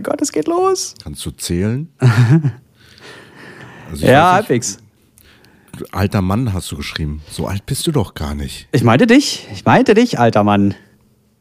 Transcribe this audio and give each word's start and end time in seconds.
Gott, 0.00 0.22
es 0.22 0.32
geht 0.32 0.46
los. 0.46 0.94
Kannst 1.02 1.24
du 1.26 1.30
zählen? 1.30 1.88
Also 3.90 4.06
ja, 4.06 4.34
halbwegs. 4.34 4.78
Alter 5.92 6.20
Mann 6.20 6.52
hast 6.52 6.70
du 6.70 6.76
geschrieben. 6.76 7.22
So 7.30 7.46
alt 7.46 7.64
bist 7.66 7.86
du 7.86 7.92
doch 7.92 8.12
gar 8.14 8.34
nicht. 8.34 8.68
Ich 8.72 8.84
meinte 8.84 9.06
dich. 9.06 9.46
Ich 9.52 9.64
meinte 9.64 9.94
dich, 9.94 10.18
alter 10.18 10.44
Mann. 10.44 10.74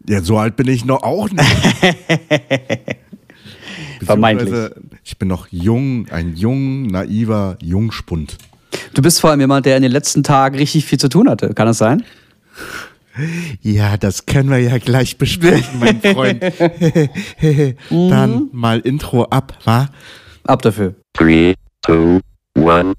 Ja, 0.08 0.22
so 0.22 0.38
alt 0.38 0.56
bin 0.56 0.70
ich 0.70 0.86
noch 0.86 1.04
auch 1.04 1.30
nicht. 1.30 1.44
Vermeintlich. 4.02 4.72
Ich 5.04 5.18
bin 5.18 5.28
noch 5.28 5.48
jung, 5.50 6.08
ein 6.10 6.36
jung, 6.36 6.88
naiver 6.88 7.58
Jungspund. 7.62 8.38
Du 8.94 9.02
bist 9.02 9.20
vor 9.20 9.32
allem 9.32 9.42
jemand, 9.42 9.66
der 9.66 9.76
in 9.76 9.84
den 9.84 9.92
letzten 9.92 10.24
Tagen 10.24 10.56
richtig 10.56 10.86
viel 10.86 11.00
zu 11.00 11.10
tun 11.10 11.30
hatte. 11.30 11.54
Kann 11.54 11.68
das 11.68 11.80
sein? 11.80 12.06
Ja, 13.62 13.98
das 13.98 14.26
können 14.26 14.50
wir 14.50 14.60
ja 14.60 14.78
gleich 14.78 15.18
besprechen, 15.18 15.80
mein 15.80 16.02
Freund. 16.02 16.42
Dann 17.90 18.32
mhm. 18.32 18.50
mal 18.52 18.80
Intro 18.80 19.24
ab, 19.24 19.58
wa? 19.64 19.90
Ab 20.44 20.62
dafür. 20.62 20.96
3, 21.14 21.54
2, 21.86 22.20
1. 22.56 22.96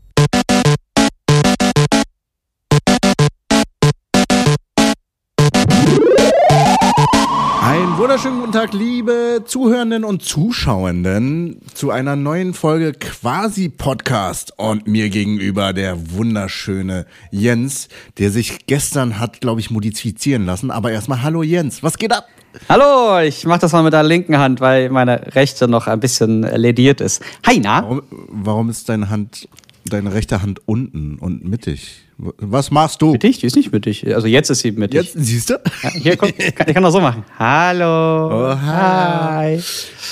wunderschönen 8.09 8.41
guten 8.41 8.53
Tag, 8.53 8.73
liebe 8.73 9.43
Zuhörenden 9.45 10.03
und 10.03 10.23
Zuschauenden, 10.23 11.61
zu 11.75 11.91
einer 11.91 12.17
neuen 12.17 12.55
Folge 12.55 12.95
Quasi 12.95 13.69
Podcast. 13.69 14.55
Und 14.57 14.87
mir 14.87 15.11
gegenüber 15.11 15.75
der 15.75 16.13
wunderschöne 16.13 17.05
Jens, 17.31 17.89
der 18.17 18.31
sich 18.31 18.65
gestern 18.65 19.21
hat, 19.21 19.43
glaube 19.43 19.61
ich, 19.61 19.71
modifizieren 19.71 20.47
lassen. 20.47 20.71
Aber 20.71 20.91
erstmal, 20.91 21.21
hallo 21.21 21.43
Jens, 21.43 21.83
was 21.83 21.99
geht 21.99 22.13
ab? 22.13 22.27
Hallo, 22.71 23.21
ich 23.21 23.45
mache 23.45 23.61
das 23.61 23.73
mal 23.73 23.83
mit 23.83 23.93
der 23.93 24.05
linken 24.05 24.39
Hand, 24.39 24.63
weil 24.63 24.89
meine 24.89 25.35
rechte 25.35 25.69
noch 25.69 25.87
ein 25.87 26.01
bisschen 26.01 26.45
lediert 26.45 27.03
ist. 27.03 27.23
Hi, 27.47 27.61
na? 27.63 27.83
Warum, 27.83 28.03
warum 28.11 28.71
ist 28.71 28.89
deine 28.89 29.11
Hand, 29.11 29.47
deine 29.91 30.13
rechte 30.13 30.43
Hand 30.43 30.61
unten 30.67 31.19
und 31.19 31.45
mittig? 31.45 32.03
Was 32.17 32.71
machst 32.71 33.01
du? 33.03 33.13
Mittig? 33.13 33.39
Die 33.39 33.47
ist 33.47 33.57
nicht 33.57 33.73
mittig. 33.73 34.07
Also 34.15 34.27
jetzt 34.27 34.51
ist 34.51 34.61
sie 34.61 34.73
mittig. 34.73 35.01
Jetzt, 35.03 35.15
siehst 35.17 35.51
du? 35.51 35.61
Ja, 35.83 35.91
hier, 35.91 36.17
guck, 36.17 36.33
ich 36.39 36.55
kann 36.55 36.83
das 36.83 36.93
so 36.93 37.01
machen. 37.01 37.25
Hallo. 37.39 38.53
Oh, 38.53 38.61
hi. 38.61 39.61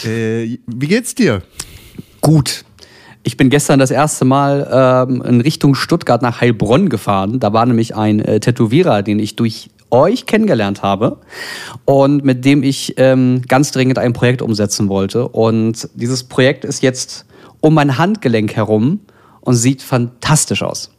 Äh, 0.04 0.58
wie 0.66 0.86
geht's 0.86 1.14
dir? 1.14 1.42
Gut. 2.20 2.64
Ich 3.24 3.36
bin 3.36 3.50
gestern 3.50 3.80
das 3.80 3.90
erste 3.90 4.24
Mal 4.24 4.68
ähm, 5.08 5.20
in 5.22 5.40
Richtung 5.40 5.74
Stuttgart 5.74 6.22
nach 6.22 6.40
Heilbronn 6.40 6.88
gefahren. 6.88 7.40
Da 7.40 7.52
war 7.52 7.66
nämlich 7.66 7.96
ein 7.96 8.20
äh, 8.20 8.38
Tätowierer, 8.38 9.02
den 9.02 9.18
ich 9.18 9.34
durch 9.34 9.70
euch 9.90 10.26
kennengelernt 10.26 10.82
habe 10.82 11.18
und 11.84 12.24
mit 12.24 12.44
dem 12.44 12.62
ich 12.62 12.94
ähm, 12.98 13.42
ganz 13.48 13.72
dringend 13.72 13.98
ein 13.98 14.12
Projekt 14.12 14.42
umsetzen 14.42 14.88
wollte. 14.88 15.28
Und 15.28 15.88
dieses 15.94 16.24
Projekt 16.24 16.64
ist 16.64 16.82
jetzt 16.82 17.26
um 17.60 17.74
mein 17.74 17.98
Handgelenk 17.98 18.54
herum 18.54 19.00
und 19.46 19.54
sieht 19.54 19.80
fantastisch 19.80 20.62
aus. 20.62 20.90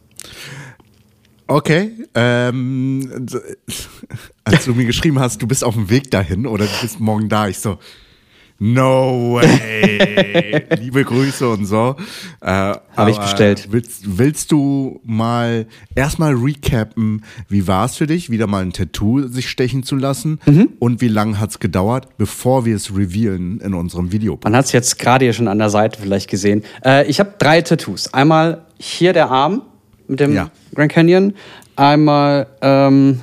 Okay, 1.47 1.91
ähm, 2.15 3.27
als 4.43 4.65
du 4.65 4.73
mir 4.73 4.85
geschrieben 4.85 5.19
hast, 5.19 5.41
du 5.41 5.47
bist 5.47 5.63
auf 5.63 5.75
dem 5.75 5.89
Weg 5.89 6.11
dahin 6.11 6.47
oder 6.47 6.65
du 6.65 6.71
bist 6.81 6.99
morgen 6.99 7.29
da, 7.29 7.47
ich 7.47 7.59
so, 7.59 7.77
no 8.59 9.35
way, 9.35 10.65
liebe 10.79 11.03
Grüße 11.03 11.47
und 11.47 11.65
so. 11.65 11.95
Äh, 12.41 12.73
Habe 12.95 13.11
ich 13.11 13.17
bestellt. 13.17 13.67
Willst, 13.71 14.17
willst 14.17 14.51
du 14.51 14.99
mal 15.03 15.67
erstmal 15.95 16.33
recappen, 16.33 17.23
wie 17.49 17.67
war 17.67 17.85
es 17.85 17.95
für 17.95 18.07
dich, 18.07 18.29
wieder 18.29 18.47
mal 18.47 18.63
ein 18.63 18.73
Tattoo 18.73 19.27
sich 19.27 19.49
stechen 19.49 19.83
zu 19.83 19.95
lassen 19.95 20.39
mhm. 20.45 20.69
und 20.79 21.01
wie 21.01 21.07
lange 21.07 21.39
hat 21.39 21.51
es 21.51 21.59
gedauert, 21.59 22.17
bevor 22.17 22.65
wir 22.65 22.75
es 22.75 22.95
revealen 22.95 23.59
in 23.61 23.73
unserem 23.73 24.11
Video? 24.11 24.39
Man 24.43 24.55
hat 24.55 24.65
es 24.65 24.71
jetzt 24.71 24.99
gerade 24.99 25.25
hier 25.25 25.33
schon 25.33 25.47
an 25.47 25.59
der 25.59 25.69
Seite 25.69 26.01
vielleicht 26.01 26.29
gesehen. 26.29 26.63
Äh, 26.83 27.07
ich 27.07 27.19
habe 27.19 27.33
drei 27.37 27.61
Tattoos. 27.61 28.13
Einmal 28.13 28.65
hier 28.79 29.13
der 29.13 29.29
Arm 29.29 29.61
mit 30.07 30.19
dem 30.19 30.33
ja. 30.33 30.49
Grand 30.73 30.91
Canyon. 30.91 31.33
Einmal, 31.75 32.47
ähm, 32.61 33.21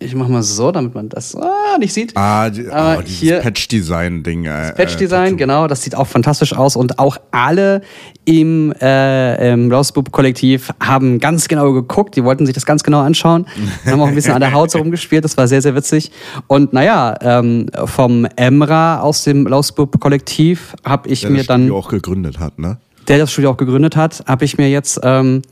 ich 0.00 0.14
mach 0.14 0.28
mal 0.28 0.42
so, 0.42 0.70
damit 0.70 0.94
man 0.94 1.08
das 1.08 1.34
ah, 1.34 1.76
nicht 1.78 1.92
sieht. 1.92 2.16
Ah, 2.16 2.50
die, 2.50 2.66
oh, 2.68 3.02
dieses 3.02 3.18
hier, 3.18 3.38
Patch-Design-Ding. 3.40 4.44
Äh, 4.44 4.72
Patch-Design, 4.74 5.34
äh, 5.34 5.36
genau, 5.36 5.66
das 5.66 5.82
sieht 5.82 5.94
auch 5.94 6.06
fantastisch 6.06 6.54
aus. 6.54 6.76
Und 6.76 6.98
auch 6.98 7.18
alle 7.32 7.82
im, 8.24 8.72
äh, 8.80 9.52
im 9.52 9.70
Lost-Boop-Kollektiv 9.70 10.70
haben 10.80 11.18
ganz 11.18 11.48
genau 11.48 11.72
geguckt, 11.72 12.14
die 12.16 12.22
wollten 12.22 12.46
sich 12.46 12.54
das 12.54 12.64
ganz 12.64 12.84
genau 12.84 13.00
anschauen. 13.00 13.46
haben 13.86 14.00
auch 14.00 14.06
ein 14.06 14.14
bisschen 14.14 14.34
an 14.34 14.40
der 14.40 14.52
Haut 14.52 14.70
so 14.70 14.78
rumgespielt, 14.78 15.24
das 15.24 15.36
war 15.36 15.48
sehr, 15.48 15.62
sehr 15.62 15.74
witzig. 15.74 16.12
Und 16.46 16.72
naja, 16.72 17.16
ähm, 17.20 17.66
vom 17.86 18.26
Emra 18.36 19.00
aus 19.00 19.24
dem 19.24 19.46
Lost-Boop-Kollektiv 19.46 20.76
habe 20.84 21.08
ich 21.08 21.22
der 21.22 21.30
mir 21.30 21.44
dann... 21.44 21.62
Der 21.62 21.68
das 21.68 21.72
Studio 21.72 21.78
auch 21.78 21.88
gegründet 21.88 22.38
hat, 22.38 22.58
ne? 22.58 22.78
Der 23.08 23.18
das 23.18 23.32
Studio 23.32 23.50
auch 23.50 23.56
gegründet 23.56 23.96
hat, 23.96 24.22
habe 24.26 24.44
ich 24.44 24.58
mir 24.58 24.70
jetzt... 24.70 25.00
Ähm, 25.02 25.42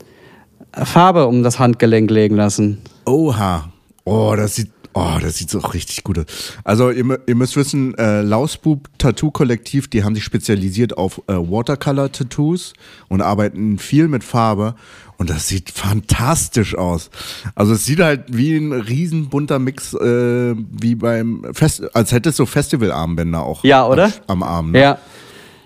Farbe 0.83 1.25
um 1.25 1.41
das 1.41 1.57
Handgelenk 1.57 2.11
legen 2.11 2.35
lassen. 2.35 2.77
Oha. 3.05 3.69
Oh, 4.09 4.33
das 4.37 4.55
sieht, 4.55 4.71
oh, 4.93 5.17
das 5.21 5.35
sieht 5.35 5.49
so 5.49 5.59
richtig 5.59 6.05
gut 6.05 6.17
aus. 6.17 6.25
Also 6.63 6.91
ihr, 6.91 7.19
ihr 7.27 7.35
müsst 7.35 7.57
wissen, 7.57 7.93
äh, 7.97 8.21
Lausbub 8.21 8.87
Tattoo 8.97 9.31
Kollektiv, 9.31 9.89
die 9.89 10.05
haben 10.05 10.15
sich 10.15 10.23
spezialisiert 10.23 10.97
auf 10.97 11.21
äh, 11.27 11.33
Watercolor 11.33 12.09
Tattoos 12.09 12.71
und 13.09 13.21
arbeiten 13.21 13.77
viel 13.79 14.07
mit 14.07 14.23
Farbe. 14.23 14.75
Und 15.17 15.29
das 15.29 15.49
sieht 15.49 15.71
fantastisch 15.71 16.77
aus. 16.77 17.09
Also 17.53 17.73
es 17.73 17.85
sieht 17.85 17.99
halt 17.99 18.25
wie 18.27 18.55
ein 18.55 18.71
riesen 18.71 19.27
bunter 19.27 19.59
Mix, 19.59 19.93
äh, 19.93 20.55
wie 20.55 20.95
beim 20.95 21.45
Fest, 21.51 21.83
als 21.93 22.13
hätte 22.13 22.29
es 22.29 22.37
so 22.37 22.45
Festivalarmbänder 22.45 23.43
auch 23.43 23.65
ja, 23.65 23.85
oder? 23.85 24.13
am 24.27 24.41
Arm. 24.41 24.71
Ne? 24.71 24.79
Ja. 24.79 24.99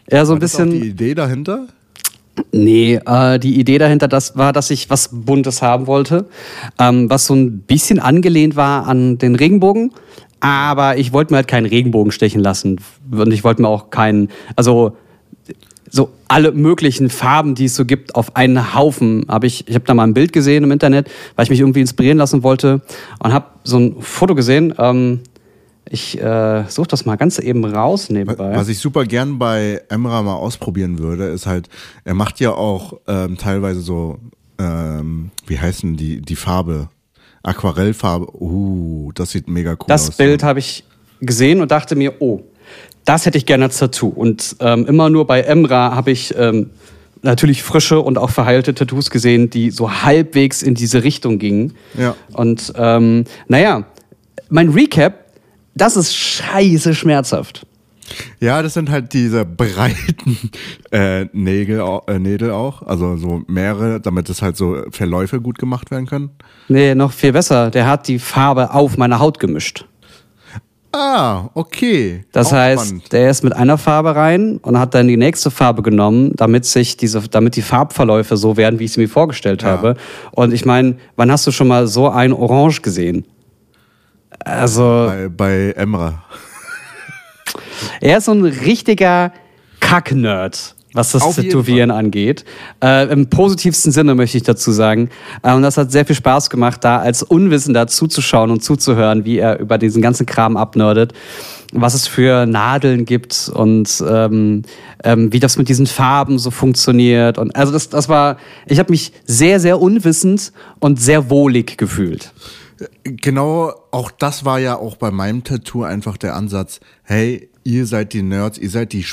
Ja, 0.09 0.25
so 0.25 0.33
ein 0.33 0.39
bisschen. 0.39 0.71
Das 0.71 0.77
auch 0.77 0.81
die 0.81 0.89
Idee 0.89 1.13
dahinter? 1.13 1.67
Nee, 2.51 2.99
äh, 3.05 3.39
die 3.39 3.59
Idee 3.59 3.77
dahinter 3.77 4.07
das 4.07 4.37
war, 4.37 4.53
dass 4.53 4.71
ich 4.71 4.89
was 4.89 5.09
Buntes 5.11 5.61
haben 5.61 5.87
wollte, 5.87 6.27
ähm, 6.79 7.09
was 7.09 7.25
so 7.25 7.35
ein 7.35 7.59
bisschen 7.59 7.99
angelehnt 7.99 8.55
war 8.55 8.87
an 8.87 9.17
den 9.17 9.35
Regenbogen. 9.35 9.91
Aber 10.39 10.97
ich 10.97 11.13
wollte 11.13 11.33
mir 11.33 11.37
halt 11.37 11.47
keinen 11.47 11.67
Regenbogen 11.67 12.11
stechen 12.11 12.41
lassen. 12.41 12.79
Und 13.11 13.31
ich 13.31 13.43
wollte 13.43 13.61
mir 13.61 13.67
auch 13.67 13.91
keinen, 13.91 14.29
also 14.55 14.97
so 15.91 16.09
alle 16.29 16.51
möglichen 16.53 17.09
Farben, 17.09 17.53
die 17.53 17.65
es 17.65 17.75
so 17.75 17.85
gibt, 17.85 18.15
auf 18.15 18.35
einen 18.35 18.73
Haufen. 18.73 19.25
Habe 19.27 19.45
ich, 19.45 19.67
ich 19.67 19.75
habe 19.75 19.85
da 19.85 19.93
mal 19.93 20.03
ein 20.03 20.13
Bild 20.13 20.31
gesehen 20.33 20.63
im 20.63 20.71
Internet, 20.71 21.11
weil 21.35 21.43
ich 21.43 21.49
mich 21.49 21.59
irgendwie 21.59 21.81
inspirieren 21.81 22.17
lassen 22.17 22.43
wollte 22.43 22.81
und 23.19 23.33
habe 23.33 23.47
so 23.63 23.77
ein 23.77 23.95
Foto 23.99 24.33
gesehen. 24.33 24.73
Ähm, 24.79 25.19
ich 25.89 26.21
äh, 26.21 26.63
suche 26.69 26.87
das 26.87 27.05
mal 27.05 27.17
ganz 27.17 27.39
eben 27.39 27.65
raus 27.65 28.09
nebenbei. 28.09 28.55
Was 28.55 28.69
ich 28.69 28.79
super 28.79 29.05
gern 29.05 29.39
bei 29.39 29.81
Emra 29.89 30.21
mal 30.21 30.35
ausprobieren 30.35 30.99
würde, 30.99 31.25
ist 31.25 31.45
halt, 31.45 31.69
er 32.05 32.13
macht 32.13 32.39
ja 32.39 32.51
auch 32.51 32.99
ähm, 33.07 33.37
teilweise 33.37 33.81
so, 33.81 34.19
ähm, 34.57 35.31
wie 35.47 35.59
heißen 35.59 35.97
die, 35.97 36.21
die 36.21 36.35
Farbe? 36.35 36.89
Aquarellfarbe. 37.43 38.27
Uh, 38.39 39.11
das 39.13 39.31
sieht 39.31 39.47
mega 39.49 39.71
cool 39.71 39.85
das 39.87 40.01
aus. 40.01 40.07
Das 40.07 40.17
Bild 40.17 40.43
habe 40.43 40.59
ich 40.59 40.83
gesehen 41.19 41.61
und 41.61 41.71
dachte 41.71 41.95
mir, 41.95 42.21
oh, 42.21 42.41
das 43.05 43.25
hätte 43.25 43.37
ich 43.37 43.45
gerne 43.45 43.65
als 43.65 43.77
Tattoo. 43.77 44.09
Und 44.09 44.55
ähm, 44.59 44.85
immer 44.85 45.09
nur 45.09 45.25
bei 45.25 45.41
Emra 45.41 45.95
habe 45.95 46.11
ich 46.11 46.35
ähm, 46.37 46.69
natürlich 47.23 47.63
frische 47.63 47.99
und 47.99 48.17
auch 48.17 48.29
verheilte 48.29 48.73
Tattoos 48.73 49.09
gesehen, 49.09 49.49
die 49.49 49.71
so 49.71 50.03
halbwegs 50.03 50.61
in 50.61 50.75
diese 50.75 51.03
Richtung 51.03 51.39
gingen. 51.39 51.73
Ja. 51.97 52.15
Und 52.33 52.73
ähm, 52.75 53.25
naja, 53.47 53.85
mein 54.49 54.69
Recap 54.69 55.20
das 55.75 55.95
ist 55.95 56.15
scheiße 56.15 56.93
schmerzhaft. 56.93 57.65
Ja, 58.39 58.61
das 58.61 58.73
sind 58.73 58.89
halt 58.89 59.13
diese 59.13 59.45
breiten 59.45 60.37
äh, 60.91 61.25
Nägel, 61.33 61.81
äh, 62.07 62.19
Nägel 62.19 62.51
auch, 62.51 62.81
also 62.81 63.15
so 63.17 63.43
mehrere, 63.47 64.01
damit 64.01 64.29
es 64.29 64.41
halt 64.41 64.57
so 64.57 64.83
Verläufe 64.91 65.39
gut 65.39 65.57
gemacht 65.57 65.91
werden 65.91 66.07
können. 66.07 66.31
Nee, 66.67 66.95
noch 66.95 67.11
viel 67.11 67.31
besser. 67.31 67.69
Der 67.69 67.87
hat 67.87 68.07
die 68.07 68.19
Farbe 68.19 68.73
auf 68.73 68.97
meine 68.97 69.19
Haut 69.19 69.39
gemischt. 69.39 69.85
Ah, 70.93 71.49
okay. 71.53 72.25
Das 72.33 72.47
auch 72.47 72.57
heißt, 72.57 72.87
spannend. 72.87 73.13
der 73.13 73.29
ist 73.29 73.43
mit 73.43 73.53
einer 73.53 73.77
Farbe 73.77 74.15
rein 74.15 74.57
und 74.57 74.77
hat 74.77 74.93
dann 74.93 75.07
die 75.07 75.15
nächste 75.15 75.49
Farbe 75.49 75.83
genommen, 75.83 76.33
damit 76.35 76.65
sich 76.65 76.97
diese, 76.97 77.21
damit 77.29 77.55
die 77.55 77.61
Farbverläufe 77.61 78.35
so 78.35 78.57
werden, 78.57 78.79
wie 78.79 78.85
ich 78.85 78.93
sie 78.93 78.99
mir 78.99 79.07
vorgestellt 79.07 79.61
ja. 79.61 79.69
habe. 79.69 79.95
Und 80.31 80.53
ich 80.53 80.65
meine, 80.65 80.97
wann 81.15 81.31
hast 81.31 81.47
du 81.47 81.51
schon 81.51 81.69
mal 81.69 81.87
so 81.87 82.09
ein 82.09 82.33
Orange 82.33 82.81
gesehen? 82.81 83.25
Also. 84.45 85.07
Bei, 85.07 85.29
bei 85.29 85.71
Emra. 85.71 86.23
Er 87.99 88.17
ist 88.17 88.25
so 88.25 88.31
ein 88.31 88.43
richtiger 88.43 89.31
Kack-Nerd 89.79 90.75
was 90.93 91.11
das 91.11 91.35
Tätowieren 91.35 91.91
angeht. 91.91 92.43
Äh, 92.83 93.11
Im 93.11 93.29
positivsten 93.29 93.91
Sinne 93.91 94.15
möchte 94.15 94.37
ich 94.37 94.43
dazu 94.43 94.71
sagen. 94.71 95.09
Äh, 95.41 95.53
und 95.53 95.61
das 95.61 95.77
hat 95.77 95.91
sehr 95.91 96.05
viel 96.05 96.15
Spaß 96.15 96.49
gemacht, 96.49 96.83
da 96.83 96.99
als 96.99 97.23
Unwissender 97.23 97.87
zuzuschauen 97.87 98.51
und 98.51 98.63
zuzuhören, 98.63 99.25
wie 99.25 99.37
er 99.37 99.59
über 99.59 99.77
diesen 99.77 100.01
ganzen 100.01 100.25
Kram 100.25 100.57
abnördet, 100.57 101.13
was 101.71 101.93
es 101.93 102.07
für 102.07 102.45
Nadeln 102.45 103.05
gibt 103.05 103.49
und 103.53 104.03
ähm, 104.07 104.63
ähm, 105.03 105.31
wie 105.31 105.39
das 105.39 105.57
mit 105.57 105.69
diesen 105.69 105.87
Farben 105.87 106.39
so 106.39 106.51
funktioniert. 106.51 107.37
Und 107.37 107.55
also 107.55 107.71
das, 107.71 107.89
das 107.89 108.09
war, 108.09 108.37
ich 108.65 108.79
habe 108.79 108.91
mich 108.91 109.13
sehr, 109.25 109.59
sehr 109.59 109.79
unwissend 109.79 110.51
und 110.79 110.99
sehr 110.99 111.29
wohlig 111.29 111.77
gefühlt. 111.77 112.33
Genau, 113.03 113.73
auch 113.91 114.11
das 114.11 114.45
war 114.45 114.59
ja 114.59 114.77
auch 114.77 114.95
bei 114.95 115.11
meinem 115.11 115.43
Tattoo 115.43 115.83
einfach 115.83 116.17
der 116.17 116.35
Ansatz, 116.35 116.79
hey, 117.03 117.49
ihr 117.63 117.85
seid 117.85 118.13
die 118.13 118.23
Nerds, 118.23 118.57
ihr 118.57 118.69
seid 118.69 118.93
die 118.93 119.05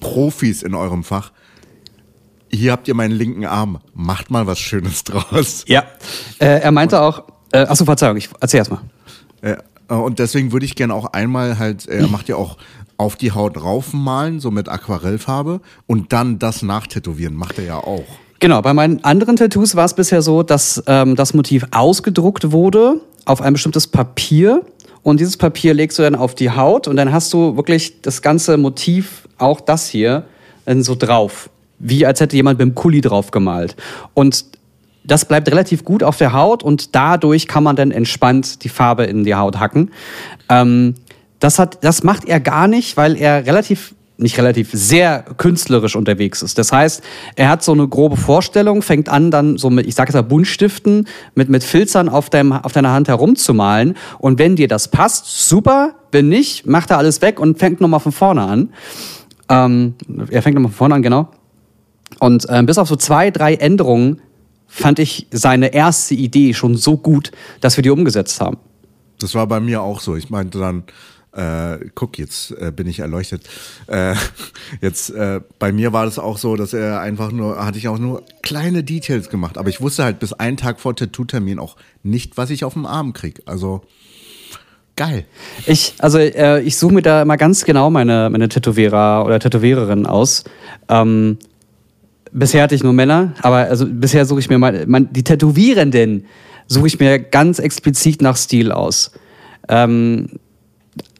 Profis 0.00 0.62
in 0.62 0.74
eurem 0.74 1.04
Fach. 1.04 1.32
Hier 2.50 2.72
habt 2.72 2.86
ihr 2.88 2.94
meinen 2.94 3.12
linken 3.12 3.44
Arm. 3.44 3.80
Macht 3.94 4.30
mal 4.30 4.46
was 4.46 4.58
Schönes 4.58 5.04
draus. 5.04 5.64
Ja. 5.66 5.84
Äh, 6.38 6.60
er 6.60 6.72
meinte 6.72 7.00
auch, 7.00 7.24
äh, 7.52 7.58
achso, 7.58 7.84
Verzeihung, 7.84 8.16
ich 8.16 8.28
erzähl 8.40 8.58
erst 8.58 8.70
mal. 8.70 8.82
Äh, 9.42 9.56
und 9.88 10.18
deswegen 10.18 10.52
würde 10.52 10.66
ich 10.66 10.74
gerne 10.74 10.94
auch 10.94 11.12
einmal 11.12 11.58
halt, 11.58 11.86
er 11.86 12.08
macht 12.08 12.28
ja 12.28 12.36
auch 12.36 12.56
auf 12.96 13.16
die 13.16 13.32
Haut 13.32 13.62
raufmalen, 13.62 14.40
so 14.40 14.50
mit 14.50 14.68
Aquarellfarbe 14.68 15.60
und 15.86 16.12
dann 16.12 16.38
das 16.38 16.62
nachtätowieren. 16.62 17.34
Macht 17.34 17.58
er 17.58 17.64
ja 17.64 17.76
auch. 17.76 18.06
Genau, 18.38 18.60
bei 18.62 18.74
meinen 18.74 19.02
anderen 19.02 19.36
Tattoos 19.36 19.76
war 19.76 19.84
es 19.84 19.94
bisher 19.94 20.22
so, 20.22 20.42
dass 20.42 20.82
ähm, 20.86 21.16
das 21.16 21.34
Motiv 21.34 21.66
ausgedruckt 21.70 22.52
wurde 22.52 23.00
auf 23.24 23.40
ein 23.40 23.54
bestimmtes 23.54 23.86
Papier 23.86 24.62
und 25.02 25.20
dieses 25.20 25.36
Papier 25.36 25.72
legst 25.72 25.98
du 25.98 26.02
dann 26.02 26.14
auf 26.14 26.34
die 26.34 26.50
Haut 26.50 26.88
und 26.88 26.96
dann 26.96 27.12
hast 27.12 27.32
du 27.32 27.56
wirklich 27.56 28.02
das 28.02 28.22
ganze 28.22 28.56
Motiv, 28.56 29.28
auch 29.38 29.60
das 29.60 29.88
hier, 29.88 30.24
so 30.78 30.96
drauf. 30.96 31.48
Wie 31.78 32.04
als 32.04 32.20
hätte 32.20 32.34
jemand 32.34 32.58
mit 32.58 32.66
dem 32.66 32.74
Kuli 32.74 33.00
drauf 33.00 33.30
gemalt. 33.30 33.76
Und 34.14 34.44
das 35.04 35.24
bleibt 35.24 35.48
relativ 35.48 35.84
gut 35.84 36.02
auf 36.02 36.16
der 36.16 36.32
Haut 36.32 36.62
und 36.62 36.94
dadurch 36.94 37.46
kann 37.46 37.62
man 37.62 37.76
dann 37.76 37.92
entspannt 37.92 38.64
die 38.64 38.68
Farbe 38.68 39.04
in 39.04 39.22
die 39.22 39.36
Haut 39.36 39.60
hacken. 39.60 39.92
Ähm, 40.48 40.94
das, 41.38 41.58
hat, 41.58 41.84
das 41.84 42.02
macht 42.02 42.24
er 42.24 42.40
gar 42.40 42.66
nicht, 42.66 42.96
weil 42.96 43.16
er 43.16 43.46
relativ, 43.46 43.94
nicht 44.18 44.38
relativ, 44.38 44.70
sehr 44.72 45.24
künstlerisch 45.36 45.94
unterwegs 45.94 46.42
ist. 46.42 46.58
Das 46.58 46.72
heißt, 46.72 47.02
er 47.34 47.48
hat 47.48 47.62
so 47.62 47.72
eine 47.72 47.86
grobe 47.86 48.16
Vorstellung, 48.16 48.82
fängt 48.82 49.08
an, 49.08 49.30
dann 49.30 49.58
so 49.58 49.68
mit, 49.68 49.86
ich 49.86 49.94
sage 49.94 50.08
jetzt 50.08 50.14
mal, 50.14 50.22
Buntstiften, 50.22 51.06
mit, 51.34 51.48
mit 51.48 51.62
Filzern 51.62 52.08
auf, 52.08 52.30
deinem, 52.30 52.52
auf 52.52 52.72
deiner 52.72 52.92
Hand 52.92 53.08
herumzumalen. 53.08 53.94
Und 54.18 54.38
wenn 54.38 54.56
dir 54.56 54.68
das 54.68 54.88
passt, 54.88 55.48
super. 55.48 55.94
Wenn 56.12 56.28
nicht, 56.28 56.66
macht 56.66 56.90
er 56.90 56.98
alles 56.98 57.20
weg 57.20 57.38
und 57.38 57.58
fängt 57.58 57.80
nochmal 57.80 58.00
von 58.00 58.12
vorne 58.12 58.42
an. 58.42 58.70
Ähm, 59.48 59.94
er 60.30 60.42
fängt 60.42 60.54
nochmal 60.54 60.70
von 60.70 60.78
vorne 60.78 60.94
an, 60.94 61.02
genau. 61.02 61.28
Und 62.18 62.46
ähm, 62.48 62.64
bis 62.64 62.78
auf 62.78 62.88
so 62.88 62.96
zwei, 62.96 63.30
drei 63.30 63.54
Änderungen 63.54 64.22
fand 64.66 64.98
ich 64.98 65.26
seine 65.30 65.74
erste 65.74 66.14
Idee 66.14 66.54
schon 66.54 66.76
so 66.76 66.96
gut, 66.96 67.32
dass 67.60 67.76
wir 67.76 67.82
die 67.82 67.90
umgesetzt 67.90 68.40
haben. 68.40 68.56
Das 69.18 69.34
war 69.34 69.46
bei 69.46 69.60
mir 69.60 69.82
auch 69.82 70.00
so. 70.00 70.16
Ich 70.16 70.30
meinte 70.30 70.58
dann, 70.58 70.84
äh, 71.36 71.78
guck, 71.94 72.18
jetzt 72.18 72.52
äh, 72.52 72.72
bin 72.74 72.86
ich 72.86 73.00
erleuchtet. 73.00 73.42
Äh, 73.86 74.14
jetzt 74.80 75.10
äh, 75.10 75.40
bei 75.58 75.70
mir 75.70 75.92
war 75.92 76.06
das 76.06 76.18
auch 76.18 76.38
so, 76.38 76.56
dass 76.56 76.72
er 76.72 77.00
einfach 77.00 77.30
nur, 77.30 77.64
hatte 77.64 77.78
ich 77.78 77.88
auch 77.88 77.98
nur 77.98 78.22
kleine 78.42 78.82
Details 78.82 79.28
gemacht, 79.28 79.58
aber 79.58 79.68
ich 79.68 79.80
wusste 79.80 80.04
halt 80.04 80.18
bis 80.18 80.32
einen 80.32 80.56
Tag 80.56 80.80
vor 80.80 80.96
Tattoo-Termin 80.96 81.58
auch 81.58 81.76
nicht, 82.02 82.36
was 82.36 82.50
ich 82.50 82.64
auf 82.64 82.72
dem 82.72 82.86
Arm 82.86 83.12
krieg. 83.12 83.42
Also 83.44 83.82
geil. 84.96 85.26
Ich, 85.66 85.94
also 85.98 86.18
äh, 86.18 86.62
ich 86.62 86.78
suche 86.78 86.94
mir 86.94 87.02
da 87.02 87.22
immer 87.22 87.36
ganz 87.36 87.64
genau 87.64 87.90
meine, 87.90 88.30
meine 88.30 88.48
Tätowierer 88.48 89.24
oder 89.26 89.38
Tätowiererin 89.38 90.06
aus. 90.06 90.44
Ähm, 90.88 91.36
bisher 92.32 92.62
hatte 92.62 92.74
ich 92.74 92.82
nur 92.82 92.94
Männer, 92.94 93.34
aber 93.42 93.58
also 93.58 93.86
bisher 93.86 94.24
suche 94.24 94.40
ich 94.40 94.48
mir 94.48 94.58
mal, 94.58 94.86
man, 94.86 95.12
die 95.12 95.22
Tätowierenden 95.22 96.24
suche 96.66 96.86
ich 96.86 96.98
mir 96.98 97.18
ganz 97.18 97.58
explizit 97.58 98.22
nach 98.22 98.36
Stil 98.36 98.72
aus. 98.72 99.12
Ähm, 99.68 100.28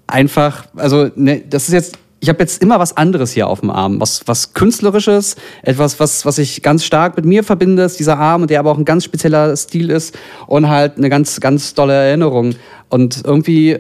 einfach, 0.07 0.67
also 0.77 1.11
ne, 1.17 1.43
das 1.49 1.69
ist 1.69 1.75
jetzt, 1.75 1.99
ich 2.21 2.29
habe 2.29 2.41
jetzt 2.41 2.63
immer 2.63 2.79
was 2.79 2.97
anderes 2.97 3.33
hier 3.33 3.47
auf 3.47 3.61
dem 3.61 3.71
Arm, 3.71 4.01
was, 4.01 4.27
was 4.27 4.55
künstlerisches, 4.55 5.37
etwas, 5.63 6.01
was, 6.01 6.25
was 6.25 6.39
ich 6.39 6.63
ganz 6.63 6.85
stark 6.85 7.17
mit 7.17 7.25
mir 7.25 7.45
verbinde, 7.45 7.83
ist 7.83 7.99
dieser 7.99 8.19
Arm, 8.19 8.47
der 8.47 8.61
aber 8.61 8.71
auch 8.71 8.79
ein 8.79 8.85
ganz 8.85 9.05
spezieller 9.05 9.55
Stil 9.57 9.91
ist 9.91 10.17
und 10.47 10.69
halt 10.69 10.97
eine 10.97 11.11
ganz, 11.11 11.41
ganz 11.41 11.75
tolle 11.75 11.93
Erinnerung. 11.93 12.55
Und 12.89 13.23
irgendwie 13.25 13.79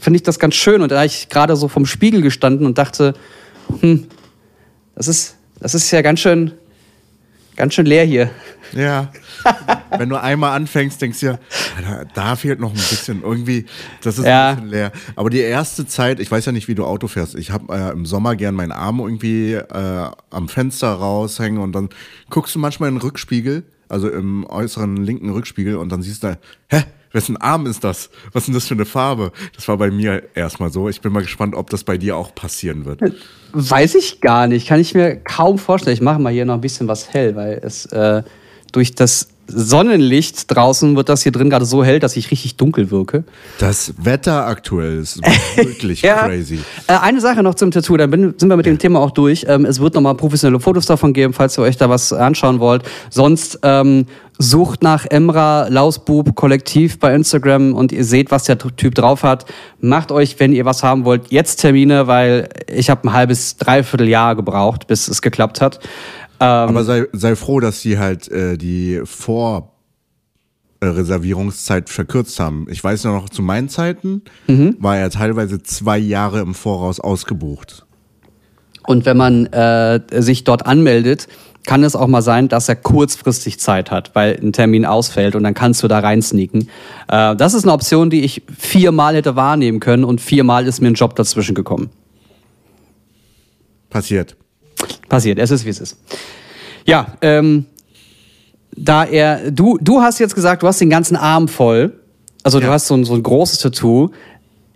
finde 0.00 0.16
ich 0.16 0.22
das 0.22 0.38
ganz 0.38 0.54
schön 0.54 0.82
und 0.82 0.90
da 0.90 0.96
habe 0.96 1.06
ich 1.06 1.28
gerade 1.28 1.54
so 1.56 1.68
vom 1.68 1.86
Spiegel 1.86 2.22
gestanden 2.22 2.66
und 2.66 2.76
dachte, 2.78 3.14
hm, 3.80 4.06
das 4.94 5.08
ist, 5.08 5.36
das 5.60 5.74
ist 5.74 5.90
ja 5.90 6.02
ganz 6.02 6.20
schön, 6.20 6.52
ganz 7.54 7.74
schön 7.74 7.86
leer 7.86 8.04
hier. 8.04 8.30
Ja. 8.72 9.10
Wenn 9.98 10.08
du 10.08 10.20
einmal 10.20 10.52
anfängst, 10.56 11.00
denkst 11.00 11.20
du 11.20 11.26
ja, 11.26 11.38
da, 11.82 12.04
da 12.14 12.36
fehlt 12.36 12.60
noch 12.60 12.70
ein 12.70 12.74
bisschen 12.76 13.22
irgendwie, 13.22 13.66
das 14.02 14.18
ist 14.18 14.26
Ja. 14.26 14.50
ein 14.50 14.56
bisschen 14.56 14.70
leer. 14.70 14.92
Aber 15.14 15.30
die 15.30 15.38
erste 15.40 15.86
Zeit, 15.86 16.20
ich 16.20 16.30
weiß 16.30 16.44
ja 16.46 16.52
nicht, 16.52 16.68
wie 16.68 16.74
du 16.74 16.84
Auto 16.84 17.08
fährst. 17.08 17.34
Ich 17.34 17.50
habe 17.50 17.72
äh, 17.74 17.92
im 17.92 18.06
Sommer 18.06 18.36
gern 18.36 18.54
meinen 18.54 18.72
Arm 18.72 19.00
irgendwie 19.00 19.54
äh, 19.54 20.10
am 20.30 20.48
Fenster 20.48 20.92
raushängen 20.92 21.60
und 21.60 21.72
dann 21.72 21.88
guckst 22.30 22.54
du 22.54 22.58
manchmal 22.58 22.88
in 22.88 22.96
den 22.96 23.02
Rückspiegel, 23.02 23.64
also 23.88 24.08
im 24.10 24.44
äußeren 24.46 24.96
linken 24.96 25.30
Rückspiegel 25.30 25.76
und 25.76 25.90
dann 25.90 26.02
siehst 26.02 26.22
du, 26.24 26.36
hä, 26.68 26.82
wessen 27.12 27.36
Arm 27.38 27.64
ist 27.66 27.82
das? 27.84 28.10
Was 28.32 28.42
ist 28.42 28.46
denn 28.48 28.54
das 28.54 28.66
für 28.66 28.74
eine 28.74 28.84
Farbe? 28.84 29.32
Das 29.54 29.66
war 29.68 29.78
bei 29.78 29.90
mir 29.90 30.24
erstmal 30.34 30.70
so. 30.70 30.88
Ich 30.90 31.00
bin 31.00 31.12
mal 31.12 31.22
gespannt, 31.22 31.54
ob 31.54 31.70
das 31.70 31.84
bei 31.84 31.96
dir 31.96 32.16
auch 32.16 32.34
passieren 32.34 32.84
wird. 32.84 33.00
Weiß 33.52 33.94
ich 33.94 34.20
gar 34.20 34.46
nicht, 34.48 34.66
kann 34.68 34.80
ich 34.80 34.92
mir 34.94 35.16
kaum 35.16 35.56
vorstellen. 35.58 35.94
Ich 35.94 36.02
mache 36.02 36.18
mal 36.18 36.32
hier 36.32 36.44
noch 36.44 36.54
ein 36.54 36.60
bisschen 36.60 36.88
was 36.88 37.12
hell, 37.14 37.34
weil 37.36 37.60
es 37.62 37.86
äh, 37.86 38.22
durch 38.72 38.94
das 38.94 39.28
Sonnenlicht 39.48 40.54
draußen 40.54 40.96
wird 40.96 41.08
das 41.08 41.22
hier 41.22 41.30
drin 41.30 41.50
gerade 41.50 41.64
so 41.64 41.84
hell, 41.84 42.00
dass 42.00 42.16
ich 42.16 42.30
richtig 42.30 42.56
dunkel 42.56 42.90
wirke. 42.90 43.24
Das 43.58 43.94
Wetter 43.98 44.46
aktuell 44.46 44.98
ist 44.98 45.20
wirklich 45.56 46.02
crazy. 46.02 46.60
Äh, 46.88 46.94
eine 46.94 47.20
Sache 47.20 47.42
noch 47.42 47.54
zum 47.54 47.70
Tattoo, 47.70 47.96
dann 47.96 48.10
bin, 48.10 48.34
sind 48.36 48.48
wir 48.48 48.56
mit 48.56 48.66
dem 48.66 48.78
Thema 48.78 49.00
auch 49.00 49.12
durch. 49.12 49.46
Ähm, 49.48 49.64
es 49.64 49.80
wird 49.80 49.94
nochmal 49.94 50.16
professionelle 50.16 50.60
Fotos 50.60 50.86
davon 50.86 51.12
geben, 51.12 51.32
falls 51.32 51.56
ihr 51.58 51.62
euch 51.62 51.76
da 51.76 51.88
was 51.88 52.12
anschauen 52.12 52.58
wollt. 52.58 52.82
Sonst 53.10 53.60
ähm, 53.62 54.06
sucht 54.38 54.82
nach 54.82 55.06
Emra 55.06 55.68
Lausbub 55.68 56.34
Kollektiv 56.34 56.98
bei 56.98 57.14
Instagram 57.14 57.72
und 57.72 57.92
ihr 57.92 58.04
seht, 58.04 58.30
was 58.30 58.44
der 58.44 58.58
Typ 58.58 58.94
drauf 58.94 59.22
hat. 59.22 59.46
Macht 59.80 60.10
euch, 60.10 60.38
wenn 60.40 60.52
ihr 60.52 60.64
was 60.64 60.82
haben 60.82 61.04
wollt, 61.04 61.30
jetzt 61.30 61.56
Termine, 61.56 62.06
weil 62.06 62.48
ich 62.66 62.90
habe 62.90 63.08
ein 63.08 63.12
halbes, 63.12 63.56
dreiviertel 63.56 64.08
Jahr 64.08 64.34
gebraucht, 64.34 64.88
bis 64.88 65.08
es 65.08 65.22
geklappt 65.22 65.60
hat. 65.60 65.78
Ähm, 66.40 66.46
Aber 66.46 66.84
sei, 66.84 67.06
sei 67.12 67.36
froh, 67.36 67.60
dass 67.60 67.80
sie 67.80 67.98
halt 67.98 68.28
äh, 68.28 68.56
die 68.58 69.02
Vorreservierungszeit 70.80 71.88
verkürzt 71.88 72.38
haben. 72.40 72.66
Ich 72.70 72.82
weiß 72.82 73.04
nur 73.04 73.14
noch, 73.14 73.28
zu 73.28 73.42
meinen 73.42 73.68
Zeiten 73.68 74.22
war 74.78 74.96
er 74.96 75.10
teilweise 75.10 75.62
zwei 75.62 75.98
Jahre 75.98 76.40
im 76.40 76.54
Voraus 76.54 77.00
ausgebucht. 77.00 77.86
Und 78.86 79.04
wenn 79.04 79.16
man 79.16 79.46
äh, 79.46 80.00
sich 80.22 80.44
dort 80.44 80.66
anmeldet, 80.66 81.26
kann 81.66 81.82
es 81.82 81.96
auch 81.96 82.06
mal 82.06 82.22
sein, 82.22 82.48
dass 82.48 82.68
er 82.68 82.76
kurzfristig 82.76 83.58
Zeit 83.58 83.90
hat, 83.90 84.14
weil 84.14 84.38
ein 84.40 84.52
Termin 84.52 84.86
ausfällt 84.86 85.34
und 85.34 85.42
dann 85.42 85.54
kannst 85.54 85.82
du 85.82 85.88
da 85.88 85.98
rein 85.98 86.22
sneaken. 86.22 86.68
Äh, 87.08 87.36
das 87.36 87.52
ist 87.52 87.64
eine 87.64 87.72
Option, 87.72 88.08
die 88.08 88.22
ich 88.22 88.42
viermal 88.56 89.16
hätte 89.16 89.36
wahrnehmen 89.36 89.80
können 89.80 90.04
und 90.04 90.20
viermal 90.20 90.66
ist 90.66 90.80
mir 90.80 90.88
ein 90.88 90.94
Job 90.94 91.16
dazwischen 91.16 91.54
gekommen. 91.54 91.90
Passiert. 93.90 94.36
Passiert, 95.08 95.38
es 95.38 95.50
ist 95.50 95.64
wie 95.64 95.70
es 95.70 95.80
ist. 95.80 95.98
Ja, 96.84 97.16
ähm, 97.20 97.66
da 98.76 99.04
er, 99.04 99.50
du, 99.50 99.78
du 99.80 100.00
hast 100.02 100.18
jetzt 100.18 100.34
gesagt, 100.34 100.62
du 100.62 100.66
hast 100.66 100.80
den 100.80 100.90
ganzen 100.90 101.16
Arm 101.16 101.48
voll. 101.48 101.92
Also 102.42 102.60
du 102.60 102.66
Ja. 102.66 102.72
hast 102.72 102.86
so 102.86 102.94
ein, 102.94 103.04
so 103.04 103.14
ein 103.14 103.22
großes 103.22 103.58
Tattoo. 103.60 104.10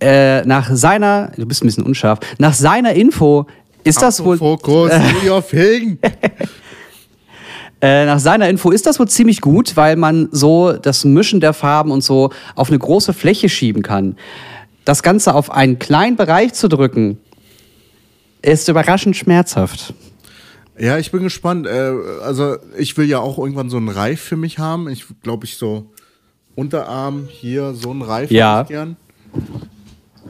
Äh, 0.00 0.42
nach 0.46 0.70
seiner, 0.74 1.30
du 1.36 1.44
bist 1.46 1.62
ein 1.62 1.66
bisschen 1.66 1.84
unscharf, 1.84 2.20
nach 2.38 2.54
seiner 2.54 2.94
Info 2.94 3.46
ist 3.84 4.00
das 4.00 4.24
wohl. 4.24 4.38
Fokus, 4.38 4.90
thing. 5.50 5.98
Äh, 7.82 8.04
nach 8.04 8.18
seiner 8.18 8.46
Info 8.50 8.70
ist 8.70 8.84
das 8.86 8.98
wohl 8.98 9.08
ziemlich 9.08 9.40
gut, 9.40 9.74
weil 9.74 9.96
man 9.96 10.28
so 10.32 10.74
das 10.74 11.06
Mischen 11.06 11.40
der 11.40 11.54
Farben 11.54 11.90
und 11.92 12.04
so 12.04 12.28
auf 12.54 12.68
eine 12.68 12.78
große 12.78 13.14
Fläche 13.14 13.48
schieben 13.48 13.82
kann. 13.82 14.16
Das 14.84 15.02
Ganze 15.02 15.34
auf 15.34 15.50
einen 15.50 15.78
kleinen 15.78 16.16
Bereich 16.16 16.52
zu 16.52 16.68
drücken, 16.68 17.16
ist 18.42 18.68
überraschend 18.68 19.16
schmerzhaft. 19.16 19.94
Ja, 20.80 20.96
ich 20.98 21.10
bin 21.12 21.22
gespannt. 21.22 21.66
Äh, 21.66 21.92
also 22.24 22.56
ich 22.78 22.96
will 22.96 23.06
ja 23.06 23.18
auch 23.18 23.38
irgendwann 23.38 23.68
so 23.70 23.76
einen 23.76 23.88
Reif 23.90 24.20
für 24.20 24.36
mich 24.36 24.58
haben. 24.58 24.88
Ich 24.88 25.04
glaube, 25.22 25.44
ich 25.44 25.56
so 25.56 25.90
Unterarm 26.54 27.28
hier 27.30 27.74
so 27.74 27.90
einen 27.90 28.02
Reif 28.02 28.30
Ja. 28.30 28.60
hätte 28.60 28.62
ich 28.64 28.68
gern. 28.70 28.96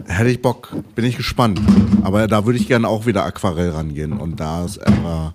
Hätte 0.06 0.30
ich 0.30 0.42
Bock, 0.42 0.70
bin 0.94 1.04
ich 1.04 1.16
gespannt. 1.16 1.60
Aber 2.02 2.26
da 2.26 2.46
würde 2.46 2.58
ich 2.58 2.66
gerne 2.66 2.88
auch 2.88 3.06
wieder 3.06 3.24
Aquarell 3.24 3.70
rangehen. 3.70 4.12
Und 4.14 4.40
da 4.40 4.64
ist 4.64 4.78
Emma 4.78 5.34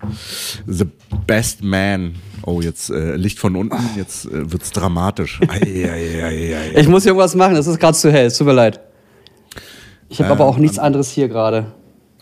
the 0.66 0.86
best 1.28 1.64
man. 1.64 2.16
Oh, 2.44 2.62
jetzt 2.62 2.90
äh, 2.90 3.16
Licht 3.16 3.40
von 3.40 3.56
unten, 3.56 3.78
jetzt 3.96 4.26
äh, 4.26 4.52
wird's 4.52 4.72
dramatisch. 4.72 5.40
Ei, 5.48 5.90
ei, 5.90 6.24
ei, 6.24 6.56
ei. 6.76 6.80
Ich 6.80 6.88
muss 6.88 7.04
hier 7.04 7.12
irgendwas 7.12 7.36
machen, 7.36 7.56
es 7.56 7.68
ist 7.68 7.80
gerade 7.80 7.98
zu 7.98 8.12
hell, 8.12 8.26
es 8.28 8.38
tut 8.38 8.48
mir 8.48 8.54
leid. 8.54 8.80
Ich 10.10 10.20
habe 10.22 10.32
aber 10.32 10.46
auch 10.46 10.58
nichts 10.58 10.78
anderes 10.78 11.10
hier 11.10 11.28
gerade. 11.28 11.72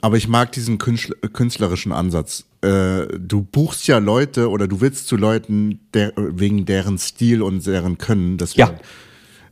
Aber 0.01 0.15
ich 0.17 0.27
mag 0.27 0.51
diesen 0.53 0.77
künstler- 0.77 1.15
künstlerischen 1.33 1.91
Ansatz. 1.91 2.45
Äh, 2.63 3.19
du 3.19 3.41
buchst 3.41 3.87
ja 3.87 3.97
Leute 3.97 4.49
oder 4.49 4.69
du 4.69 4.79
willst 4.79 5.07
zu 5.07 5.17
Leuten 5.17 5.81
der, 5.93 6.13
wegen 6.15 6.65
deren 6.65 6.97
Stil 6.97 7.41
und 7.41 7.65
deren 7.65 7.97
Können. 7.97 8.37
Das 8.37 8.55
Ja. 8.55 8.71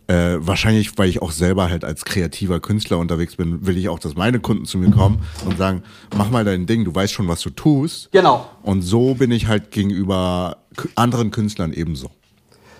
Äh, 0.07 0.37
wahrscheinlich, 0.39 0.97
weil 0.97 1.09
ich 1.09 1.21
auch 1.21 1.31
selber 1.31 1.69
halt 1.69 1.83
als 1.85 2.05
kreativer 2.05 2.59
Künstler 2.59 2.97
unterwegs 2.97 3.35
bin, 3.35 3.65
will 3.65 3.77
ich 3.77 3.87
auch, 3.89 3.99
dass 3.99 4.15
meine 4.15 4.39
Kunden 4.39 4.65
zu 4.65 4.77
mir 4.77 4.91
kommen 4.91 5.19
und 5.45 5.57
sagen, 5.57 5.83
mach 6.17 6.29
mal 6.29 6.43
dein 6.43 6.65
Ding, 6.65 6.85
du 6.85 6.93
weißt 6.93 7.13
schon, 7.13 7.27
was 7.27 7.41
du 7.41 7.49
tust. 7.49 8.11
Genau. 8.11 8.49
Und 8.61 8.81
so 8.81 9.13
bin 9.13 9.31
ich 9.31 9.47
halt 9.47 9.71
gegenüber 9.71 10.57
anderen 10.95 11.31
Künstlern 11.31 11.71
ebenso. 11.71 12.11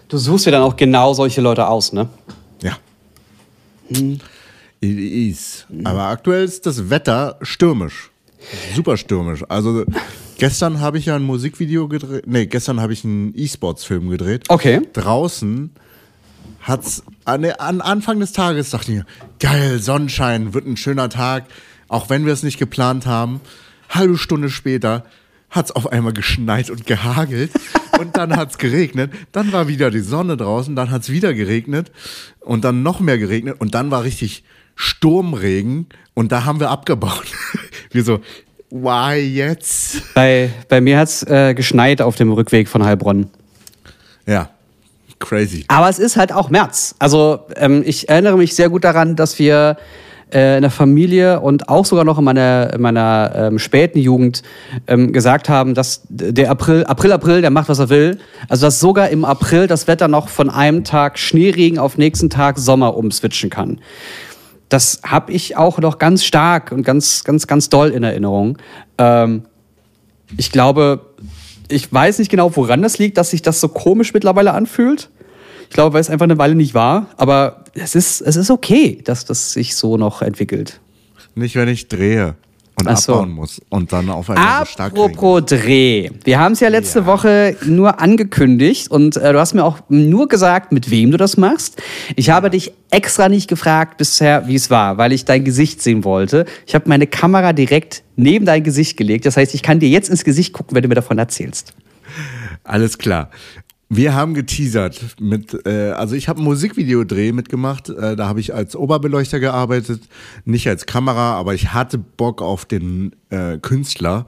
Du 0.08 0.18
suchst 0.18 0.46
dir 0.46 0.52
dann 0.52 0.64
auch 0.64 0.76
genau 0.76 1.14
solche 1.14 1.42
Leute 1.42 1.68
aus, 1.68 1.94
ne? 1.94 2.10
Ja. 2.62 2.78
It 3.90 4.22
is. 4.82 5.66
Aber 5.84 6.04
aktuell 6.04 6.44
ist 6.44 6.66
das 6.66 6.90
Wetter 6.90 7.38
stürmisch. 7.42 8.11
Super 8.76 8.98
stürmisch. 8.98 9.44
Also 9.50 9.86
gestern 10.38 10.80
habe 10.80 10.98
ich 10.98 11.06
ja 11.06 11.16
ein 11.16 11.24
Musikvideo 11.24 11.88
gedreht. 11.88 12.24
Nee, 12.28 12.46
gestern 12.46 12.80
habe 12.80 12.94
ich 12.94 13.04
einen 13.04 13.34
E-Sports-Film 13.36 14.10
gedreht. 14.10 14.46
Okay. 14.50 14.82
Draußen 14.94 15.72
hat's 16.62 17.04
an, 17.26 17.46
an 17.46 17.82
Anfang 17.82 18.20
des 18.20 18.34
Tages 18.34 18.70
dachte 18.70 18.92
ich 18.92 18.98
mir, 19.00 19.06
geil, 19.40 19.80
Sonnenschein, 19.80 20.54
wird 20.54 20.66
ein 20.66 20.78
schöner 20.78 21.10
Tag, 21.10 21.46
auch 21.88 22.10
wenn 22.10 22.26
wir 22.26 22.34
es 22.34 22.44
nicht 22.44 22.60
geplant 22.60 23.06
haben. 23.06 23.42
Halbe 23.90 24.18
Stunde 24.18 24.50
später 24.50 25.06
hat's 25.50 25.72
auf 25.72 25.92
einmal 25.92 26.14
geschneit 26.14 26.70
und 26.70 26.86
gehagelt 26.86 27.52
und 28.00 28.16
dann 28.16 28.36
hat's 28.36 28.58
geregnet. 28.58 29.12
Dann 29.32 29.52
war 29.52 29.68
wieder 29.68 29.92
die 29.92 30.00
Sonne 30.00 30.38
draußen, 30.38 30.76
dann 30.76 30.92
hat's 30.92 31.10
wieder 31.10 31.34
geregnet 31.34 31.92
und 32.40 32.64
dann 32.64 32.84
noch 32.84 33.00
mehr 33.00 33.18
geregnet 33.18 33.58
und 33.60 33.76
dann 33.76 33.92
war 33.92 34.04
richtig 34.04 34.44
Sturmregen 34.76 35.88
und 36.14 36.32
da 36.32 36.46
haben 36.46 36.60
wir 36.60 36.70
abgebaut. 36.70 37.26
wir 37.92 38.04
so, 38.04 38.20
why 38.70 39.18
jetzt? 39.20 40.14
Bei, 40.14 40.50
bei 40.70 40.82
mir 40.82 40.98
hat's 40.98 41.24
äh, 41.24 41.54
geschneit 41.54 42.02
auf 42.02 42.16
dem 42.16 42.32
Rückweg 42.32 42.68
von 42.68 42.84
Heilbronn. 42.84 43.30
Ja, 44.26 44.50
crazy. 45.20 45.66
Aber 45.68 45.90
es 45.90 46.00
ist 46.00 46.18
halt 46.18 46.32
auch 46.32 46.50
März. 46.50 46.96
Also 47.00 47.46
ähm, 47.56 47.84
ich 47.86 48.10
erinnere 48.10 48.38
mich 48.38 48.56
sehr 48.56 48.70
gut 48.70 48.84
daran, 48.84 49.16
dass 49.16 49.40
wir 49.40 49.78
äh, 50.34 50.56
in 50.56 50.62
der 50.62 50.72
Familie 50.72 51.40
und 51.42 51.70
auch 51.70 51.86
sogar 51.86 52.06
noch 52.06 52.18
in 52.18 52.24
meiner, 52.24 52.74
in 52.74 52.82
meiner 52.82 53.32
ähm, 53.36 53.60
späten 53.60 54.00
Jugend 54.00 54.44
ähm, 54.88 55.12
gesagt 55.12 55.50
haben, 55.50 55.74
dass 55.74 56.02
der 56.10 56.50
April, 56.50 56.86
April, 56.86 57.12
April, 57.12 57.42
der 57.42 57.50
macht, 57.50 57.70
was 57.70 57.80
er 57.80 57.90
will. 57.90 58.18
Also 58.48 58.68
dass 58.68 58.80
sogar 58.80 59.10
im 59.10 59.26
April 59.26 59.68
das 59.68 59.88
Wetter 59.88 60.08
noch 60.08 60.30
von 60.30 60.50
einem 60.50 60.84
Tag 60.84 61.20
Schneeregen 61.20 61.80
auf 61.80 61.98
nächsten 61.98 62.30
Tag 62.30 62.58
Sommer 62.58 62.96
umswitchen 62.96 63.50
kann. 63.50 63.80
Das 64.72 65.02
habe 65.04 65.34
ich 65.34 65.58
auch 65.58 65.80
noch 65.80 66.00
ganz 66.00 66.24
stark 66.24 66.72
und 66.72 66.84
ganz, 66.84 67.26
ganz, 67.26 67.46
ganz 67.46 67.68
doll 67.68 67.90
in 67.90 68.04
Erinnerung. 68.04 68.58
Ähm, 68.98 69.44
ich 70.38 70.50
glaube, 70.50 71.14
ich 71.68 71.92
weiß 71.92 72.20
nicht 72.20 72.32
genau, 72.32 72.56
woran 72.56 72.82
das 72.82 72.98
liegt, 72.98 73.18
dass 73.18 73.32
sich 73.32 73.42
das 73.42 73.60
so 73.60 73.68
komisch 73.68 74.14
mittlerweile 74.14 74.54
anfühlt. 74.54 75.10
Ich 75.64 75.72
glaube, 75.72 75.94
weil 75.94 76.00
es 76.00 76.10
einfach 76.10 76.24
eine 76.24 76.38
Weile 76.38 76.56
nicht 76.56 76.74
war. 76.74 77.08
Aber 77.18 77.66
es 77.74 77.96
ist, 77.96 78.22
es 78.22 78.38
ist 78.38 78.50
okay, 78.50 79.02
dass 79.04 79.26
das 79.26 79.52
sich 79.52 79.76
so 79.76 79.98
noch 79.98 80.22
entwickelt. 80.22 80.80
Nicht, 81.36 81.58
wenn 81.58 81.68
ich 81.68 81.90
drehe 81.90 82.36
und 82.76 82.88
Ach 82.88 82.98
so. 82.98 83.14
abbauen 83.14 83.32
muss 83.32 83.62
und 83.70 83.92
dann 83.94 84.10
auf 84.10 84.30
einmal 84.30 84.66
so 84.66 84.72
stark. 84.72 84.92
Apropos 84.94 85.44
Dreh. 85.46 86.10
Wir 86.24 86.40
haben 86.40 86.54
es 86.54 86.60
ja 86.60 86.70
letzte 86.70 87.06
Woche 87.06 87.56
nur 87.66 88.00
angekündigt 88.00 88.90
und 88.90 89.18
äh, 89.18 89.34
du 89.34 89.40
hast 89.40 89.54
mir 89.54 89.64
auch 89.64 89.80
nur 89.90 90.28
gesagt, 90.28 90.72
mit 90.72 90.90
wem 90.90 91.12
du 91.12 91.18
das 91.18 91.38
machst. 91.38 91.82
Ich 92.16 92.30
habe 92.30 92.50
dich 92.50 92.74
extra 92.90 93.30
nicht 93.30 93.48
gefragt 93.48 93.98
bisher, 93.98 94.48
wie 94.48 94.56
es 94.56 94.70
war, 94.70 94.98
weil 94.98 95.12
ich 95.12 95.26
dein 95.26 95.44
Gesicht 95.44 95.82
sehen 95.82 96.04
wollte. 96.04 96.46
Ich 96.66 96.74
habe 96.74 96.90
meine 96.90 97.08
Kamera 97.08 97.54
direkt 97.54 98.04
neben 98.16 98.46
dein 98.46 98.64
Gesicht 98.64 98.98
gelegt. 98.98 99.26
Das 99.26 99.38
heißt, 99.38 99.54
ich 99.54 99.64
kann 99.64 99.80
dir 99.80 99.90
jetzt 99.90 100.10
ins 100.10 100.24
Gesicht 100.24 100.54
gucken, 100.54 100.76
wenn 100.76 100.84
du 100.84 100.90
mir 100.90 100.96
davon 100.96 101.18
erzählst. 101.18 101.74
Alles 102.64 102.98
klar. 102.98 103.30
Wir 103.94 104.14
haben 104.14 104.34
geteasert 104.36 105.18
mit, 105.20 105.68
äh, 105.68 105.90
also 105.90 106.16
ich 106.16 106.30
habe 106.30 106.40
ein 106.40 106.46
Musikvideodreh 106.46 107.34
mitgemacht. 107.34 107.90
Äh, 107.90 108.16
da 108.16 108.30
habe 108.30 108.40
ich 108.40 108.54
als 108.54 108.78
Oberbeleuchter 108.78 109.42
gearbeitet, 109.42 110.04
nicht 110.46 110.70
als 110.70 110.86
Kamera, 110.86 111.34
aber 111.34 111.56
ich 111.56 111.74
hatte 111.74 111.98
Bock 111.98 112.42
auf 112.42 112.64
den 112.64 113.14
äh, 113.32 113.58
Künstler. 113.58 114.26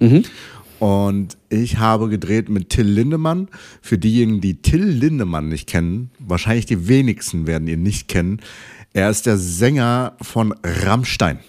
Und 0.79 1.37
ich 1.47 1.77
habe 1.77 2.09
gedreht 2.09 2.49
mit 2.49 2.71
Till 2.71 2.85
Lindemann. 2.85 3.47
Für 3.81 3.97
diejenigen, 3.97 4.41
die 4.41 4.61
Till 4.61 4.83
Lindemann 4.83 5.47
nicht 5.47 5.69
kennen, 5.69 6.11
wahrscheinlich 6.19 6.65
die 6.65 6.89
wenigsten 6.89 7.47
werden 7.47 7.65
ihn 7.69 7.83
nicht 7.83 8.09
kennen. 8.09 8.41
Er 8.91 9.09
ist 9.09 9.27
der 9.27 9.37
Sänger 9.37 10.17
von 10.21 10.53
Rammstein. 10.61 11.39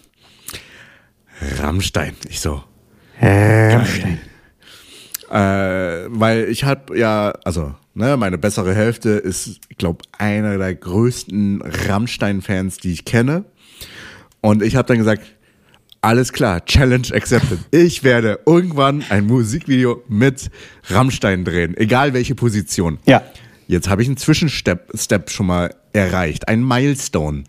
Rammstein. 1.59 2.12
Ich 2.28 2.38
so, 2.38 2.62
Rammstein. 3.21 4.21
Äh, 5.35 6.07
weil 6.11 6.49
ich 6.49 6.62
habe 6.62 6.97
ja, 6.97 7.33
also, 7.43 7.75
ne, 7.95 8.17
meine 8.17 8.38
bessere 8.38 8.73
Hälfte 8.73 9.11
ist, 9.11 9.59
ich 9.69 9.76
glaube, 9.76 10.05
einer 10.17 10.59
der 10.59 10.73
größten 10.76 11.61
Rammstein-Fans, 11.61 12.76
die 12.79 12.93
ich 12.93 13.05
kenne. 13.05 13.45
Und 14.41 14.62
ich 14.62 14.76
habe 14.76 14.87
dann 14.87 14.99
gesagt, 14.99 15.23
alles 16.03 16.33
klar, 16.33 16.64
Challenge 16.64 17.09
accepted. 17.12 17.59
Ich 17.73 18.05
werde 18.05 18.38
irgendwann 18.47 19.03
ein 19.09 19.26
Musikvideo 19.26 20.05
mit 20.07 20.50
Rammstein 20.88 21.45
drehen, 21.45 21.76
egal 21.76 22.14
welche 22.14 22.37
Position. 22.37 22.99
Ja. 23.05 23.23
Jetzt 23.67 23.88
habe 23.88 24.03
ich 24.03 24.09
einen 24.09 24.19
Zwischenstep 24.19 24.93
Step 24.95 25.31
schon 25.31 25.47
mal 25.47 25.75
erreicht, 25.93 26.47
ein 26.47 26.62
Milestone. 26.62 27.43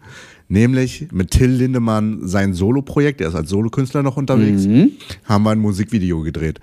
Nämlich 0.48 1.08
mit 1.12 1.32
Till 1.32 1.52
Lindemann 1.52 2.28
sein 2.28 2.54
Soloprojekt, 2.56 3.22
er 3.22 3.28
ist 3.28 3.36
als 3.36 3.50
Solokünstler 3.50 4.02
noch 4.02 4.18
unterwegs, 4.18 4.66
haben 5.26 5.44
wir 5.44 5.52
ein 5.52 5.60
Musikvideo 5.60 6.22
gedreht. 6.22 6.60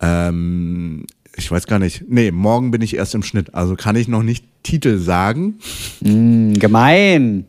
Ähm, 0.00 1.04
ich 1.36 1.50
weiß 1.50 1.66
gar 1.66 1.78
nicht. 1.78 2.04
Nee, 2.08 2.30
morgen 2.30 2.70
bin 2.70 2.82
ich 2.82 2.96
erst 2.96 3.14
im 3.14 3.22
Schnitt, 3.22 3.54
also 3.54 3.74
kann 3.76 3.96
ich 3.96 4.08
noch 4.08 4.22
nicht 4.22 4.44
Titel 4.62 4.98
sagen, 4.98 5.58
Hm, 6.02 6.54
gemein. 6.58 7.44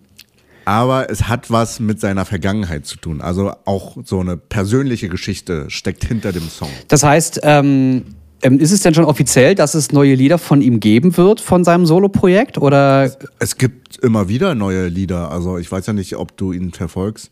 aber 0.66 1.10
es 1.10 1.28
hat 1.28 1.52
was 1.52 1.80
mit 1.80 2.00
seiner 2.00 2.26
Vergangenheit 2.26 2.86
zu 2.86 2.98
tun. 2.98 3.22
Also 3.22 3.52
auch 3.66 3.98
so 4.04 4.20
eine 4.20 4.38
persönliche 4.38 5.08
Geschichte 5.10 5.66
steckt 5.70 6.04
hinter 6.06 6.32
dem 6.32 6.50
Song. 6.50 6.70
Das 6.88 7.04
heißt, 7.04 7.42
ähm, 7.44 8.06
ähm, 8.42 8.60
ist 8.60 8.72
es 8.72 8.82
denn 8.82 8.94
schon 8.94 9.06
offiziell, 9.06 9.56
dass 9.56 9.76
es 9.76 9.92
neue 9.92 10.14
Lieder 10.16 10.38
von 10.38 10.62
ihm 10.62 10.80
geben 10.80 11.16
wird, 11.18 11.40
von 11.40 11.64
seinem 11.64 11.86
Soloprojekt? 11.86 12.58
Oder 12.58 13.12
Es 13.40 13.58
gibt 13.58 13.98
immer 14.00 14.28
wieder 14.28 14.56
neue 14.56 14.88
Lieder. 14.88 15.32
Also 15.32 15.58
ich 15.58 15.72
weiß 15.72 15.86
ja 15.86 15.94
nicht, 15.94 16.16
ob 16.18 16.36
du 16.38 16.52
ihn 16.52 16.72
verfolgst, 16.72 17.30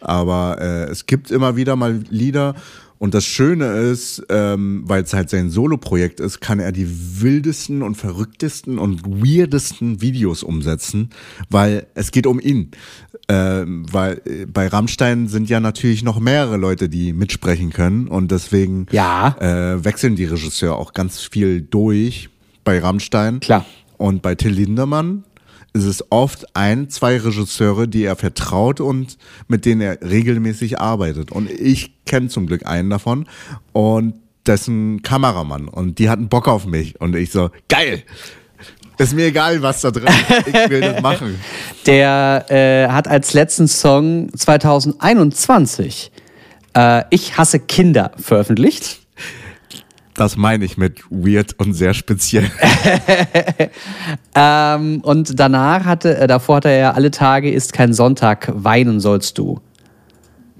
aber 0.00 0.58
äh, 0.60 0.84
es 0.90 1.06
gibt 1.06 1.30
immer 1.30 1.56
wieder 1.56 1.74
mal 1.76 2.00
Lieder. 2.08 2.54
Und 3.04 3.12
das 3.12 3.26
Schöne 3.26 3.66
ist, 3.66 4.22
ähm, 4.30 4.84
weil 4.86 5.02
es 5.02 5.12
halt 5.12 5.28
sein 5.28 5.50
Solo-Projekt 5.50 6.20
ist, 6.20 6.40
kann 6.40 6.58
er 6.58 6.72
die 6.72 6.88
wildesten 7.20 7.82
und 7.82 7.96
verrücktesten 7.96 8.78
und 8.78 9.04
weirdesten 9.04 10.00
Videos 10.00 10.42
umsetzen, 10.42 11.10
weil 11.50 11.86
es 11.92 12.12
geht 12.12 12.26
um 12.26 12.40
ihn. 12.40 12.70
Ähm, 13.28 13.84
weil 13.92 14.22
äh, 14.24 14.46
bei 14.46 14.68
Rammstein 14.68 15.28
sind 15.28 15.50
ja 15.50 15.60
natürlich 15.60 16.02
noch 16.02 16.18
mehrere 16.18 16.56
Leute, 16.56 16.88
die 16.88 17.12
mitsprechen 17.12 17.74
können 17.74 18.08
und 18.08 18.30
deswegen 18.30 18.86
Ja. 18.90 19.36
äh, 19.38 19.84
wechseln 19.84 20.16
die 20.16 20.24
Regisseure 20.24 20.76
auch 20.76 20.94
ganz 20.94 21.20
viel 21.20 21.60
durch 21.60 22.30
bei 22.64 22.78
Rammstein. 22.78 23.40
Klar. 23.40 23.66
Und 23.98 24.22
bei 24.22 24.34
Till 24.34 24.52
Lindemann 24.52 25.24
ist 25.74 25.84
es 25.84 26.04
oft 26.10 26.56
ein, 26.56 26.88
zwei 26.88 27.18
Regisseure, 27.18 27.88
die 27.88 28.04
er 28.04 28.14
vertraut 28.16 28.80
und 28.80 29.18
mit 29.48 29.66
denen 29.66 29.80
er 29.80 30.00
regelmäßig 30.00 30.80
arbeitet. 30.80 31.32
Und 31.32 31.50
ich 31.50 31.92
kenne 32.06 32.28
zum 32.28 32.46
Glück 32.46 32.64
einen 32.64 32.90
davon 32.90 33.26
und 33.72 34.14
dessen 34.46 35.02
Kameramann. 35.02 35.66
Und 35.66 35.98
die 35.98 36.08
hatten 36.08 36.28
Bock 36.28 36.46
auf 36.46 36.64
mich. 36.64 37.00
Und 37.00 37.16
ich 37.16 37.32
so, 37.32 37.50
geil! 37.68 38.04
Ist 38.96 39.12
mir 39.12 39.26
egal, 39.26 39.60
was 39.60 39.80
da 39.80 39.90
drin 39.90 40.06
ist. 40.06 40.46
Ich 40.46 40.70
will 40.70 40.80
das 40.80 41.02
machen. 41.02 41.40
der 41.86 42.46
äh, 42.48 42.88
hat 42.92 43.08
als 43.08 43.32
letzten 43.32 43.66
Song 43.66 44.32
2021 44.32 46.12
äh, 46.76 47.02
Ich 47.10 47.36
hasse 47.36 47.58
Kinder 47.58 48.12
veröffentlicht. 48.16 49.00
Das 50.14 50.36
meine 50.36 50.64
ich 50.64 50.76
mit 50.76 51.02
weird 51.10 51.58
und 51.58 51.74
sehr 51.74 51.94
speziell. 51.94 52.50
Ähm, 54.36 55.00
und 55.02 55.38
danach 55.38 55.84
hatte, 55.84 56.16
äh, 56.18 56.26
davor 56.26 56.56
hatte 56.56 56.68
er 56.68 56.78
ja 56.78 56.90
alle 56.92 57.10
Tage 57.10 57.50
ist 57.52 57.72
kein 57.72 57.92
Sonntag, 57.92 58.50
weinen 58.54 58.98
sollst 58.98 59.38
du. 59.38 59.60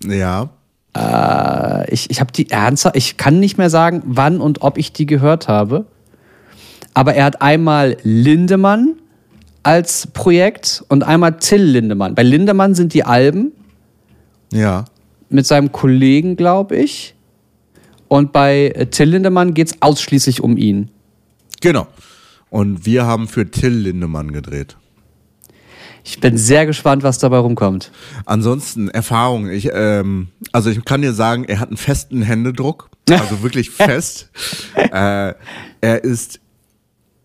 Ja. 0.07 0.51
Äh, 0.97 1.93
ich 1.93 2.09
ich 2.11 2.21
habe 2.21 2.31
die 2.33 2.51
ernsthaft, 2.51 2.97
ich 2.97 3.17
kann 3.17 3.41
nicht 3.41 3.59
mehr 3.59 3.71
sagen, 3.71 4.03
wann 4.07 4.41
und 4.41 4.63
ob 4.63 4.79
ich 4.79 4.93
die 4.93 5.07
gehört 5.07 5.49
habe. 5.49 5.87
Aber 6.95 7.15
er 7.15 7.25
hat 7.25 7.43
einmal 7.43 7.97
Lindemann 8.05 8.95
als 9.65 10.07
Projekt 10.09 10.85
und 10.89 11.03
einmal 11.03 11.39
Till 11.39 11.63
Lindemann. 11.63 12.15
Bei 12.15 12.23
Lindemann 12.23 12.75
sind 12.77 12.95
die 12.95 13.03
Alben 13.05 13.53
Ja. 14.53 14.85
mit 15.31 15.47
seinem 15.47 15.73
Kollegen, 15.73 16.37
glaube 16.37 16.77
ich. 16.77 17.14
Und 18.09 18.33
bei 18.33 18.69
äh, 18.69 18.87
Till 18.87 19.11
Lindemann 19.11 19.55
geht 19.55 19.69
es 19.69 19.83
ausschließlich 19.83 20.41
um 20.43 20.57
ihn. 20.57 20.91
Genau. 21.61 21.87
Und 22.51 22.87
wir 22.87 23.07
haben 23.07 23.27
für 23.29 23.51
Till 23.51 23.73
Lindemann 23.73 24.33
gedreht. 24.33 24.77
Ich 26.05 26.21
bin 26.21 26.37
sehr 26.37 26.67
gespannt, 26.67 27.03
was 27.03 27.19
dabei 27.19 27.39
rumkommt. 27.39 27.91
Ansonsten 28.27 28.89
Erfahrung. 28.91 29.49
Ich, 29.51 29.71
ähm, 29.73 30.29
also 30.53 30.69
ich 30.69 30.85
kann 30.85 31.01
dir 31.01 31.15
sagen, 31.15 31.45
er 31.45 31.61
hat 31.61 31.69
einen 31.69 31.79
festen 31.79 32.21
Händedruck, 32.21 32.91
also 33.09 33.43
wirklich 33.43 33.71
fest. 33.71 34.29
äh, 34.77 35.33
er 35.81 36.05
ist 36.05 36.41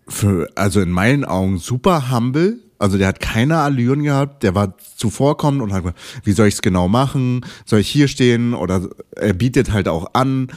für, 0.08 0.48
also 0.56 0.80
in 0.80 0.92
meinen 0.92 1.26
Augen 1.26 1.58
super 1.58 2.10
humble. 2.10 2.60
Also 2.80 2.98
der 2.98 3.08
hat 3.08 3.20
keine 3.20 3.58
Allüren 3.58 4.04
gehabt, 4.04 4.42
der 4.42 4.56
war 4.56 4.74
zuvorkommend 4.96 5.62
und 5.62 5.74
hat 5.74 5.84
gesagt, 5.84 6.00
wie 6.24 6.32
soll 6.32 6.48
ich 6.48 6.56
es 6.56 6.62
genau 6.62 6.88
machen? 6.88 7.46
Soll 7.66 7.82
ich 7.82 7.90
hier 7.90 8.08
stehen? 8.08 8.54
Oder 8.54 8.88
er 9.16 9.34
bietet 9.34 9.72
halt 9.74 9.88
auch 9.90 10.08
an. 10.14 10.48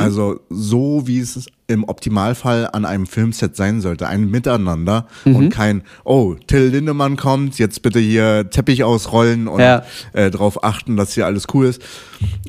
Also 0.00 0.40
so 0.50 1.06
wie 1.06 1.18
es 1.20 1.46
im 1.66 1.84
Optimalfall 1.84 2.68
an 2.70 2.84
einem 2.84 3.06
Filmset 3.06 3.56
sein 3.56 3.80
sollte. 3.80 4.06
Ein 4.06 4.30
Miteinander 4.30 5.06
und 5.24 5.48
kein, 5.48 5.82
oh, 6.04 6.34
Till 6.46 6.66
Lindemann 6.68 7.16
kommt, 7.16 7.58
jetzt 7.58 7.80
bitte 7.80 7.98
hier 7.98 8.50
Teppich 8.50 8.84
ausrollen 8.84 9.48
und 9.48 9.60
Ja. 9.60 9.82
äh, 10.12 10.30
darauf 10.30 10.62
achten, 10.62 10.98
dass 10.98 11.14
hier 11.14 11.24
alles 11.24 11.46
cool 11.54 11.64
ist. 11.64 11.80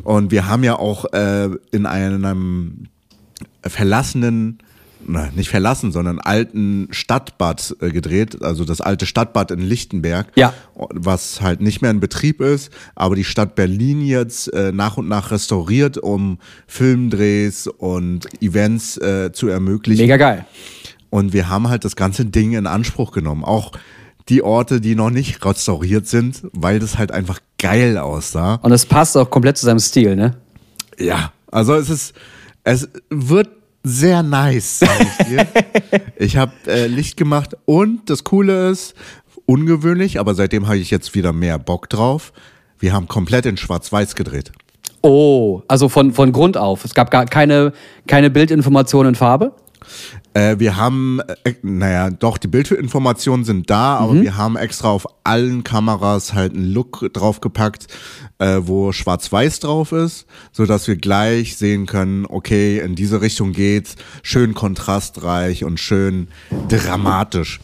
Und 0.04 0.32
wir 0.32 0.48
haben 0.50 0.66
ja 0.66 0.78
auch 0.78 1.06
äh, 1.14 1.50
in 1.72 1.86
einem 1.86 2.88
verlassenen, 3.66 4.60
na, 5.08 5.30
nicht 5.36 5.50
verlassen, 5.50 5.92
sondern 5.92 6.20
alten 6.20 6.88
Stadtbad 6.92 7.76
äh, 7.82 7.90
gedreht, 7.90 8.42
also 8.44 8.66
das 8.66 8.82
alte 8.82 9.06
Stadtbad 9.06 9.52
in 9.52 9.60
Lichtenberg, 9.60 10.28
Ja. 10.36 10.54
was 10.76 11.42
halt 11.42 11.62
nicht 11.62 11.82
mehr 11.82 11.92
in 11.92 12.00
Betrieb 12.00 12.42
ist, 12.42 12.72
aber 12.96 13.16
die 13.16 13.24
Stadt 13.24 13.56
Berlin 13.56 14.02
jetzt 14.02 14.52
äh, 14.54 14.72
nach 14.72 14.98
und 14.98 15.08
nach 15.08 15.32
restauriert, 15.32 15.98
um 15.98 16.40
Filmdrehs 16.68 17.68
und 17.68 18.28
Events 18.42 18.98
äh, 18.98 19.32
zu 19.34 19.48
ermöglichen. 19.48 20.02
Mega 20.04 20.18
geil. 20.18 20.46
Und 21.10 21.34
wir 21.34 21.50
haben 21.50 21.70
halt 21.70 21.86
das 21.86 21.96
ganze 21.96 22.26
Ding 22.26 22.54
in 22.54 22.68
Anspruch 22.68 23.12
genommen. 23.12 23.44
Auch 23.44 23.72
die 24.30 24.42
Orte, 24.44 24.82
die 24.82 24.96
noch 24.96 25.10
nicht 25.12 25.44
restauriert 25.46 26.08
sind, 26.08 26.42
weil 26.52 26.80
das 26.80 26.98
halt 26.98 27.12
einfach 27.12 27.40
geil 27.60 27.98
aussah. 27.98 28.56
Und 28.56 28.72
es 28.72 28.86
passt 28.86 29.16
auch 29.18 29.30
komplett 29.30 29.58
zu 29.58 29.66
seinem 29.66 29.80
Stil, 29.80 30.16
ne? 30.16 30.36
Ja, 30.98 31.32
also 31.52 31.74
es 31.76 31.90
ist, 31.90 32.14
es 32.64 32.90
wird 33.10 33.50
sehr 33.86 34.24
nice, 34.24 34.80
sag 34.80 35.00
ich 35.00 35.28
dir. 35.28 35.48
ich 36.18 36.38
habe 36.38 36.52
äh, 36.68 36.88
Licht 36.88 37.18
gemacht 37.18 37.56
und 37.66 38.10
das 38.10 38.24
Coole 38.24 38.70
ist, 38.70 38.96
ungewöhnlich, 39.46 40.20
aber 40.20 40.34
seitdem 40.34 40.68
habe 40.68 40.78
ich 40.78 40.90
jetzt 40.90 41.14
wieder 41.14 41.32
mehr 41.32 41.60
Bock 41.60 41.88
drauf. 41.90 42.34
Wir 42.80 42.94
haben 42.94 43.08
komplett 43.08 43.46
in 43.46 43.58
Schwarz-Weiß 43.58 44.16
gedreht. 44.16 44.52
Oh, 45.02 45.62
also 45.68 45.88
von, 45.88 46.14
von 46.14 46.32
Grund 46.32 46.58
auf. 46.58 46.84
Es 46.84 46.96
gab 46.96 47.12
gar 47.12 47.26
keine, 47.26 47.74
keine 48.08 48.32
Bildinformationen 48.32 49.10
in 49.10 49.16
Farbe. 49.16 49.54
Äh, 50.34 50.60
wir 50.60 50.78
haben, 50.78 51.22
äh, 51.44 51.54
naja, 51.62 52.10
doch, 52.10 52.38
die 52.38 52.48
Bildinformationen 52.48 53.46
sind 53.46 53.70
da, 53.70 53.98
aber 53.98 54.22
wir 54.22 54.38
haben 54.38 54.58
extra 54.58 54.90
auf 54.90 55.08
allen 55.24 55.64
Kameras 55.64 56.34
halt 56.34 56.54
einen 56.54 56.74
Look 56.74 57.10
draufgepackt, 57.14 57.88
äh, 58.40 58.60
wo 58.62 58.92
schwarz-weiß 58.92 59.62
drauf 59.62 59.92
ist, 59.92 60.26
so 60.52 60.66
dass 60.66 60.88
wir 60.88 60.98
gleich 60.98 61.56
sehen 61.58 61.86
können, 61.86 62.26
okay, 62.28 62.80
in 62.80 62.96
diese 62.96 63.22
Richtung 63.22 63.54
geht's, 63.54 63.96
schön 64.24 64.54
kontrastreich 64.54 65.64
und 65.64 65.80
schön 65.80 66.28
dramatisch. 66.68 67.60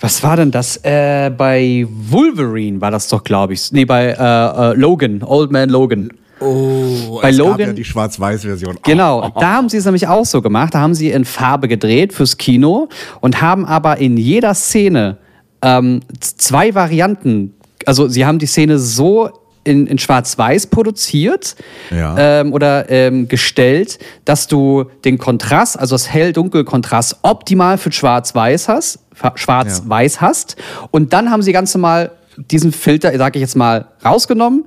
Was 0.00 0.22
war 0.22 0.36
denn 0.36 0.50
das? 0.50 0.78
Äh, 0.78 1.30
bei 1.36 1.86
Wolverine 1.90 2.80
war 2.80 2.90
das 2.90 3.08
doch, 3.08 3.22
glaube 3.22 3.52
ich. 3.54 3.70
Nee, 3.72 3.84
bei 3.84 4.08
äh, 4.08 4.72
äh, 4.72 4.74
Logan, 4.74 5.22
Old 5.22 5.50
Man 5.50 5.68
Logan. 5.68 6.10
Oh, 6.44 7.20
Bei 7.22 7.30
Logan- 7.30 7.60
ja 7.68 7.72
die 7.72 7.84
schwarz-weiß-Version. 7.84 8.78
Genau, 8.82 9.30
da 9.40 9.54
haben 9.54 9.68
sie 9.68 9.76
es 9.78 9.84
nämlich 9.84 10.06
auch 10.08 10.24
so 10.24 10.42
gemacht. 10.42 10.74
Da 10.74 10.80
haben 10.80 10.94
sie 10.94 11.10
in 11.10 11.24
Farbe 11.24 11.68
gedreht 11.68 12.12
fürs 12.12 12.36
Kino 12.36 12.88
und 13.20 13.40
haben 13.40 13.64
aber 13.64 13.98
in 13.98 14.16
jeder 14.16 14.54
Szene 14.54 15.18
ähm, 15.62 16.00
zwei 16.20 16.74
Varianten. 16.74 17.54
Also 17.86 18.08
sie 18.08 18.24
haben 18.26 18.38
die 18.38 18.46
Szene 18.46 18.78
so 18.78 19.30
in, 19.64 19.86
in 19.86 19.96
Schwarz-Weiß 19.98 20.66
produziert 20.66 21.56
Ja. 21.90 22.40
ähm, 22.40 22.52
oder 22.52 22.90
ähm, 22.90 23.28
gestellt, 23.28 23.98
dass 24.26 24.46
du 24.46 24.84
den 25.06 25.16
Kontrast, 25.16 25.78
also 25.78 25.94
das 25.94 26.10
Hell-Dunkel-Kontrast 26.12 27.18
optimal 27.22 27.78
für 27.78 27.90
Schwarz-Weiß 27.90 28.68
hast, 28.68 28.98
Schwarz-Weiß 29.36 30.20
hast. 30.20 30.56
Und 30.90 31.12
dann 31.14 31.30
haben 31.30 31.40
sie 31.42 31.52
ganz 31.52 31.74
normal 31.74 32.10
diesen 32.36 32.72
Filter, 32.72 33.16
sage 33.16 33.38
ich 33.38 33.40
jetzt 33.40 33.56
mal, 33.56 33.86
rausgenommen, 34.04 34.64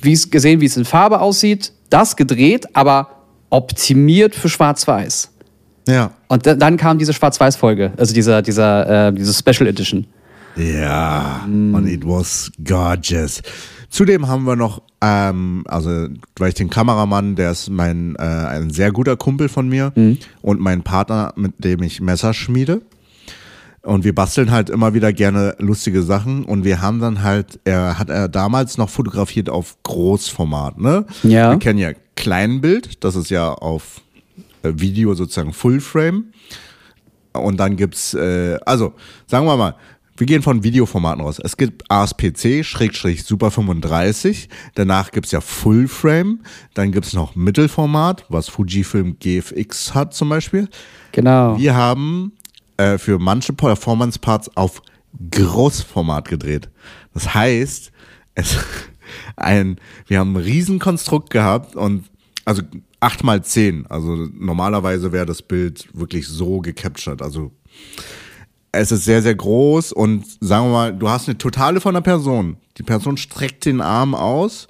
wie 0.00 0.12
es 0.12 0.30
gesehen, 0.30 0.60
wie 0.60 0.66
es 0.66 0.76
in 0.76 0.84
Farbe 0.84 1.20
aussieht, 1.20 1.72
das 1.90 2.16
gedreht, 2.16 2.66
aber 2.74 3.08
optimiert 3.50 4.34
für 4.34 4.48
Schwarz-Weiß. 4.48 5.30
Ja. 5.88 6.10
Und 6.28 6.46
da- 6.46 6.54
dann 6.54 6.76
kam 6.76 6.98
diese 6.98 7.12
Schwarz-Weiß-Folge, 7.14 7.92
also 7.96 8.12
dieser, 8.12 8.42
dieser, 8.42 9.08
äh, 9.08 9.12
diese 9.12 9.32
Special 9.32 9.66
Edition. 9.68 10.06
Ja, 10.56 11.42
und 11.46 11.86
it 11.86 12.04
was 12.04 12.50
gorgeous. 12.64 13.40
Zudem 13.90 14.26
haben 14.28 14.44
wir 14.44 14.56
noch, 14.56 14.82
ähm, 15.00 15.62
also 15.68 16.08
weil 16.38 16.48
ich 16.48 16.54
den 16.56 16.68
Kameramann, 16.68 17.36
der 17.36 17.52
ist 17.52 17.70
mein 17.70 18.16
äh, 18.16 18.22
ein 18.22 18.70
sehr 18.70 18.90
guter 18.92 19.16
Kumpel 19.16 19.48
von 19.48 19.68
mir 19.68 19.92
und 20.42 20.60
mein 20.60 20.82
Partner, 20.82 21.32
mit 21.36 21.64
dem 21.64 21.82
ich 21.82 22.00
Messer 22.00 22.34
schmiede. 22.34 22.82
Und 23.88 24.04
wir 24.04 24.14
basteln 24.14 24.50
halt 24.50 24.68
immer 24.68 24.92
wieder 24.92 25.14
gerne 25.14 25.56
lustige 25.58 26.02
Sachen 26.02 26.44
und 26.44 26.62
wir 26.62 26.82
haben 26.82 27.00
dann 27.00 27.22
halt, 27.22 27.58
er 27.64 27.98
hat 27.98 28.10
er 28.10 28.28
damals 28.28 28.76
noch 28.76 28.90
fotografiert 28.90 29.48
auf 29.48 29.78
Großformat, 29.82 30.78
ne? 30.78 31.06
Ja. 31.22 31.52
Wir 31.52 31.58
kennen 31.58 31.78
ja 31.78 31.92
Kleinbild, 32.14 33.02
das 33.02 33.16
ist 33.16 33.30
ja 33.30 33.50
auf 33.50 34.02
äh, 34.62 34.72
Video 34.74 35.14
sozusagen 35.14 35.54
Full 35.54 35.80
Frame. 35.80 36.24
Und 37.32 37.58
dann 37.58 37.76
gibt's, 37.76 38.12
äh, 38.12 38.58
also 38.66 38.92
sagen 39.26 39.46
wir 39.46 39.56
mal, 39.56 39.74
wir 40.18 40.26
gehen 40.26 40.42
von 40.42 40.62
Videoformaten 40.62 41.22
raus. 41.22 41.40
Es 41.42 41.56
gibt 41.56 41.90
ASPC, 41.90 42.64
Schrägstrich 42.66 43.24
Super 43.24 43.50
35. 43.50 44.50
Danach 44.74 45.12
gibt's 45.12 45.32
ja 45.32 45.40
Full 45.40 45.88
Frame. 45.88 46.40
Dann 46.74 46.92
gibt's 46.92 47.14
noch 47.14 47.36
Mittelformat, 47.36 48.26
was 48.28 48.50
Fujifilm 48.50 49.16
GFX 49.18 49.94
hat 49.94 50.12
zum 50.12 50.28
Beispiel. 50.28 50.68
Genau. 51.12 51.56
Wir 51.56 51.74
haben 51.74 52.32
äh, 52.78 52.96
für 52.96 53.18
manche 53.18 53.52
Performance 53.52 54.18
Parts 54.18 54.56
auf 54.56 54.82
Großformat 55.30 56.28
gedreht. 56.28 56.70
Das 57.12 57.34
heißt, 57.34 57.92
es 58.34 58.56
ein, 59.36 59.76
wir 60.06 60.20
haben 60.20 60.32
ein 60.34 60.42
Riesenkonstrukt 60.42 61.30
gehabt 61.30 61.76
und 61.76 62.04
also 62.44 62.62
8 63.00 63.24
mal 63.24 63.42
10. 63.44 63.86
Also 63.88 64.14
normalerweise 64.32 65.12
wäre 65.12 65.26
das 65.26 65.42
Bild 65.42 65.88
wirklich 65.92 66.26
so 66.26 66.60
gecaptured. 66.60 67.20
Also 67.20 67.52
es 68.72 68.92
ist 68.92 69.04
sehr, 69.04 69.22
sehr 69.22 69.34
groß 69.34 69.92
und 69.92 70.24
sagen 70.40 70.66
wir 70.66 70.72
mal, 70.72 70.94
du 70.94 71.08
hast 71.08 71.28
eine 71.28 71.36
Totale 71.38 71.80
von 71.80 71.94
einer 71.96 72.02
Person. 72.02 72.56
Die 72.76 72.82
Person 72.82 73.16
streckt 73.16 73.64
den 73.64 73.80
Arm 73.80 74.14
aus, 74.14 74.68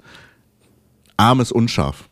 Arm 1.17 1.41
ist 1.41 1.51
unscharf. 1.51 2.09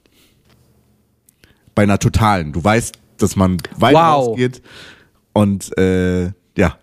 Bei 1.74 1.84
einer 1.84 2.00
Totalen. 2.00 2.54
Du 2.54 2.64
weißt, 2.64 2.98
dass 3.18 3.36
man 3.36 3.58
weit 3.78 3.96
Wow. 3.96 4.28
rausgeht 4.28 4.62
und 5.38 5.78
äh, 5.78 6.32
ja. 6.58 6.78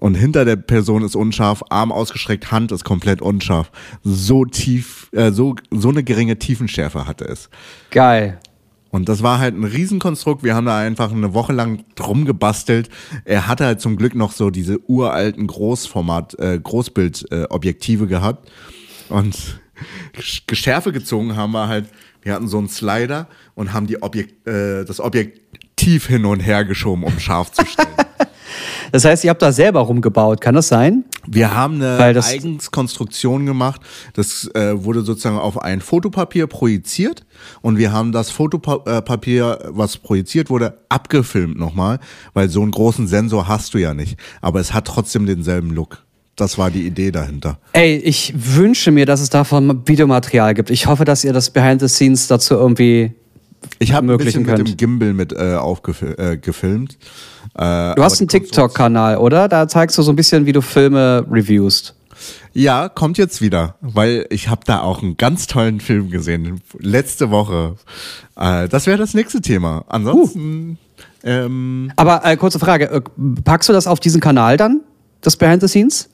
Und 0.00 0.14
hinter 0.14 0.44
der 0.46 0.56
Person 0.56 1.02
ist 1.02 1.14
unscharf, 1.14 1.62
Arm 1.68 1.92
ausgestreckt, 1.92 2.50
Hand 2.52 2.72
ist 2.72 2.84
komplett 2.84 3.20
unscharf. 3.20 3.70
So 4.02 4.44
tief, 4.46 5.10
äh, 5.12 5.30
so, 5.32 5.56
so 5.70 5.90
eine 5.90 6.04
geringe 6.04 6.38
Tiefenschärfe 6.38 7.06
hatte 7.06 7.24
es. 7.26 7.50
Geil. 7.90 8.38
Und 8.90 9.10
das 9.10 9.22
war 9.22 9.38
halt 9.40 9.54
ein 9.54 9.64
Riesenkonstrukt. 9.64 10.42
Wir 10.42 10.54
haben 10.54 10.64
da 10.64 10.78
einfach 10.78 11.12
eine 11.12 11.34
Woche 11.34 11.52
lang 11.52 11.84
drum 11.96 12.24
gebastelt. 12.24 12.88
Er 13.26 13.46
hatte 13.46 13.66
halt 13.66 13.82
zum 13.82 13.96
Glück 13.96 14.14
noch 14.14 14.32
so 14.32 14.48
diese 14.48 14.78
uralten 14.88 15.46
Großformat, 15.46 16.38
äh, 16.38 16.58
Großbildobjektive 16.62 18.04
äh, 18.04 18.08
gehabt. 18.08 18.50
Und 19.10 19.60
Gesch- 20.16 20.42
Geschärfe 20.46 20.92
gezogen 20.92 21.36
haben 21.36 21.52
wir 21.52 21.68
halt, 21.68 21.88
wir 22.22 22.32
hatten 22.32 22.48
so 22.48 22.58
einen 22.58 22.68
Slider 22.68 23.28
und 23.54 23.72
haben 23.72 23.86
die 23.86 24.02
Objekt, 24.02 24.46
äh, 24.46 24.84
das 24.84 25.00
Objektiv 25.78 26.08
hin 26.08 26.24
und 26.24 26.40
her 26.40 26.64
geschoben, 26.64 27.04
um 27.04 27.20
scharf 27.20 27.52
zu 27.52 27.64
stellen. 27.64 27.88
Das 28.90 29.04
heißt, 29.04 29.22
ihr 29.22 29.30
habt 29.30 29.42
da 29.42 29.52
selber 29.52 29.80
rumgebaut, 29.80 30.40
kann 30.40 30.54
das 30.54 30.68
sein? 30.68 31.04
Wir 31.26 31.54
haben 31.54 31.74
eine 31.74 32.24
eigens 32.24 32.70
Konstruktion 32.70 33.44
gemacht. 33.44 33.82
Das 34.14 34.50
äh, 34.54 34.82
wurde 34.82 35.02
sozusagen 35.02 35.36
auf 35.36 35.60
ein 35.60 35.82
Fotopapier 35.82 36.46
projiziert 36.46 37.26
und 37.60 37.76
wir 37.76 37.92
haben 37.92 38.12
das 38.12 38.30
Fotopapier, 38.30 39.58
was 39.68 39.98
projiziert 39.98 40.48
wurde, 40.48 40.78
abgefilmt 40.88 41.58
nochmal, 41.58 42.00
weil 42.32 42.48
so 42.48 42.62
einen 42.62 42.70
großen 42.70 43.06
Sensor 43.06 43.46
hast 43.46 43.74
du 43.74 43.78
ja 43.78 43.92
nicht. 43.92 44.18
Aber 44.40 44.58
es 44.58 44.72
hat 44.72 44.86
trotzdem 44.86 45.26
denselben 45.26 45.70
Look. 45.70 46.02
Das 46.34 46.56
war 46.56 46.70
die 46.70 46.86
Idee 46.86 47.10
dahinter. 47.10 47.58
Ey, 47.74 47.96
ich 47.96 48.32
wünsche 48.34 48.90
mir, 48.90 49.04
dass 49.04 49.20
es 49.20 49.28
davon 49.28 49.86
Videomaterial 49.86 50.54
gibt. 50.54 50.70
Ich 50.70 50.86
hoffe, 50.86 51.04
dass 51.04 51.24
ihr 51.24 51.34
das 51.34 51.50
Behind 51.50 51.80
the 51.82 51.88
Scenes 51.88 52.26
dazu 52.26 52.54
irgendwie. 52.54 53.12
Ich 53.78 53.92
habe 53.92 54.12
ein 54.12 54.16
bisschen 54.18 54.42
mit 54.44 54.56
könnt. 54.56 54.68
dem 54.68 54.76
Gimbal 54.76 55.12
mit 55.12 55.32
äh, 55.32 55.54
aufgefilmt. 55.54 56.18
Äh, 56.18 56.36
gefilmt. 56.38 56.98
Äh, 57.54 57.94
Du 57.94 58.02
hast 58.02 58.20
einen 58.20 58.28
TikTok-Kanal, 58.28 59.18
oder? 59.18 59.48
Da 59.48 59.68
zeigst 59.68 59.96
du 59.98 60.02
so 60.02 60.12
ein 60.12 60.16
bisschen, 60.16 60.46
wie 60.46 60.52
du 60.52 60.60
Filme 60.60 61.24
reviewst. 61.30 61.94
Ja, 62.52 62.88
kommt 62.88 63.18
jetzt 63.18 63.40
wieder, 63.40 63.76
weil 63.80 64.26
ich 64.30 64.48
habe 64.48 64.62
da 64.64 64.80
auch 64.80 65.02
einen 65.02 65.16
ganz 65.16 65.46
tollen 65.46 65.78
Film 65.80 66.10
gesehen 66.10 66.60
letzte 66.80 67.30
Woche. 67.30 67.76
Äh, 68.36 68.68
das 68.68 68.86
wäre 68.86 68.98
das 68.98 69.14
nächste 69.14 69.40
Thema. 69.40 69.84
Ansonsten 69.88 70.78
ähm, 71.22 71.92
Aber 71.96 72.24
äh, 72.24 72.36
kurze 72.36 72.58
Frage: 72.58 72.90
äh, 72.90 73.00
Packst 73.44 73.68
du 73.68 73.72
das 73.72 73.86
auf 73.86 74.00
diesen 74.00 74.20
Kanal 74.20 74.56
dann? 74.56 74.80
Das 75.20 75.36
Behind 75.36 75.60
the 75.62 75.68
Scenes? 75.68 76.08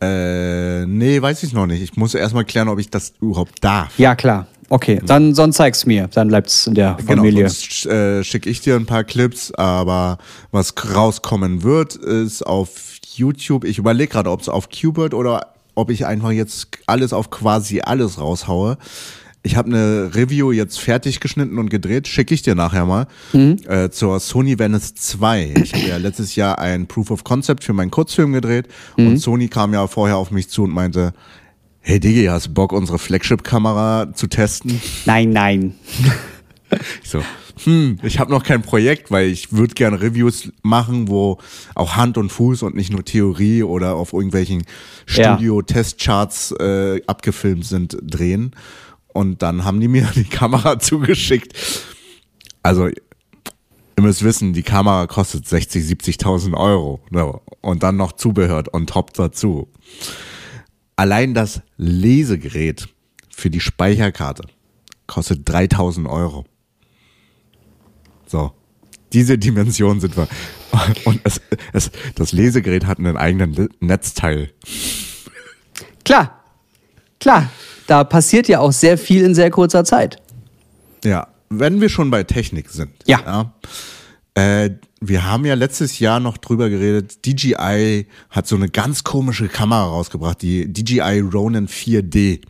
äh, 0.00 0.84
nee, 0.86 1.20
weiß 1.22 1.42
ich 1.42 1.52
noch 1.54 1.66
nicht. 1.66 1.82
Ich 1.82 1.96
muss 1.96 2.14
erstmal 2.14 2.44
klären, 2.44 2.68
ob 2.68 2.78
ich 2.78 2.90
das 2.90 3.14
überhaupt 3.20 3.64
darf. 3.64 3.98
Ja, 3.98 4.14
klar. 4.14 4.46
Okay, 4.68 5.00
dann 5.04 5.34
sonst 5.34 5.56
zeig's 5.56 5.86
mir. 5.86 6.08
Dann 6.12 6.28
bleibt's 6.28 6.66
in 6.66 6.74
der 6.74 6.94
Genau, 6.98 7.22
Familie. 7.22 7.48
sonst 7.48 7.86
äh, 7.86 8.24
schicke 8.24 8.50
ich 8.50 8.60
dir 8.60 8.74
ein 8.76 8.86
paar 8.86 9.04
Clips, 9.04 9.52
aber 9.52 10.18
was 10.50 10.74
rauskommen 10.94 11.62
wird, 11.62 11.94
ist 11.94 12.42
auf 12.46 12.70
YouTube. 13.14 13.64
Ich 13.64 13.78
überlege 13.78 14.10
gerade, 14.12 14.30
ob 14.30 14.40
es 14.40 14.48
auf 14.48 14.68
Qbert 14.68 15.14
oder 15.14 15.54
ob 15.74 15.90
ich 15.90 16.04
einfach 16.06 16.30
jetzt 16.32 16.68
alles 16.86 17.12
auf 17.12 17.30
quasi 17.30 17.80
alles 17.80 18.18
raushaue. 18.20 18.76
ich 19.42 19.54
habe 19.56 19.68
eine 19.68 20.10
Review 20.14 20.50
jetzt 20.50 20.80
fertig 20.80 21.20
geschnitten 21.20 21.58
und 21.58 21.68
gedreht, 21.70 22.08
schicke 22.08 22.34
ich 22.34 22.42
dir 22.42 22.56
nachher 22.56 22.84
mal, 22.84 23.06
äh, 23.32 23.90
zur 23.90 24.18
Sony 24.18 24.58
Venice 24.58 24.94
2. 24.96 25.54
Ich 25.62 25.72
habe 25.74 25.84
ja 25.86 25.96
letztes 25.98 26.34
Jahr 26.34 26.58
ein 26.58 26.88
Proof 26.88 27.12
of 27.12 27.22
Concept 27.22 27.62
für 27.62 27.72
meinen 27.72 27.92
Kurzfilm 27.92 28.32
gedreht 28.32 28.66
und 28.96 29.18
Sony 29.18 29.46
kam 29.46 29.72
ja 29.72 29.86
vorher 29.86 30.16
auf 30.16 30.32
mich 30.32 30.48
zu 30.48 30.64
und 30.64 30.70
meinte, 30.70 31.12
hey 31.86 32.00
Digi, 32.00 32.24
hast 32.24 32.48
du 32.48 32.52
Bock, 32.52 32.72
unsere 32.72 32.98
Flagship-Kamera 32.98 34.12
zu 34.12 34.26
testen? 34.26 34.80
Nein, 35.04 35.30
nein. 35.30 35.76
Ich 37.00 37.08
so, 37.10 37.22
hm, 37.62 38.00
ich 38.02 38.18
habe 38.18 38.32
noch 38.32 38.42
kein 38.42 38.62
Projekt, 38.62 39.12
weil 39.12 39.28
ich 39.28 39.52
würde 39.52 39.74
gerne 39.74 40.00
Reviews 40.00 40.50
machen, 40.62 41.06
wo 41.06 41.38
auch 41.76 41.94
Hand 41.94 42.18
und 42.18 42.30
Fuß 42.30 42.64
und 42.64 42.74
nicht 42.74 42.90
nur 42.90 43.04
Theorie 43.04 43.62
oder 43.62 43.94
auf 43.94 44.12
irgendwelchen. 44.12 44.64
Studio-Testcharts 45.06 46.56
äh, 46.58 47.02
abgefilmt 47.06 47.64
sind, 47.64 47.96
drehen. 48.02 48.50
Und 49.12 49.42
dann 49.42 49.64
haben 49.64 49.78
die 49.80 49.86
mir 49.86 50.08
die 50.16 50.24
Kamera 50.24 50.80
zugeschickt. 50.80 51.56
Also, 52.64 52.88
ihr 52.88 52.94
müsst 54.02 54.24
wissen, 54.24 54.54
die 54.54 54.64
Kamera 54.64 55.06
kostet 55.06 55.46
60, 55.46 55.84
70.000 55.84 56.54
Euro. 56.54 57.00
Und 57.60 57.84
dann 57.84 57.96
noch 57.96 58.10
Zubehör 58.10 58.64
on 58.72 58.88
top 58.88 59.14
dazu. 59.14 59.68
Allein 60.96 61.34
das 61.34 61.60
Lesegerät 61.76 62.88
für 63.28 63.50
die 63.50 63.60
Speicherkarte 63.60 64.44
kostet 65.06 65.48
3000 65.48 66.08
Euro. 66.08 66.44
So. 68.26 68.52
Diese 69.12 69.38
Dimension 69.38 70.00
sind 70.00 70.16
wir. 70.16 70.26
Und 71.04 71.20
es, 71.24 71.40
es, 71.72 71.90
das 72.16 72.32
Lesegerät 72.32 72.86
hat 72.86 72.98
einen 72.98 73.16
eigenen 73.16 73.68
Netzteil. 73.80 74.50
Klar, 76.04 76.42
klar. 77.20 77.50
Da 77.86 78.02
passiert 78.02 78.48
ja 78.48 78.58
auch 78.58 78.72
sehr 78.72 78.98
viel 78.98 79.22
in 79.22 79.34
sehr 79.34 79.50
kurzer 79.50 79.84
Zeit. 79.84 80.20
Ja, 81.04 81.28
wenn 81.50 81.80
wir 81.80 81.88
schon 81.88 82.10
bei 82.10 82.24
Technik 82.24 82.68
sind. 82.70 82.90
Ja. 83.06 83.52
Äh, 84.36 84.70
wir 85.00 85.24
haben 85.24 85.44
ja 85.44 85.54
letztes 85.54 85.98
Jahr 85.98 86.20
noch 86.20 86.36
drüber 86.36 86.68
geredet. 86.70 87.24
DJI 87.26 88.06
hat 88.30 88.46
so 88.46 88.56
eine 88.56 88.68
ganz 88.68 89.02
komische 89.02 89.48
Kamera 89.48 89.84
rausgebracht, 89.84 90.42
die 90.42 90.72
DJI 90.72 91.20
Ronin 91.20 91.68
4D 91.68 92.40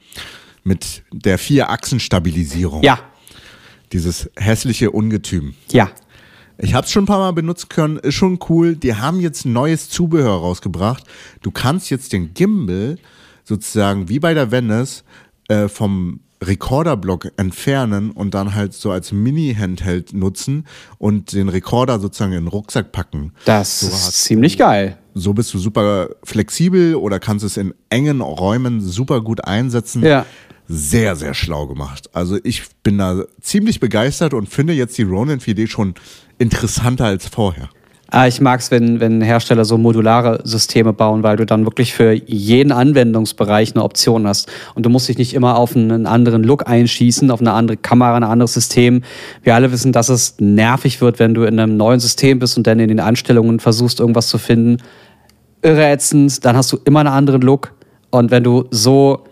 mit 0.65 1.03
der 1.13 1.39
Vier-Achsen-Stabilisierung. 1.39 2.83
Ja, 2.83 2.99
Dieses 3.93 4.31
hässliche 4.37 4.91
Ungetüm. 4.91 5.55
ja. 5.73 5.91
Ich 6.59 6.73
habe 6.73 6.87
es 6.87 6.91
schon 6.91 7.03
ein 7.03 7.07
paar 7.07 7.19
Mal 7.19 7.35
benutzen 7.35 7.69
können, 7.69 7.99
ist 7.99 8.15
schon 8.15 8.39
cool. 8.49 8.77
Die 8.77 8.95
haben 8.95 9.21
jetzt 9.21 9.45
neues 9.45 9.91
Zubehör 9.91 10.39
rausgebracht. 10.39 11.05
Du 11.43 11.51
kannst 11.51 11.91
jetzt 11.91 12.15
den 12.15 12.33
Gimbal 12.33 12.97
sozusagen 13.45 14.09
wie 14.09 14.19
bei 14.19 14.33
der 14.33 14.51
Venice 14.51 15.05
äh, 15.49 15.69
vom 15.69 16.21
Recorderblock 16.43 17.33
entfernen 17.37 18.11
und 18.11 18.35
dann 18.35 18.55
halt 18.55 18.75
so 18.75 18.91
als 18.91 19.13
Mini-Handheld 19.13 20.13
nutzen 20.13 20.67
und 20.99 21.33
den 21.33 21.49
Recorder 21.49 21.99
sozusagen 21.99 22.33
in 22.33 22.45
den 22.45 22.49
Rucksack 22.49 22.93
packen. 22.93 23.33
Das 23.45 23.81
So 23.81 23.89
ist 23.89 24.25
ziemlich 24.25 24.59
geil. 24.59 24.99
So 25.15 25.33
bist 25.33 25.55
du 25.55 25.59
super 25.59 26.11
flexibel 26.25 26.95
oder 26.95 27.19
kannst 27.19 27.45
es 27.45 27.57
in 27.57 27.75
engen 27.89 28.21
Räumen 28.21 28.81
super 28.81 29.21
gut 29.23 29.45
einsetzen. 29.45 30.03
Ja. 30.03 30.27
Sehr, 30.69 31.15
sehr 31.15 31.33
schlau 31.33 31.67
gemacht. 31.69 32.11
Also 32.13 32.39
ich 32.43 32.65
bin 32.83 32.99
da 32.99 33.25
ziemlich 33.41 33.79
begeistert 33.79 34.35
und 34.35 34.49
finde 34.49 34.73
jetzt 34.73 34.99
die 34.99 35.05
Ronin 35.05 35.39
4D 35.39 35.69
schon 35.69 35.95
interessanter 36.39 37.07
als 37.07 37.29
vorher. 37.29 37.71
Ah, 38.09 38.29
ich 38.29 38.41
mag 38.41 38.61
es, 38.61 38.71
wenn, 38.71 39.01
wenn 39.01 39.21
Hersteller 39.21 39.65
so 39.65 39.79
modulare 39.79 40.39
Systeme 40.45 40.93
bauen, 40.93 41.25
weil 41.25 41.37
du 41.37 41.45
dann 41.45 41.65
wirklich 41.65 41.93
für 41.93 42.13
jeden 42.13 42.71
Anwendungsbereich 42.71 43.75
eine 43.75 43.83
Option 43.83 44.29
hast. 44.29 44.49
Und 44.77 44.87
du 44.87 44.91
musst 44.91 45.09
dich 45.09 45.19
nicht 45.19 45.35
immer 45.35 45.59
auf 45.59 45.75
einen 45.75 46.07
anderen 46.07 46.45
Look 46.45 46.69
einschießen, 46.69 47.33
auf 47.33 47.41
eine 47.41 47.53
andere 47.53 47.77
Kamera, 47.77 48.17
ein 48.17 48.23
anderes 48.23 48.55
System. 48.55 49.03
Wir 49.43 49.57
alle 49.57 49.73
wissen, 49.73 49.91
dass 49.91 50.09
es 50.09 50.37
nervig 50.39 51.01
wird, 51.01 51.19
wenn 51.19 51.35
du 51.35 51.43
in 51.43 51.59
einem 51.59 51.77
neuen 51.77 51.99
System 51.99 52.39
bist 52.39 52.57
und 52.57 52.69
dann 52.69 52.79
in 52.79 52.89
den 52.89 53.01
Einstellungen 53.01 53.59
versuchst, 53.59 53.99
irgendwas 53.99 54.29
zu 54.29 54.39
finden. 54.39 54.77
Irre 55.63 55.89
ätzend, 55.89 56.45
dann 56.45 56.57
hast 56.57 56.71
du 56.73 56.79
immer 56.85 57.01
einen 57.01 57.09
anderen 57.09 57.43
Look. 57.43 57.73
Und 58.11 58.31
wenn 58.31 58.45
du 58.45 58.67
so 58.71 59.25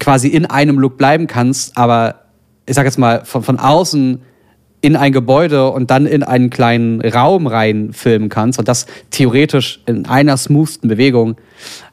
quasi 0.00 0.28
in 0.28 0.46
einem 0.46 0.78
Look 0.78 0.96
bleiben 0.96 1.26
kannst, 1.26 1.76
aber 1.76 2.22
ich 2.64 2.74
sag 2.74 2.86
jetzt 2.86 2.98
mal, 2.98 3.26
von, 3.26 3.42
von 3.42 3.58
außen 3.58 4.22
in 4.86 4.94
ein 4.94 5.10
Gebäude 5.10 5.68
und 5.72 5.90
dann 5.90 6.06
in 6.06 6.22
einen 6.22 6.48
kleinen 6.48 7.00
Raum 7.00 7.48
rein 7.48 7.92
filmen 7.92 8.28
kannst 8.28 8.60
und 8.60 8.68
das 8.68 8.86
theoretisch 9.10 9.80
in 9.84 10.06
einer 10.06 10.36
smoothsten 10.36 10.88
Bewegung, 10.88 11.34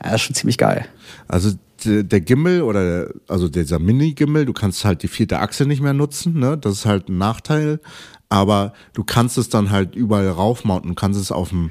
äh, 0.03 0.13
ist 0.13 0.21
schon 0.21 0.35
ziemlich 0.35 0.59
geil. 0.59 0.85
Also 1.27 1.49
der 1.83 2.21
Gimbal 2.21 2.61
oder 2.61 3.07
also 3.27 3.49
dieser 3.49 3.79
Mini-Gimbal, 3.79 4.45
du 4.45 4.53
kannst 4.53 4.85
halt 4.85 5.01
die 5.01 5.07
vierte 5.07 5.39
Achse 5.39 5.65
nicht 5.65 5.81
mehr 5.81 5.93
nutzen, 5.93 6.37
ne? 6.37 6.55
Das 6.55 6.73
ist 6.73 6.85
halt 6.85 7.09
ein 7.09 7.17
Nachteil. 7.17 7.79
Aber 8.33 8.73
du 8.93 9.03
kannst 9.03 9.37
es 9.37 9.49
dann 9.49 9.69
halt 9.69 9.93
überall 9.93 10.27
raufmounten, 10.27 10.89
du 10.89 10.95
kannst 10.95 11.19
es 11.19 11.31
auf 11.31 11.49
dem 11.49 11.69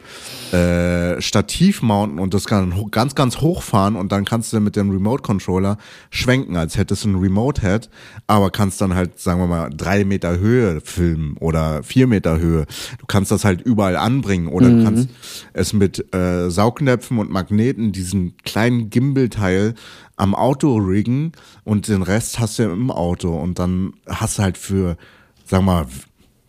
äh, 0.57 1.21
Stativ 1.21 1.83
mounten 1.83 2.21
und 2.21 2.35
das 2.35 2.45
kann 2.45 2.73
ganz, 2.93 3.17
ganz 3.17 3.39
hochfahren 3.41 3.97
und 3.97 4.13
dann 4.13 4.25
kannst 4.25 4.53
du 4.53 4.61
mit 4.61 4.77
dem 4.77 4.91
Remote-Controller 4.91 5.77
schwenken, 6.11 6.57
als 6.57 6.77
hättest 6.77 7.05
du 7.05 7.09
ein 7.09 7.17
Remote-Head, 7.17 7.91
aber 8.29 8.51
kannst 8.51 8.81
dann 8.81 8.95
halt, 8.95 9.19
sagen 9.19 9.41
wir 9.41 9.49
mal, 9.49 9.71
drei 9.71 10.05
Meter 10.05 10.39
Höhe 10.39 10.81
filmen 10.81 11.37
oder 11.39 11.83
vier 11.83 12.07
Meter 12.07 12.39
Höhe. 12.39 12.67
Du 13.01 13.07
kannst 13.07 13.33
das 13.33 13.45
halt 13.45 13.61
überall 13.63 13.97
anbringen 13.97 14.47
oder 14.47 14.71
du 14.71 14.85
kannst 14.85 15.09
es 15.55 15.73
mit 15.73 16.15
äh, 16.15 16.49
Saugnäpfen 16.49 17.19
und 17.19 17.29
Magneten, 17.29 17.91
diesen 17.91 18.37
kleinen 18.45 18.89
Gimbal-Teil 18.89 19.75
am 20.15 20.37
Auto 20.37 20.77
riggen 20.77 21.33
und 21.65 21.89
den 21.89 22.03
Rest 22.03 22.39
hast 22.39 22.61
du 22.61 22.63
im 22.63 22.93
Auto 22.93 23.37
und 23.37 23.59
dann 23.59 23.95
hast 24.07 24.39
du 24.39 24.45
halt 24.45 24.59
für, 24.59 24.97
sag 25.45 25.63
mal, 25.63 25.87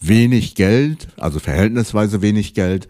wenig 0.08 0.56
Geld, 0.56 1.08
also 1.18 1.40
verhältnisweise 1.40 2.22
wenig 2.22 2.54
Geld, 2.54 2.88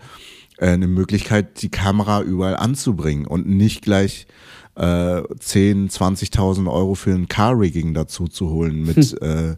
äh, 0.58 0.68
eine 0.68 0.88
Möglichkeit, 0.88 1.62
die 1.62 1.70
Kamera 1.70 2.22
überall 2.22 2.56
anzubringen 2.58 3.26
und 3.26 3.48
nicht 3.48 3.82
gleich 3.82 4.28
äh, 4.76 5.22
10, 5.40 5.90
20.000 5.90 6.72
Euro 6.72 6.96
für 6.96 7.12
ein 7.14 7.28
Car-Rigging 7.28 7.94
dazu 7.94 8.28
zu 8.28 8.50
holen 8.50 8.84
mit 8.84 9.22
äh, 9.22 9.56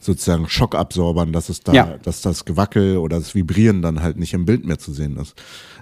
sozusagen 0.00 0.48
Schockabsorbern, 0.48 1.32
dass 1.32 1.48
es 1.48 1.60
da, 1.62 1.72
Ja. 1.72 1.96
dass 2.02 2.20
das 2.20 2.44
Gewackel 2.44 2.98
oder 2.98 3.18
das 3.18 3.34
Vibrieren 3.34 3.80
dann 3.82 4.02
halt 4.02 4.18
nicht 4.18 4.34
im 4.34 4.44
Bild 4.44 4.64
mehr 4.66 4.78
zu 4.78 4.92
sehen 4.92 5.16
ist. 5.16 5.34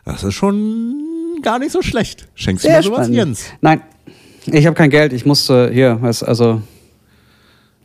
Das 0.04 0.22
ist 0.22 0.34
schon 0.34 0.94
gar 1.42 1.58
nicht 1.58 1.72
so 1.72 1.82
schlecht. 1.82 2.28
Schenkst 2.34 2.64
du 2.64 2.68
mir 2.70 2.82
sowas, 2.82 3.08
Jens? 3.08 3.46
Nein, 3.60 3.80
ich 4.46 4.66
habe 4.66 4.76
kein 4.76 4.90
Geld. 4.90 5.12
Ich 5.12 5.26
musste 5.26 5.70
hier, 5.72 5.98
was, 6.00 6.22
also, 6.22 6.62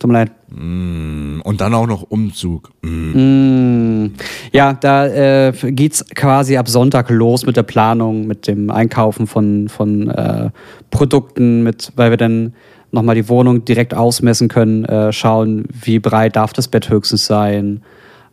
tut 0.01 0.11
mir 0.11 0.17
leid. 0.17 0.31
Und 0.51 1.57
dann 1.59 1.73
auch 1.73 1.87
noch 1.87 2.03
Umzug. 2.03 2.71
Mm. 2.81 4.03
Mm, 4.03 4.13
Ja, 4.51 4.73
da 4.73 5.07
äh, 5.07 5.53
geht's 5.71 6.05
quasi 6.15 6.57
ab 6.57 6.67
Sonntag 6.67 7.09
los 7.09 7.45
mit 7.45 7.55
der 7.55 7.63
Planung, 7.63 8.27
mit 8.27 8.47
dem 8.47 8.69
Einkaufen 8.69 9.27
von, 9.27 9.69
von 9.69 10.09
äh, 10.09 10.49
Produkten, 10.89 11.63
mit, 11.63 11.93
weil 11.95 12.09
wir 12.09 12.17
dann 12.17 12.53
nochmal 12.91 13.15
die 13.15 13.29
Wohnung 13.29 13.63
direkt 13.63 13.93
ausmessen 13.93 14.49
können, 14.49 14.83
äh, 14.85 15.13
schauen, 15.13 15.65
wie 15.71 15.99
breit 15.99 16.35
darf 16.35 16.51
das 16.51 16.67
Bett 16.67 16.89
höchstens 16.89 17.25
sein. 17.25 17.81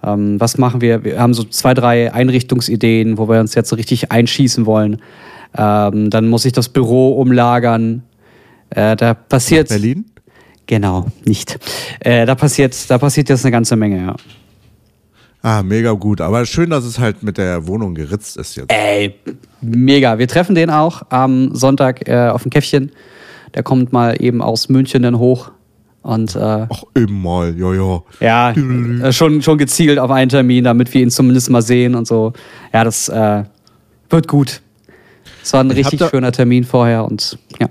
Ähm, 0.03 0.41
was 0.41 0.59
machen 0.59 0.81
wir? 0.81 1.05
Wir 1.05 1.21
haben 1.21 1.35
so 1.35 1.45
zwei, 1.45 1.75
drei 1.75 2.13
Einrichtungsideen, 2.13 3.19
wo 3.19 3.29
wir 3.29 3.41
uns 3.41 3.55
jetzt 3.55 3.69
so 3.69 3.77
richtig 3.77 4.11
einschießen 4.11 4.67
wollen. 4.67 5.01
Ähm, 5.57 6.11
dann 6.11 6.29
muss 6.29 6.45
ich 6.45 6.53
das 6.53 6.69
Büro 6.69 7.13
umlagern. 7.13 8.03
Äh, 8.71 8.97
da 8.97 9.15
passiert. 9.15 9.69
Berlin? 9.69 10.07
Genau, 10.69 11.07
nicht. 11.25 11.59
Äh, 12.01 12.27
da 12.27 12.35
passiert, 12.35 12.77
da 12.91 12.99
passiert 12.99 13.29
jetzt 13.31 13.45
eine 13.45 13.53
ganze 13.53 13.75
Menge, 13.75 14.05
ja. 14.05 14.17
Ah, 15.43 15.63
mega 15.63 15.93
gut. 15.93 16.21
Aber 16.21 16.45
schön, 16.45 16.71
dass 16.71 16.85
es 16.85 16.99
halt 16.99 17.23
mit 17.23 17.39
der 17.39 17.67
Wohnung 17.67 17.95
geritzt 17.95 18.37
ist 18.37 18.55
jetzt. 18.57 18.71
Ey, 18.73 19.15
mega. 19.63 20.19
Wir 20.19 20.29
treffen 20.29 20.55
den 20.55 20.69
auch 20.69 21.03
am 21.09 21.55
Sonntag 21.55 22.07
äh, 22.09 22.29
auf 22.29 22.43
dem 22.43 22.51
Käffchen. 22.51 22.93
Der 23.55 23.63
kommt 23.63 23.93
mal 23.93 24.23
eben 24.23 24.43
aus 24.43 24.69
München 24.69 25.03
dann 25.03 25.19
hoch. 25.19 25.51
Und 26.03 26.37
äh, 26.37 26.67
Ach, 26.69 26.83
eben 26.95 27.23
mal, 27.23 27.57
jojo. 27.57 28.05
ja, 28.21 28.51
äh, 28.51 29.13
schon, 29.13 29.41
schon 29.43 29.59
gezielt 29.59 29.99
auf 29.99 30.11
einen 30.11 30.29
Termin, 30.29 30.65
damit 30.65 30.93
wir 30.93 31.03
ihn 31.03 31.11
zumindest 31.11 31.51
mal 31.51 31.63
sehen 31.63 31.95
und 31.95 32.07
so. 32.07 32.33
Ja, 32.73 32.85
das 32.85 33.09
äh, 33.09 33.45
wird 34.11 34.29
gut. 34.29 34.61
Es 35.43 35.53
war 35.53 35.61
ein 35.61 35.71
Ich 35.71 35.79
richtig 35.79 36.03
schöner 36.09 36.33
Termin 36.33 36.65
vorher 36.65 37.05
und 37.05 37.39
ja, 37.59 37.69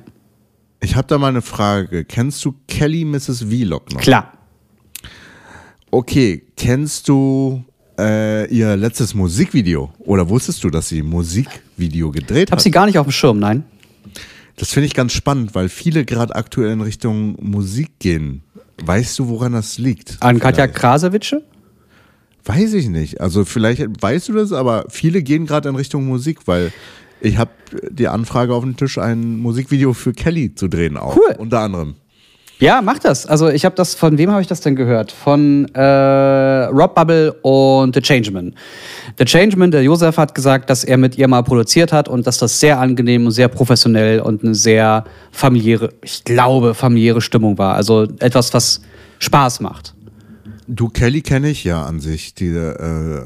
Ich 0.79 0.95
habe 0.95 1.07
da 1.07 1.17
mal 1.17 1.29
eine 1.29 1.41
Frage. 1.41 2.05
Kennst 2.05 2.43
du 2.45 2.53
Kelly 2.67 3.03
Mrs. 3.05 3.43
Vlog 3.43 3.91
noch? 3.93 4.01
klar. 4.01 4.33
Okay, 5.89 6.43
kennst 6.57 7.07
du 7.07 7.63
äh, 7.97 8.45
ihr 8.53 8.75
letztes 8.75 9.13
Musikvideo? 9.13 9.91
Oder 9.99 10.27
wusstest 10.29 10.63
du, 10.63 10.69
dass 10.69 10.89
sie 10.89 10.99
ein 11.01 11.09
Musikvideo 11.09 12.11
gedreht 12.11 12.51
Hab 12.51 12.57
hat? 12.57 12.63
sie 12.63 12.71
gar 12.71 12.85
nicht 12.85 12.97
auf 12.99 13.07
dem 13.07 13.11
Schirm, 13.11 13.39
nein. 13.39 13.63
Das 14.57 14.71
finde 14.71 14.87
ich 14.87 14.93
ganz 14.93 15.13
spannend, 15.13 15.55
weil 15.55 15.69
viele 15.69 16.03
gerade 16.03 16.35
aktuell 16.35 16.71
in 16.71 16.81
Richtung 16.81 17.37
Musik 17.39 17.99
gehen. 17.99 18.41
Weißt 18.83 19.17
du, 19.17 19.29
woran 19.29 19.53
das 19.53 19.77
liegt? 19.77 20.17
An 20.19 20.39
Katja 20.39 20.65
Vielleicht. 20.65 20.79
Krasewitsche? 20.79 21.43
Weiß 22.43 22.73
ich 22.73 22.89
nicht. 22.89 23.19
Also 23.21 23.45
vielleicht 23.45 23.81
weißt 24.01 24.29
du 24.29 24.33
das, 24.33 24.51
aber 24.53 24.85
viele 24.89 25.21
gehen 25.21 25.45
gerade 25.45 25.69
in 25.69 25.75
Richtung 25.75 26.05
Musik, 26.05 26.39
weil 26.47 26.71
ich 27.21 27.37
habe 27.37 27.51
die 27.89 28.07
Anfrage 28.07 28.53
auf 28.53 28.63
dem 28.63 28.77
Tisch, 28.77 28.97
ein 28.97 29.37
Musikvideo 29.39 29.93
für 29.93 30.13
Kelly 30.13 30.55
zu 30.55 30.67
drehen 30.67 30.97
auch. 30.97 31.15
Cool. 31.15 31.35
Unter 31.37 31.59
anderem. 31.59 31.95
Ja, 32.59 32.81
mach 32.81 32.97
das. 32.97 33.27
Also 33.27 33.49
ich 33.49 33.65
habe 33.65 33.75
das, 33.75 33.93
von 33.93 34.17
wem 34.17 34.31
habe 34.31 34.41
ich 34.41 34.47
das 34.47 34.61
denn 34.61 34.75
gehört? 34.75 35.11
Von 35.11 35.65
äh, 35.75 35.79
Rob 36.65 36.95
Bubble 36.95 37.33
und 37.43 37.93
The 37.93 38.01
Changeman. 38.01 38.55
The 39.19 39.25
Changeman, 39.25 39.69
der 39.69 39.83
Josef, 39.83 40.17
hat 40.17 40.33
gesagt, 40.33 40.69
dass 40.71 40.83
er 40.83 40.97
mit 40.97 41.17
ihr 41.19 41.27
mal 41.27 41.43
produziert 41.43 41.93
hat 41.93 42.09
und 42.09 42.25
dass 42.25 42.39
das 42.39 42.59
sehr 42.59 42.79
angenehm 42.79 43.27
und 43.27 43.31
sehr 43.31 43.47
professionell 43.47 44.21
und 44.21 44.43
eine 44.43 44.55
sehr 44.55 45.03
familiäre, 45.31 45.93
ich 46.03 46.23
glaube, 46.23 46.73
familiäre 46.73 47.21
Stimmung 47.21 47.59
war. 47.59 47.75
Also 47.75 48.07
etwas, 48.19 48.51
was 48.55 48.81
Spaß 49.19 49.59
macht. 49.59 49.93
Du, 50.67 50.89
Kelly 50.89 51.21
kenne 51.21 51.49
ich 51.49 51.63
ja 51.63 51.83
an 51.83 51.99
sich, 51.99 52.33
die 52.33 52.47
äh, 52.47 53.21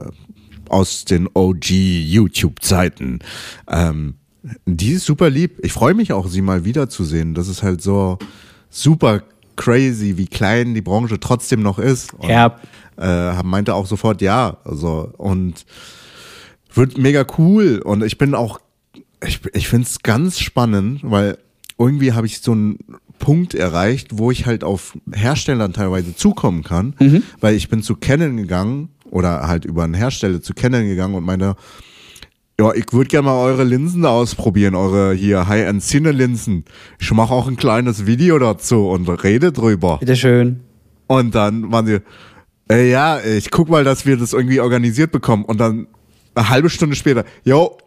aus 0.71 1.05
den 1.05 1.27
OG-YouTube-Zeiten. 1.33 3.19
Ähm, 3.67 4.15
die 4.65 4.93
ist 4.93 5.05
super 5.05 5.29
lieb. 5.29 5.59
Ich 5.63 5.73
freue 5.73 5.93
mich 5.93 6.13
auch, 6.13 6.27
sie 6.27 6.41
mal 6.41 6.65
wiederzusehen. 6.65 7.33
Das 7.35 7.47
ist 7.47 7.61
halt 7.61 7.81
so 7.81 8.17
super 8.69 9.21
crazy, 9.55 10.17
wie 10.17 10.25
klein 10.25 10.73
die 10.73 10.81
Branche 10.81 11.19
trotzdem 11.19 11.61
noch 11.61 11.77
ist. 11.77 12.13
Und, 12.13 12.29
Ja. 12.29 12.57
Äh, 12.97 13.43
meinte 13.43 13.75
auch 13.75 13.85
sofort 13.85 14.21
ja. 14.21 14.57
Also, 14.63 15.11
und 15.17 15.65
wird 16.73 16.97
mega 16.97 17.25
cool. 17.37 17.81
Und 17.83 18.03
ich 18.03 18.17
bin 18.17 18.33
auch, 18.33 18.59
ich, 19.25 19.41
ich 19.53 19.67
finde 19.67 19.87
es 19.87 19.99
ganz 19.99 20.39
spannend, 20.39 21.01
weil 21.03 21.37
irgendwie 21.77 22.13
habe 22.13 22.27
ich 22.27 22.41
so 22.41 22.53
einen 22.53 22.79
Punkt 23.19 23.53
erreicht, 23.53 24.17
wo 24.17 24.31
ich 24.31 24.45
halt 24.45 24.63
auf 24.63 24.97
Herstellern 25.11 25.73
teilweise 25.73 26.15
zukommen 26.15 26.63
kann, 26.63 26.95
weil 27.39 27.55
ich 27.55 27.69
bin 27.69 27.83
zu 27.83 27.95
Canon 27.95 28.35
gegangen 28.37 28.89
oder 29.11 29.47
halt 29.47 29.65
über 29.65 29.83
einen 29.83 29.93
Hersteller 29.93 30.41
zu 30.41 30.53
Canon 30.53 30.87
gegangen 30.87 31.15
und 31.15 31.23
meine, 31.23 31.55
ja, 32.59 32.73
ich 32.73 32.91
würde 32.91 33.07
gerne 33.07 33.27
mal 33.27 33.37
eure 33.37 33.63
Linsen 33.63 34.05
ausprobieren, 34.05 34.75
eure 34.75 35.13
hier 35.13 35.47
High-End 35.47 35.83
Cine-Linsen. 35.83 36.65
Ich 36.99 37.11
mache 37.11 37.33
auch 37.33 37.47
ein 37.47 37.55
kleines 37.55 38.05
Video 38.05 38.39
dazu 38.39 38.89
und 38.89 39.07
rede 39.23 39.51
drüber. 39.51 39.97
Bitteschön. 39.99 40.61
Und 41.07 41.35
dann 41.35 41.71
waren 41.71 41.85
sie, 41.85 41.99
äh, 42.71 42.89
ja, 42.89 43.19
ich 43.19 43.51
guck 43.51 43.69
mal, 43.69 43.83
dass 43.83 44.05
wir 44.05 44.17
das 44.17 44.33
irgendwie 44.33 44.59
organisiert 44.59 45.11
bekommen. 45.11 45.45
Und 45.45 45.59
dann 45.59 45.87
eine 46.35 46.49
halbe 46.49 46.69
Stunde 46.69 46.95
später, 46.95 47.25
jo, 47.43 47.77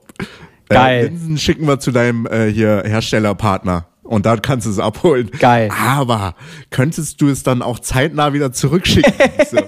Geil. 0.69 1.05
Äh, 1.05 1.09
Linsen 1.09 1.39
schicken 1.39 1.67
wir 1.67 1.79
zu 1.79 1.91
deinem 1.91 2.27
äh, 2.27 2.51
hier 2.51 2.83
Herstellerpartner. 2.85 3.87
Und 4.03 4.27
dann 4.27 4.43
kannst 4.43 4.67
du 4.67 4.71
es 4.71 4.79
abholen. 4.79 5.31
Geil. 5.39 5.71
Aber 5.71 6.35
könntest 6.71 7.21
du 7.21 7.29
es 7.29 7.43
dann 7.43 7.63
auch 7.63 7.79
zeitnah 7.79 8.33
wieder 8.33 8.53
zurückschicken? 8.53 9.13
So, 9.51 9.59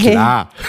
Klar. 0.00 0.50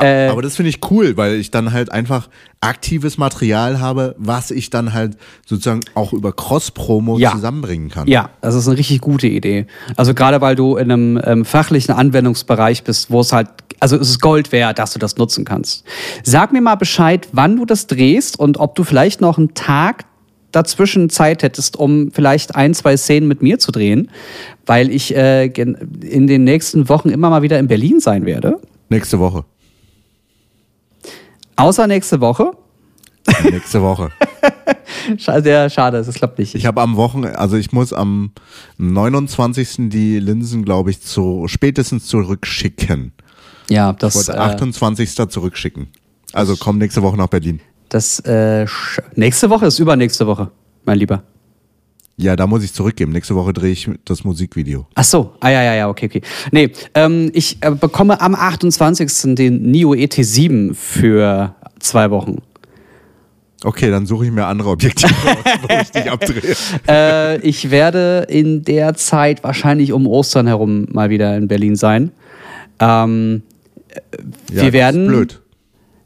Äh, 0.00 0.28
Aber 0.28 0.40
das 0.40 0.56
finde 0.56 0.70
ich 0.70 0.80
cool, 0.90 1.16
weil 1.18 1.34
ich 1.34 1.50
dann 1.50 1.72
halt 1.72 1.92
einfach 1.92 2.28
aktives 2.62 3.18
Material 3.18 3.78
habe, 3.78 4.14
was 4.18 4.50
ich 4.50 4.70
dann 4.70 4.94
halt 4.94 5.18
sozusagen 5.46 5.80
auch 5.94 6.14
über 6.14 6.32
Cross-Promo 6.32 7.18
Ja. 7.18 7.32
zusammenbringen 7.32 7.90
kann. 7.90 8.08
Ja, 8.08 8.30
das 8.40 8.54
ist 8.54 8.66
eine 8.66 8.78
richtig 8.78 9.02
gute 9.02 9.26
Idee. 9.28 9.66
Also 9.96 10.14
gerade 10.14 10.40
weil 10.40 10.56
du 10.56 10.76
in 10.76 10.90
einem 10.90 11.20
ähm, 11.22 11.44
fachlichen 11.44 11.94
Anwendungsbereich 11.94 12.84
bist, 12.84 13.10
wo 13.10 13.20
es 13.20 13.32
halt, 13.34 13.48
also 13.80 13.96
es 13.96 14.08
ist 14.08 14.20
Gold 14.20 14.50
wert, 14.50 14.78
dass 14.78 14.94
du 14.94 14.98
das 14.98 15.18
nutzen 15.18 15.44
kannst. 15.44 15.84
Sag 16.24 16.52
mir 16.52 16.62
mal 16.62 16.76
Bescheid, 16.76 17.28
wann 17.32 17.56
du 17.56 17.66
das 17.66 17.86
drehst 17.86 18.38
und 18.38 18.58
ob 18.58 18.74
du 18.74 18.84
vielleicht 18.84 19.20
noch 19.20 19.36
einen 19.36 19.52
Tag 19.54 20.04
dazwischen 20.52 21.10
Zeit 21.10 21.42
hättest, 21.42 21.76
um 21.76 22.10
vielleicht 22.12 22.54
ein, 22.54 22.74
zwei 22.74 22.96
Szenen 22.96 23.26
mit 23.26 23.42
mir 23.42 23.58
zu 23.58 23.72
drehen, 23.72 24.10
weil 24.66 24.90
ich 24.90 25.14
äh, 25.14 25.46
in 25.46 26.26
den 26.26 26.44
nächsten 26.44 26.88
Wochen 26.88 27.08
immer 27.08 27.30
mal 27.30 27.42
wieder 27.42 27.58
in 27.58 27.68
Berlin 27.68 28.00
sein 28.00 28.26
werde. 28.26 28.60
Nächste 28.88 29.18
Woche. 29.18 29.44
Außer 31.56 31.86
nächste 31.86 32.20
Woche. 32.20 32.52
Nächste 33.44 33.82
Woche. 33.82 34.10
Schade, 35.18 35.42
sehr 35.42 35.70
schade, 35.70 35.98
es 35.98 36.12
klappt 36.14 36.38
nicht. 36.38 36.54
Ich 36.54 36.66
habe 36.66 36.80
am 36.80 36.96
Wochenende, 36.96 37.38
also 37.38 37.56
ich 37.56 37.72
muss 37.72 37.92
am 37.92 38.32
29. 38.78 39.88
die 39.90 40.18
Linsen, 40.18 40.64
glaube 40.64 40.90
ich, 40.90 41.00
zu 41.00 41.44
spätestens 41.46 42.06
zurückschicken. 42.06 43.12
ja, 43.68 43.90
Ich 43.90 43.96
das, 43.96 44.28
äh, 44.28 44.32
28. 44.32 45.28
zurückschicken. 45.28 45.88
Also 46.32 46.56
komm 46.56 46.78
nächste 46.78 47.02
Woche 47.02 47.16
nach 47.16 47.28
Berlin. 47.28 47.60
Das 47.92 48.20
äh, 48.20 48.66
nächste 49.14 49.50
Woche 49.50 49.66
ist 49.66 49.78
übernächste 49.78 50.26
Woche, 50.26 50.50
mein 50.84 50.98
Lieber. 50.98 51.22
Ja, 52.16 52.36
da 52.36 52.46
muss 52.46 52.62
ich 52.62 52.72
zurückgeben. 52.72 53.12
Nächste 53.12 53.34
Woche 53.34 53.52
drehe 53.52 53.72
ich 53.72 53.90
das 54.04 54.22
Musikvideo. 54.22 54.86
Ach 54.94 55.04
so, 55.04 55.32
ah 55.40 55.48
ja, 55.50 55.62
ja, 55.62 55.74
ja, 55.74 55.88
okay, 55.88 56.06
okay. 56.06 56.22
Nee, 56.52 56.70
ähm, 56.94 57.30
ich 57.32 57.56
äh, 57.62 57.70
bekomme 57.70 58.20
am 58.20 58.34
28. 58.34 59.34
den 59.34 59.70
NIO 59.70 59.92
ET7 59.94 60.74
für 60.74 61.54
zwei 61.80 62.10
Wochen. 62.10 62.36
Okay, 63.64 63.90
dann 63.90 64.06
suche 64.06 64.26
ich 64.26 64.30
mir 64.32 64.46
andere 64.46 64.70
Objektive 64.70 65.12
wo 65.62 65.68
ich 65.80 65.90
dich 65.90 66.10
abdrehe. 66.10 66.54
äh, 66.88 67.38
ich 67.46 67.70
werde 67.70 68.26
in 68.28 68.62
der 68.64 68.94
Zeit 68.94 69.42
wahrscheinlich 69.44 69.92
um 69.92 70.06
Ostern 70.06 70.46
herum 70.48 70.86
mal 70.90 71.10
wieder 71.10 71.36
in 71.36 71.48
Berlin 71.48 71.76
sein. 71.76 72.10
Ähm, 72.78 73.42
Ja, 74.50 74.56
wir 74.56 74.62
das 74.64 74.72
werden- 74.72 75.02
Ist 75.04 75.08
blöd. 75.08 75.40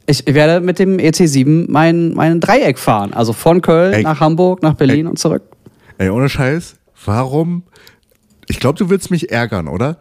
Ich 0.06 0.24
werde 0.26 0.64
mit 0.64 0.78
dem 0.78 0.98
ET7 0.98 1.66
mein, 1.68 2.14
mein 2.14 2.40
Dreieck 2.40 2.78
fahren. 2.78 3.12
Also 3.12 3.32
von 3.32 3.60
Köln 3.60 3.92
Ey. 3.94 4.02
nach 4.02 4.20
Hamburg, 4.20 4.62
nach 4.62 4.74
Berlin 4.74 5.06
Ey. 5.06 5.10
und 5.10 5.18
zurück. 5.18 5.42
Ey, 5.98 6.10
ohne 6.10 6.28
Scheiß, 6.28 6.76
warum? 7.04 7.62
Ich 8.48 8.60
glaube, 8.60 8.78
du 8.78 8.88
willst 8.90 9.10
mich 9.10 9.30
ärgern, 9.32 9.66
oder? 9.68 9.98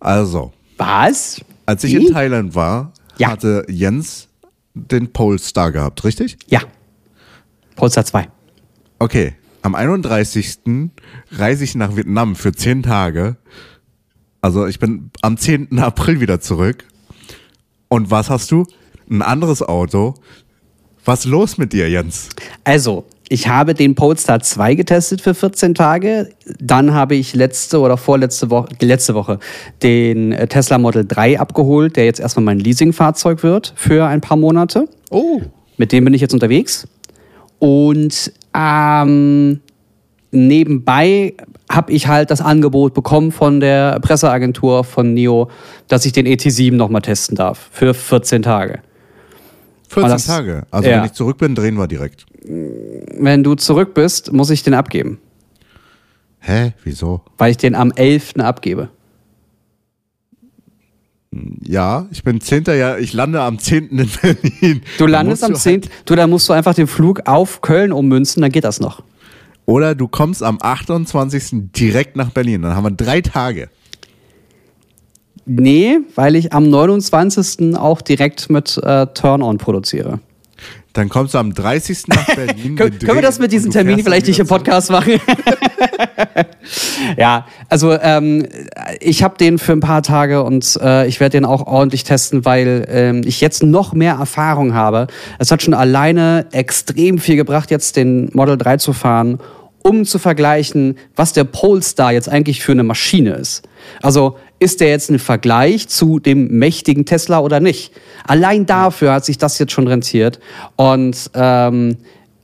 Also, 0.00 0.52
Was? 0.76 1.40
als 1.66 1.82
ich 1.84 1.94
Wie? 1.96 2.06
in 2.06 2.12
Thailand 2.12 2.54
war, 2.54 2.92
Ja. 3.16 3.28
hatte 3.30 3.64
Jens 3.68 4.28
den 4.74 5.12
Polestar 5.12 5.72
gehabt, 5.72 6.04
richtig? 6.04 6.38
Ja. 6.46 6.60
Polestar 7.74 8.04
2. 8.04 8.28
Okay, 9.00 9.34
am 9.62 9.74
31. 9.74 10.90
reise 11.32 11.64
ich 11.64 11.74
nach 11.74 11.96
Vietnam 11.96 12.36
für 12.36 12.52
10 12.52 12.82
Tage. 12.84 13.36
Also 14.40 14.66
ich 14.66 14.78
bin 14.78 15.10
am 15.22 15.36
10. 15.36 15.78
April 15.80 16.20
wieder 16.20 16.40
zurück. 16.40 16.84
Und 17.88 18.10
was 18.10 18.30
hast 18.30 18.50
du? 18.52 18.66
Ein 19.10 19.22
anderes 19.22 19.62
Auto. 19.62 20.14
Was 21.04 21.20
ist 21.20 21.26
los 21.26 21.58
mit 21.58 21.72
dir, 21.72 21.88
Jens? 21.88 22.28
Also, 22.64 23.04
ich 23.30 23.48
habe 23.48 23.74
den 23.74 23.94
Polestar 23.94 24.40
2 24.40 24.74
getestet 24.74 25.20
für 25.20 25.34
14 25.34 25.74
Tage. 25.74 26.30
Dann 26.60 26.94
habe 26.94 27.14
ich 27.14 27.34
letzte 27.34 27.80
oder 27.80 27.96
vorletzte 27.96 28.50
Woche, 28.50 28.68
letzte 28.80 29.14
Woche 29.14 29.38
den 29.82 30.32
äh, 30.32 30.46
Tesla 30.46 30.78
Model 30.78 31.06
3 31.06 31.38
abgeholt, 31.38 31.96
der 31.96 32.04
jetzt 32.04 32.20
erstmal 32.20 32.44
mein 32.44 32.58
Leasingfahrzeug 32.58 33.42
wird 33.42 33.72
für 33.76 34.06
ein 34.06 34.20
paar 34.20 34.36
Monate. 34.36 34.88
Oh. 35.10 35.40
Mit 35.76 35.92
dem 35.92 36.04
bin 36.04 36.14
ich 36.14 36.20
jetzt 36.20 36.34
unterwegs. 36.34 36.88
Und 37.58 38.32
ähm, 38.54 39.60
nebenbei 40.30 41.34
habe 41.70 41.92
ich 41.92 42.06
halt 42.06 42.30
das 42.30 42.40
Angebot 42.40 42.94
bekommen 42.94 43.30
von 43.30 43.60
der 43.60 44.00
Presseagentur 44.00 44.84
von 44.84 45.12
NIO, 45.12 45.50
dass 45.86 46.06
ich 46.06 46.12
den 46.12 46.26
ET7 46.26 46.74
nochmal 46.74 47.02
testen 47.02 47.36
darf 47.36 47.68
für 47.72 47.92
14 47.92 48.42
Tage. 48.42 48.80
14 49.88 50.10
das- 50.10 50.26
Tage. 50.26 50.66
Also 50.70 50.88
ja. 50.88 50.98
wenn 50.98 51.04
ich 51.06 51.12
zurück 51.12 51.38
bin, 51.38 51.54
drehen 51.54 51.74
wir 51.76 51.86
direkt. 51.88 52.26
Wenn 52.44 53.42
du 53.42 53.54
zurück 53.56 53.94
bist, 53.94 54.32
muss 54.32 54.50
ich 54.50 54.62
den 54.62 54.74
abgeben, 54.74 55.18
Hä? 56.40 56.72
Wieso? 56.84 57.22
weil 57.36 57.50
ich 57.50 57.56
den 57.56 57.74
am 57.74 57.90
11. 57.92 58.40
abgebe. 58.40 58.88
Ja, 61.62 62.06
ich 62.10 62.22
bin 62.24 62.40
10. 62.40 62.64
Ja, 62.68 62.96
ich 62.96 63.12
lande 63.12 63.40
am 63.42 63.58
10. 63.58 63.88
in 63.90 64.08
Berlin. 64.22 64.82
Du 64.96 65.06
landest 65.06 65.44
am 65.44 65.50
musst 65.52 65.62
10. 65.64 65.82
halt- 65.82 65.90
Du, 66.06 66.14
da 66.14 66.26
musst 66.26 66.48
du 66.48 66.52
einfach 66.54 66.74
den 66.74 66.86
Flug 66.86 67.22
auf 67.26 67.60
Köln 67.60 67.92
ummünzen, 67.92 68.40
dann 68.40 68.50
geht 68.50 68.64
das 68.64 68.80
noch. 68.80 69.02
Oder 69.66 69.94
du 69.94 70.08
kommst 70.08 70.42
am 70.42 70.58
28. 70.60 71.70
direkt 71.72 72.16
nach 72.16 72.30
Berlin. 72.30 72.62
Dann 72.62 72.74
haben 72.74 72.84
wir 72.84 72.90
drei 72.92 73.20
Tage. 73.20 73.68
Nee, 75.48 75.98
weil 76.14 76.36
ich 76.36 76.52
am 76.52 76.68
29. 76.68 77.76
auch 77.76 78.02
direkt 78.02 78.50
mit 78.50 78.78
äh, 78.82 79.06
Turn-On 79.06 79.58
produziere. 79.58 80.20
Dann 80.92 81.08
kommst 81.08 81.34
du 81.34 81.38
am 81.38 81.54
30. 81.54 82.08
nach 82.08 82.26
Berlin. 82.34 82.76
Können, 82.76 83.00
wir 83.00 83.22
das 83.22 83.38
mit 83.38 83.50
Terminen 83.50 83.72
fährst 83.72 84.04
vielleicht 84.04 84.26
nicht 84.26 84.40
im 84.40 84.46
Podcast 84.46 84.90
machen? 84.90 85.20
ja, 87.16 87.46
also 87.68 87.92
ähm, 87.92 88.46
ich 89.00 89.22
habe 89.22 89.38
den 89.38 89.58
für 89.58 89.72
ein 89.72 89.80
paar 89.80 90.02
Tage 90.02 90.42
und 90.42 90.78
äh, 90.82 91.06
ich 91.06 91.20
werde 91.20 91.38
den 91.38 91.44
auch 91.44 91.66
ordentlich 91.66 92.04
testen, 92.04 92.44
weil 92.44 92.86
ähm, 92.88 93.22
ich 93.24 93.40
jetzt 93.40 93.62
noch 93.62 93.92
mehr 93.92 94.14
Erfahrung 94.14 94.74
habe. 94.74 95.06
Es 95.38 95.50
hat 95.50 95.62
schon 95.62 95.74
alleine 95.74 96.46
extrem 96.52 97.18
viel 97.18 97.36
gebracht, 97.36 97.70
jetzt 97.70 97.96
den 97.96 98.30
Model 98.32 98.58
3 98.58 98.78
zu 98.78 98.92
fahren, 98.92 99.38
um 99.82 100.04
zu 100.04 100.18
vergleichen, 100.18 100.96
was 101.16 101.32
der 101.32 101.44
Polestar 101.44 102.12
jetzt 102.12 102.28
eigentlich 102.28 102.62
für 102.62 102.72
eine 102.72 102.82
Maschine 102.82 103.32
ist. 103.34 103.62
Also 104.02 104.36
ist 104.58 104.80
der 104.80 104.88
jetzt 104.88 105.10
ein 105.10 105.18
Vergleich 105.18 105.88
zu 105.88 106.18
dem 106.18 106.48
mächtigen 106.58 107.04
Tesla 107.04 107.40
oder 107.40 107.60
nicht? 107.60 107.92
Allein 108.26 108.66
dafür 108.66 109.12
hat 109.12 109.24
sich 109.24 109.38
das 109.38 109.58
jetzt 109.58 109.72
schon 109.72 109.86
rentiert. 109.86 110.40
Und 110.76 111.30
ähm, 111.34 111.96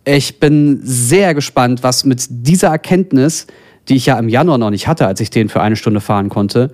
ich 0.05 0.39
bin 0.39 0.81
sehr 0.83 1.35
gespannt, 1.35 1.83
was 1.83 2.05
mit 2.05 2.25
dieser 2.29 2.69
Erkenntnis, 2.69 3.47
die 3.89 3.97
ich 3.97 4.07
ja 4.07 4.19
im 4.19 4.29
Januar 4.29 4.59
noch 4.59 4.71
nicht 4.71 4.87
hatte, 4.87 5.07
als 5.07 5.21
ich 5.21 5.31
den 5.31 5.49
für 5.49 5.61
eine 5.61 5.77
Stunde 5.77 6.01
fahren 6.01 6.29
konnte, 6.29 6.71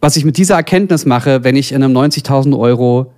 was 0.00 0.16
ich 0.16 0.24
mit 0.24 0.36
dieser 0.36 0.56
Erkenntnis 0.56 1.06
mache, 1.06 1.44
wenn 1.44 1.56
ich 1.56 1.72
in 1.72 1.82
einem 1.82 1.96
90.000 1.96 2.58
Euro 2.58 3.12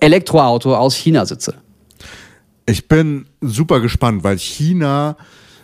Elektroauto 0.00 0.74
aus 0.74 0.94
China 0.94 1.26
sitze. 1.26 1.54
Ich 2.70 2.86
bin 2.86 3.26
super 3.40 3.80
gespannt, 3.80 4.22
weil 4.22 4.38
China 4.38 5.16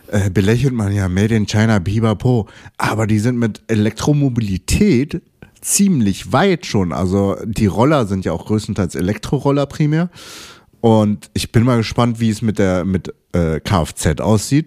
äh, 0.08 0.28
belächelt 0.28 0.74
man 0.74 0.92
ja 0.92 1.08
Made 1.08 1.36
in 1.36 1.46
China, 1.46 1.78
Bibapo, 1.78 2.48
aber 2.78 3.06
die 3.06 3.20
sind 3.20 3.38
mit 3.38 3.62
Elektromobilität 3.68 5.22
ziemlich 5.60 6.32
weit 6.32 6.66
schon. 6.66 6.92
Also 6.92 7.36
die 7.44 7.66
Roller 7.66 8.06
sind 8.06 8.24
ja 8.24 8.32
auch 8.32 8.46
größtenteils 8.46 8.96
Elektroroller 8.96 9.66
primär. 9.66 10.10
Und 10.80 11.30
ich 11.32 11.52
bin 11.52 11.62
mal 11.62 11.76
gespannt, 11.76 12.18
wie 12.18 12.30
es 12.30 12.42
mit 12.42 12.58
der 12.58 12.84
mit 12.84 13.14
äh, 13.32 13.60
Kfz 13.60 14.20
aussieht. 14.20 14.66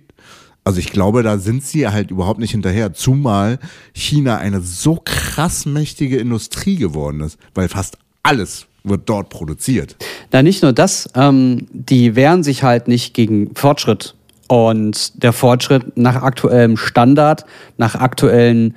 Also 0.64 0.80
ich 0.80 0.94
glaube, 0.94 1.24
da 1.24 1.40
sind 1.40 1.66
sie 1.66 1.90
halt 1.90 2.10
überhaupt 2.10 2.40
nicht 2.40 2.52
hinterher, 2.52 2.94
zumal 2.94 3.60
China 3.94 4.38
eine 4.38 4.62
so 4.62 4.98
krass 5.04 5.66
mächtige 5.66 6.16
Industrie 6.16 6.78
geworden 6.78 7.20
ist, 7.20 7.38
weil 7.54 7.68
fast 7.68 7.98
alles 8.24 8.68
wird 8.86 9.10
dort 9.10 9.30
produziert. 9.30 9.98
Na, 10.32 10.44
nicht 10.44 10.62
nur 10.62 10.74
das, 10.74 11.10
ähm, 11.16 11.68
die 11.72 12.16
wehren 12.16 12.44
sich 12.44 12.64
halt 12.64 12.88
nicht 12.88 13.14
gegen 13.14 13.56
Fortschritt. 13.56 14.16
Und 14.48 15.24
der 15.24 15.34
Fortschritt 15.34 15.98
nach 15.98 16.22
aktuellem 16.22 16.78
Standard, 16.78 17.46
nach 17.78 17.96
aktuellen 17.96 18.76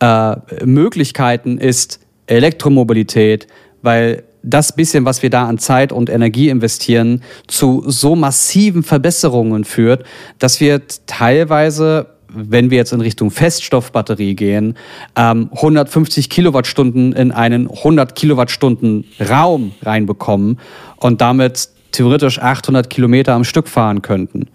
äh, 0.00 0.36
Möglichkeiten 0.64 1.58
ist 1.58 2.00
Elektromobilität, 2.26 3.46
weil 3.82 4.24
das 4.42 4.74
bisschen, 4.74 5.04
was 5.04 5.22
wir 5.22 5.30
da 5.30 5.46
an 5.46 5.58
Zeit 5.58 5.92
und 5.92 6.10
Energie 6.10 6.50
investieren, 6.50 7.22
zu 7.46 7.82
so 7.86 8.14
massiven 8.14 8.82
Verbesserungen 8.82 9.64
führt, 9.64 10.04
dass 10.38 10.60
wir 10.60 10.82
teilweise 11.06 12.13
wenn 12.34 12.70
wir 12.70 12.78
jetzt 12.78 12.92
in 12.92 13.00
Richtung 13.00 13.30
Feststoffbatterie 13.30 14.34
gehen, 14.34 14.76
ähm, 15.16 15.50
150 15.52 16.28
Kilowattstunden 16.30 17.12
in 17.12 17.32
einen 17.32 17.68
100 17.68 18.14
Kilowattstunden 18.14 19.04
Raum 19.20 19.72
reinbekommen 19.82 20.58
und 20.96 21.20
damit 21.20 21.68
theoretisch 21.92 22.38
800 22.38 22.90
Kilometer 22.90 23.34
am 23.34 23.44
Stück 23.44 23.68
fahren 23.68 24.02
könnten. 24.02 24.48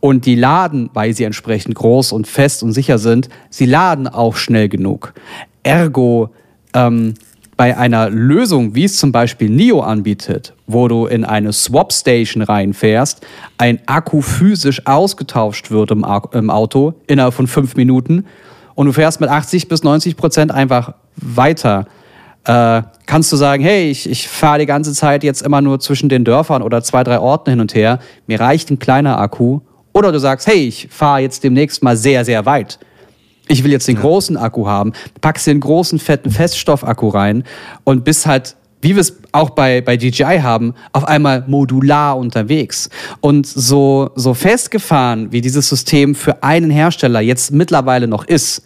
Und 0.00 0.26
die 0.26 0.34
laden, 0.34 0.90
weil 0.92 1.14
sie 1.14 1.24
entsprechend 1.24 1.74
groß 1.76 2.12
und 2.12 2.26
fest 2.26 2.62
und 2.62 2.72
sicher 2.72 2.98
sind, 2.98 3.30
sie 3.48 3.66
laden 3.66 4.06
auch 4.06 4.36
schnell 4.36 4.68
genug. 4.68 5.14
Ergo 5.62 6.28
ähm, 6.74 7.14
bei 7.56 7.76
einer 7.76 8.10
Lösung, 8.10 8.74
wie 8.74 8.84
es 8.84 8.98
zum 8.98 9.12
Beispiel 9.12 9.48
NIO 9.50 9.80
anbietet, 9.80 10.54
wo 10.66 10.88
du 10.88 11.06
in 11.06 11.24
eine 11.24 11.52
Swap-Station 11.52 12.42
reinfährst, 12.42 13.24
ein 13.58 13.80
Akku 13.86 14.22
physisch 14.22 14.86
ausgetauscht 14.86 15.70
wird 15.70 15.90
im, 15.90 16.04
im, 16.32 16.50
Auto 16.50 16.94
innerhalb 17.06 17.34
von 17.34 17.46
fünf 17.46 17.76
Minuten 17.76 18.24
und 18.74 18.86
du 18.86 18.92
fährst 18.92 19.20
mit 19.20 19.30
80 19.30 19.68
bis 19.68 19.82
90 19.82 20.16
Prozent 20.16 20.52
einfach 20.52 20.94
weiter, 21.16 21.86
äh, 22.44 22.82
kannst 23.06 23.32
du 23.32 23.36
sagen, 23.36 23.62
hey, 23.62 23.90
ich, 23.90 24.10
ich 24.10 24.28
fahre 24.28 24.58
die 24.58 24.66
ganze 24.66 24.92
Zeit 24.92 25.24
jetzt 25.24 25.42
immer 25.42 25.60
nur 25.60 25.80
zwischen 25.80 26.08
den 26.08 26.24
Dörfern 26.24 26.62
oder 26.62 26.82
zwei, 26.82 27.04
drei 27.04 27.18
Orten 27.18 27.50
hin 27.50 27.60
und 27.60 27.74
her, 27.74 28.00
mir 28.26 28.40
reicht 28.40 28.70
ein 28.70 28.78
kleiner 28.78 29.18
Akku. 29.18 29.60
Oder 29.92 30.10
du 30.10 30.18
sagst, 30.18 30.48
hey, 30.48 30.66
ich 30.66 30.88
fahre 30.90 31.20
jetzt 31.20 31.44
demnächst 31.44 31.82
mal 31.84 31.96
sehr, 31.96 32.24
sehr 32.24 32.44
weit 32.46 32.80
ich 33.48 33.64
will 33.64 33.72
jetzt 33.72 33.88
den 33.88 33.96
großen 33.96 34.36
Akku 34.36 34.66
haben, 34.66 34.92
packst 35.20 35.46
den 35.46 35.60
großen, 35.60 35.98
fetten 35.98 36.30
Feststoffakku 36.30 37.08
rein 37.08 37.44
und 37.84 38.04
bist 38.04 38.26
halt, 38.26 38.56
wie 38.80 38.94
wir 38.94 39.00
es 39.00 39.18
auch 39.32 39.50
bei, 39.50 39.80
bei 39.80 39.96
DJI 39.96 40.40
haben, 40.42 40.74
auf 40.92 41.04
einmal 41.04 41.44
modular 41.46 42.16
unterwegs. 42.16 42.90
Und 43.20 43.46
so, 43.46 44.10
so 44.14 44.34
festgefahren, 44.34 45.32
wie 45.32 45.40
dieses 45.40 45.68
System 45.68 46.14
für 46.14 46.42
einen 46.42 46.70
Hersteller 46.70 47.20
jetzt 47.20 47.50
mittlerweile 47.50 48.08
noch 48.08 48.24
ist, 48.24 48.62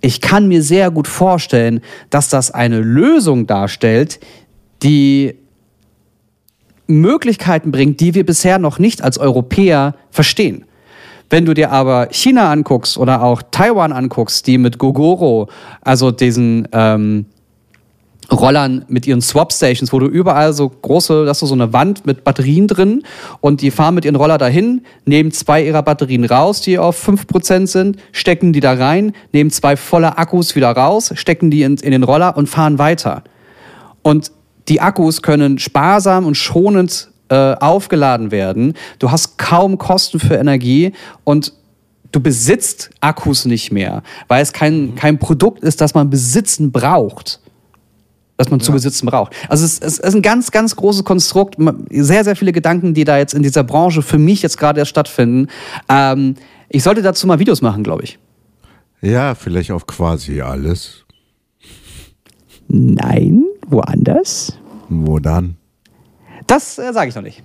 ich 0.00 0.20
kann 0.20 0.46
mir 0.46 0.62
sehr 0.62 0.90
gut 0.90 1.08
vorstellen, 1.08 1.80
dass 2.10 2.28
das 2.28 2.52
eine 2.52 2.80
Lösung 2.80 3.46
darstellt, 3.46 4.20
die 4.82 5.34
Möglichkeiten 6.86 7.72
bringt, 7.72 8.00
die 8.00 8.14
wir 8.14 8.24
bisher 8.24 8.58
noch 8.58 8.78
nicht 8.78 9.02
als 9.02 9.18
Europäer 9.18 9.94
verstehen. 10.10 10.64
Wenn 11.30 11.44
du 11.44 11.54
dir 11.54 11.70
aber 11.70 12.08
China 12.10 12.50
anguckst 12.50 12.96
oder 12.96 13.22
auch 13.22 13.42
Taiwan 13.50 13.92
anguckst, 13.92 14.46
die 14.46 14.58
mit 14.58 14.78
Gogoro, 14.78 15.48
also 15.82 16.10
diesen 16.10 16.68
ähm, 16.72 17.26
Rollern 18.30 18.84
mit 18.88 19.06
ihren 19.06 19.22
Swap-Stations, 19.22 19.92
wo 19.92 19.98
du 19.98 20.06
überall 20.06 20.52
so 20.52 20.68
große, 20.68 21.26
hast 21.26 21.42
du 21.42 21.46
so 21.46 21.54
eine 21.54 21.72
Wand 21.72 22.06
mit 22.06 22.24
Batterien 22.24 22.66
drin 22.66 23.02
und 23.40 23.62
die 23.62 23.70
fahren 23.70 23.94
mit 23.94 24.04
ihren 24.04 24.16
Roller 24.16 24.36
dahin, 24.36 24.82
nehmen 25.06 25.30
zwei 25.32 25.64
ihrer 25.64 25.82
Batterien 25.82 26.24
raus, 26.24 26.60
die 26.60 26.78
auf 26.78 27.08
5% 27.08 27.66
sind, 27.66 27.96
stecken 28.12 28.52
die 28.52 28.60
da 28.60 28.74
rein, 28.74 29.12
nehmen 29.32 29.50
zwei 29.50 29.76
volle 29.76 30.18
Akkus 30.18 30.56
wieder 30.56 30.70
raus, 30.70 31.12
stecken 31.14 31.50
die 31.50 31.62
in, 31.62 31.76
in 31.76 31.90
den 31.90 32.02
Roller 32.02 32.36
und 32.36 32.48
fahren 32.48 32.78
weiter. 32.78 33.22
Und 34.02 34.30
die 34.68 34.80
Akkus 34.80 35.22
können 35.22 35.58
sparsam 35.58 36.26
und 36.26 36.36
schonend 36.36 37.10
äh, 37.28 37.54
aufgeladen 37.54 38.30
werden. 38.30 38.74
Du 38.98 39.10
hast 39.10 39.38
kaum 39.38 39.78
Kosten 39.78 40.20
für 40.20 40.36
Energie 40.36 40.92
und 41.24 41.52
du 42.12 42.20
besitzt 42.20 42.90
Akkus 43.00 43.44
nicht 43.44 43.72
mehr, 43.72 44.02
weil 44.28 44.42
es 44.42 44.52
kein, 44.52 44.80
mhm. 44.80 44.94
kein 44.94 45.18
Produkt 45.18 45.62
ist, 45.62 45.80
das 45.80 45.94
man 45.94 46.10
besitzen 46.10 46.72
braucht. 46.72 47.40
Das 48.36 48.50
man 48.50 48.60
ja. 48.60 48.64
zu 48.64 48.72
besitzen 48.72 49.06
braucht. 49.06 49.34
Also 49.48 49.64
es, 49.64 49.80
es, 49.80 49.98
ist 49.98 50.14
ein 50.14 50.22
ganz, 50.22 50.52
ganz 50.52 50.76
großes 50.76 51.02
Konstrukt. 51.02 51.56
Sehr, 51.90 52.22
sehr 52.22 52.36
viele 52.36 52.52
Gedanken, 52.52 52.94
die 52.94 53.02
da 53.02 53.18
jetzt 53.18 53.34
in 53.34 53.42
dieser 53.42 53.64
Branche 53.64 54.00
für 54.00 54.18
mich 54.18 54.42
jetzt 54.42 54.56
gerade 54.58 54.78
erst 54.78 54.90
stattfinden. 54.90 55.48
Ähm, 55.88 56.36
ich 56.68 56.84
sollte 56.84 57.02
dazu 57.02 57.26
mal 57.26 57.40
Videos 57.40 57.62
machen, 57.62 57.82
glaube 57.82 58.04
ich. 58.04 58.18
Ja, 59.00 59.34
vielleicht 59.34 59.72
auf 59.72 59.88
quasi 59.88 60.40
alles. 60.40 61.04
Nein, 62.68 63.44
woanders. 63.66 64.56
Wo 64.88 65.18
dann? 65.18 65.56
Das 66.48 66.78
äh, 66.78 66.92
sage 66.92 67.10
ich 67.10 67.14
noch 67.14 67.22
nicht. 67.22 67.44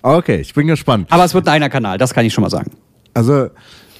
Okay, 0.00 0.40
ich 0.40 0.54
bin 0.54 0.66
gespannt. 0.66 1.08
Aber 1.10 1.24
es 1.24 1.34
wird 1.34 1.46
ein 1.46 1.54
eigener 1.54 1.68
Kanal, 1.68 1.98
das 1.98 2.14
kann 2.14 2.24
ich 2.24 2.32
schon 2.32 2.42
mal 2.42 2.50
sagen. 2.50 2.70
Also, 3.12 3.48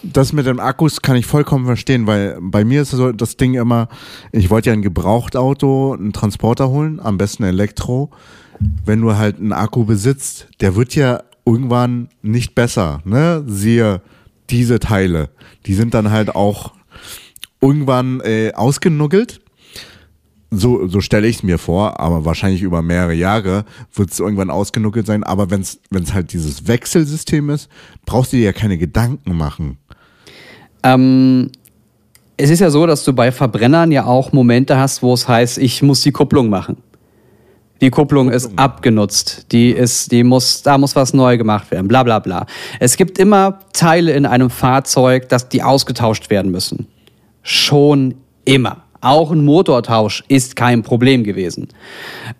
das 0.02 0.32
mit 0.32 0.46
den 0.46 0.60
Akkus 0.60 1.02
kann 1.02 1.16
ich 1.16 1.26
vollkommen 1.26 1.66
verstehen, 1.66 2.06
weil 2.06 2.38
bei 2.40 2.64
mir 2.64 2.82
ist 2.82 2.90
so 2.90 3.12
das 3.12 3.36
Ding 3.36 3.54
immer, 3.54 3.88
ich 4.32 4.50
wollte 4.50 4.70
ja 4.70 4.74
ein 4.74 4.82
Gebrauchtauto, 4.82 5.94
einen 5.94 6.12
Transporter 6.12 6.68
holen, 6.68 7.00
am 7.00 7.18
besten 7.18 7.42
Elektro. 7.42 8.10
Wenn 8.84 9.00
du 9.00 9.16
halt 9.16 9.38
einen 9.38 9.52
Akku 9.52 9.84
besitzt, 9.84 10.48
der 10.60 10.76
wird 10.76 10.94
ja 10.94 11.22
irgendwann 11.44 12.08
nicht 12.22 12.54
besser, 12.54 13.00
ne? 13.04 13.44
Siehe 13.46 14.02
diese 14.50 14.78
Teile. 14.78 15.30
Die 15.66 15.74
sind 15.74 15.94
dann 15.94 16.10
halt 16.10 16.34
auch 16.34 16.72
irgendwann 17.60 18.20
äh, 18.20 18.52
ausgenuggelt 18.54 19.40
so, 20.56 20.86
so 20.88 21.00
stelle 21.00 21.26
ich 21.26 21.36
es 21.36 21.42
mir 21.42 21.58
vor, 21.58 22.00
aber 22.00 22.24
wahrscheinlich 22.24 22.62
über 22.62 22.82
mehrere 22.82 23.14
Jahre 23.14 23.64
wird 23.94 24.10
es 24.10 24.20
irgendwann 24.20 24.50
ausgenuckelt 24.50 25.06
sein. 25.06 25.24
Aber 25.24 25.50
wenn 25.50 25.60
es 25.60 25.78
halt 26.14 26.32
dieses 26.32 26.66
Wechselsystem 26.66 27.50
ist, 27.50 27.68
brauchst 28.06 28.32
du 28.32 28.36
dir 28.36 28.44
ja 28.44 28.52
keine 28.52 28.78
Gedanken 28.78 29.36
machen. 29.36 29.78
Ähm, 30.82 31.50
es 32.36 32.50
ist 32.50 32.60
ja 32.60 32.70
so, 32.70 32.86
dass 32.86 33.04
du 33.04 33.12
bei 33.12 33.32
Verbrennern 33.32 33.92
ja 33.92 34.06
auch 34.06 34.32
Momente 34.32 34.76
hast, 34.76 35.02
wo 35.02 35.14
es 35.14 35.28
heißt, 35.28 35.58
ich 35.58 35.82
muss 35.82 36.02
die 36.02 36.12
Kupplung 36.12 36.48
machen. 36.48 36.76
Die 37.80 37.90
Kupplung 37.90 38.30
ist 38.30 38.50
abgenutzt. 38.56 39.52
Die 39.52 39.70
ist, 39.70 40.10
die 40.10 40.24
muss, 40.24 40.62
da 40.62 40.78
muss 40.78 40.96
was 40.96 41.12
neu 41.12 41.36
gemacht 41.36 41.70
werden. 41.70 41.88
Bla 41.88 42.02
bla 42.02 42.18
bla. 42.18 42.46
Es 42.80 42.96
gibt 42.96 43.18
immer 43.18 43.60
Teile 43.72 44.12
in 44.12 44.26
einem 44.26 44.50
Fahrzeug, 44.50 45.28
dass 45.28 45.48
die 45.48 45.62
ausgetauscht 45.62 46.30
werden 46.30 46.50
müssen. 46.50 46.86
Schon 47.42 48.14
immer. 48.44 48.84
Auch 49.04 49.30
ein 49.30 49.44
Motortausch 49.44 50.24
ist 50.28 50.56
kein 50.56 50.82
Problem 50.82 51.24
gewesen. 51.24 51.68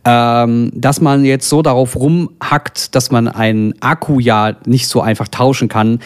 Ähm, 0.04 0.70
dass 0.74 1.00
man 1.00 1.24
jetzt 1.24 1.48
so 1.48 1.60
darauf 1.60 1.96
rumhackt, 1.96 2.94
dass 2.94 3.10
man 3.10 3.28
einen 3.28 3.74
Akku 3.80 4.18
ja 4.18 4.56
nicht 4.64 4.88
so 4.88 5.00
einfach 5.00 5.28
tauschen 5.28 5.68
kann, 5.68 6.00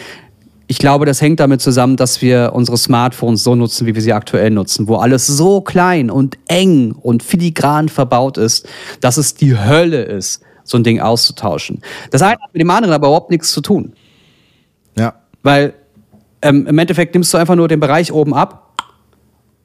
ich 0.71 0.77
glaube, 0.77 1.07
das 1.07 1.19
hängt 1.19 1.39
damit 1.39 1.61
zusammen, 1.61 1.95
dass 1.95 2.21
wir 2.21 2.51
unsere 2.53 2.77
Smartphones 2.77 3.43
so 3.43 3.55
nutzen, 3.55 3.87
wie 3.87 3.95
wir 3.95 4.03
sie 4.03 4.13
aktuell 4.13 4.51
nutzen, 4.51 4.87
wo 4.87 4.97
alles 4.97 5.25
so 5.25 5.61
klein 5.61 6.11
und 6.11 6.37
eng 6.47 6.91
und 6.91 7.23
filigran 7.23 7.89
verbaut 7.89 8.37
ist, 8.37 8.69
dass 9.01 9.17
es 9.17 9.33
die 9.33 9.57
Hölle 9.57 10.03
ist, 10.03 10.43
so 10.63 10.77
ein 10.77 10.83
Ding 10.83 10.99
auszutauschen. 10.99 11.81
Das 12.11 12.21
eine 12.21 12.33
hat 12.33 12.53
mit 12.53 12.61
dem 12.61 12.69
anderen 12.69 12.93
aber 12.93 13.07
überhaupt 13.07 13.31
nichts 13.31 13.51
zu 13.51 13.61
tun. 13.61 13.93
Ja. 14.95 15.15
Weil 15.41 15.73
ähm, 16.43 16.67
im 16.67 16.77
Endeffekt 16.77 17.15
nimmst 17.15 17.33
du 17.33 17.39
einfach 17.39 17.55
nur 17.55 17.67
den 17.67 17.79
Bereich 17.79 18.13
oben 18.13 18.35
ab 18.35 18.68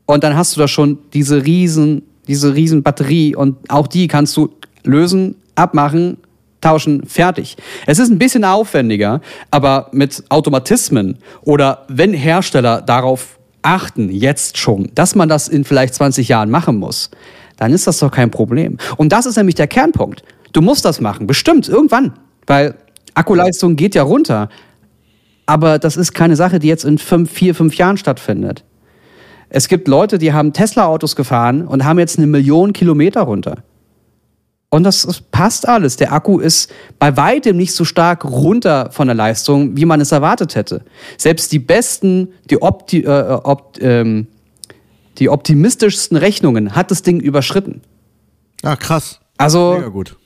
und 0.07 0.25
dann 0.25 0.37
hast 0.37 0.57
du 0.57 0.61
da 0.61 0.69
schon 0.69 0.99
diese 1.13 1.45
riesen, 1.45 2.03
diese 2.29 2.55
riesen 2.55 2.83
Batterie 2.83 3.35
und 3.35 3.57
auch 3.71 3.87
die 3.87 4.09
kannst 4.09 4.37
du 4.37 4.51
lösen, 4.85 5.37
abmachen, 5.55 6.19
tauschen, 6.61 7.07
fertig. 7.07 7.57
Es 7.87 7.99
ist 7.99 8.11
ein 8.11 8.19
bisschen 8.19 8.45
aufwendiger, 8.45 9.21
aber 9.51 9.89
mit 9.93 10.25
Automatismen 10.31 11.19
oder 11.43 11.85
wenn 11.89 12.13
Hersteller 12.13 12.81
darauf 12.83 13.39
achten, 13.63 14.11
jetzt 14.11 14.59
schon, 14.59 14.91
dass 14.95 15.15
man 15.15 15.29
das 15.29 15.49
in 15.49 15.65
vielleicht 15.65 15.95
20 15.95 16.29
Jahren 16.29 16.51
machen 16.51 16.77
muss, 16.77 17.11
dann 17.57 17.73
ist 17.73 17.87
das 17.87 17.99
doch 17.99 18.11
kein 18.11 18.31
Problem. 18.31 18.79
Und 18.97 19.11
das 19.13 19.27
ist 19.27 19.37
nämlich 19.37 19.55
der 19.55 19.67
Kernpunkt. 19.67 20.23
Du 20.53 20.61
musst 20.61 20.85
das 20.85 21.01
machen, 21.01 21.27
bestimmt, 21.27 21.69
irgendwann, 21.69 22.13
weil 22.47 22.75
Akkuleistung 23.15 23.77
geht 23.77 23.95
ja 23.95 24.03
runter. 24.03 24.49
Aber 25.47 25.79
das 25.79 25.97
ist 25.97 26.15
keine 26.15 26.37
Sache, 26.37 26.59
die 26.59 26.69
jetzt 26.69 26.85
in 26.85 26.99
fünf, 26.99 27.31
vier, 27.31 27.55
fünf 27.55 27.77
Jahren 27.77 27.97
stattfindet. 27.97 28.65
Es 29.49 29.69
gibt 29.69 29.89
Leute, 29.89 30.19
die 30.19 30.33
haben 30.33 30.53
Tesla-Autos 30.53 31.17
gefahren 31.17 31.67
und 31.67 31.85
haben 31.85 31.99
jetzt 31.99 32.19
eine 32.19 32.27
Million 32.27 32.73
Kilometer 32.73 33.23
runter. 33.23 33.59
Und 34.71 34.83
das, 34.83 35.03
das 35.03 35.21
passt 35.21 35.69
alles. 35.69 35.97
Der 35.97 36.13
Akku 36.13 36.41
ist 36.41 36.73
bei 36.99 37.17
weitem 37.17 37.57
nicht 37.57 37.75
so 37.75 37.85
stark 37.85 38.25
runter 38.25 38.89
von 38.91 39.07
der 39.07 39.15
Leistung, 39.15 39.77
wie 39.77 39.85
man 39.85 40.01
es 40.01 40.11
erwartet 40.11 40.57
hätte. 40.57 40.83
Selbst 41.17 41.53
die 41.53 41.61
besten, 41.61 42.33
die, 42.51 42.61
opti 42.61 43.05
äh, 43.05 43.39
opt 43.45 43.81
ähm, 43.81 44.27
die 45.19 45.29
optimistischsten 45.29 46.17
Rechnungen 46.17 46.75
hat 46.75 46.91
das 46.91 47.03
Ding 47.03 47.21
überschritten. 47.21 47.83
Ah, 48.65 48.75
krass. 48.75 49.21
Also, 49.37 49.75
Mega 49.77 49.89
gut. 49.89 50.17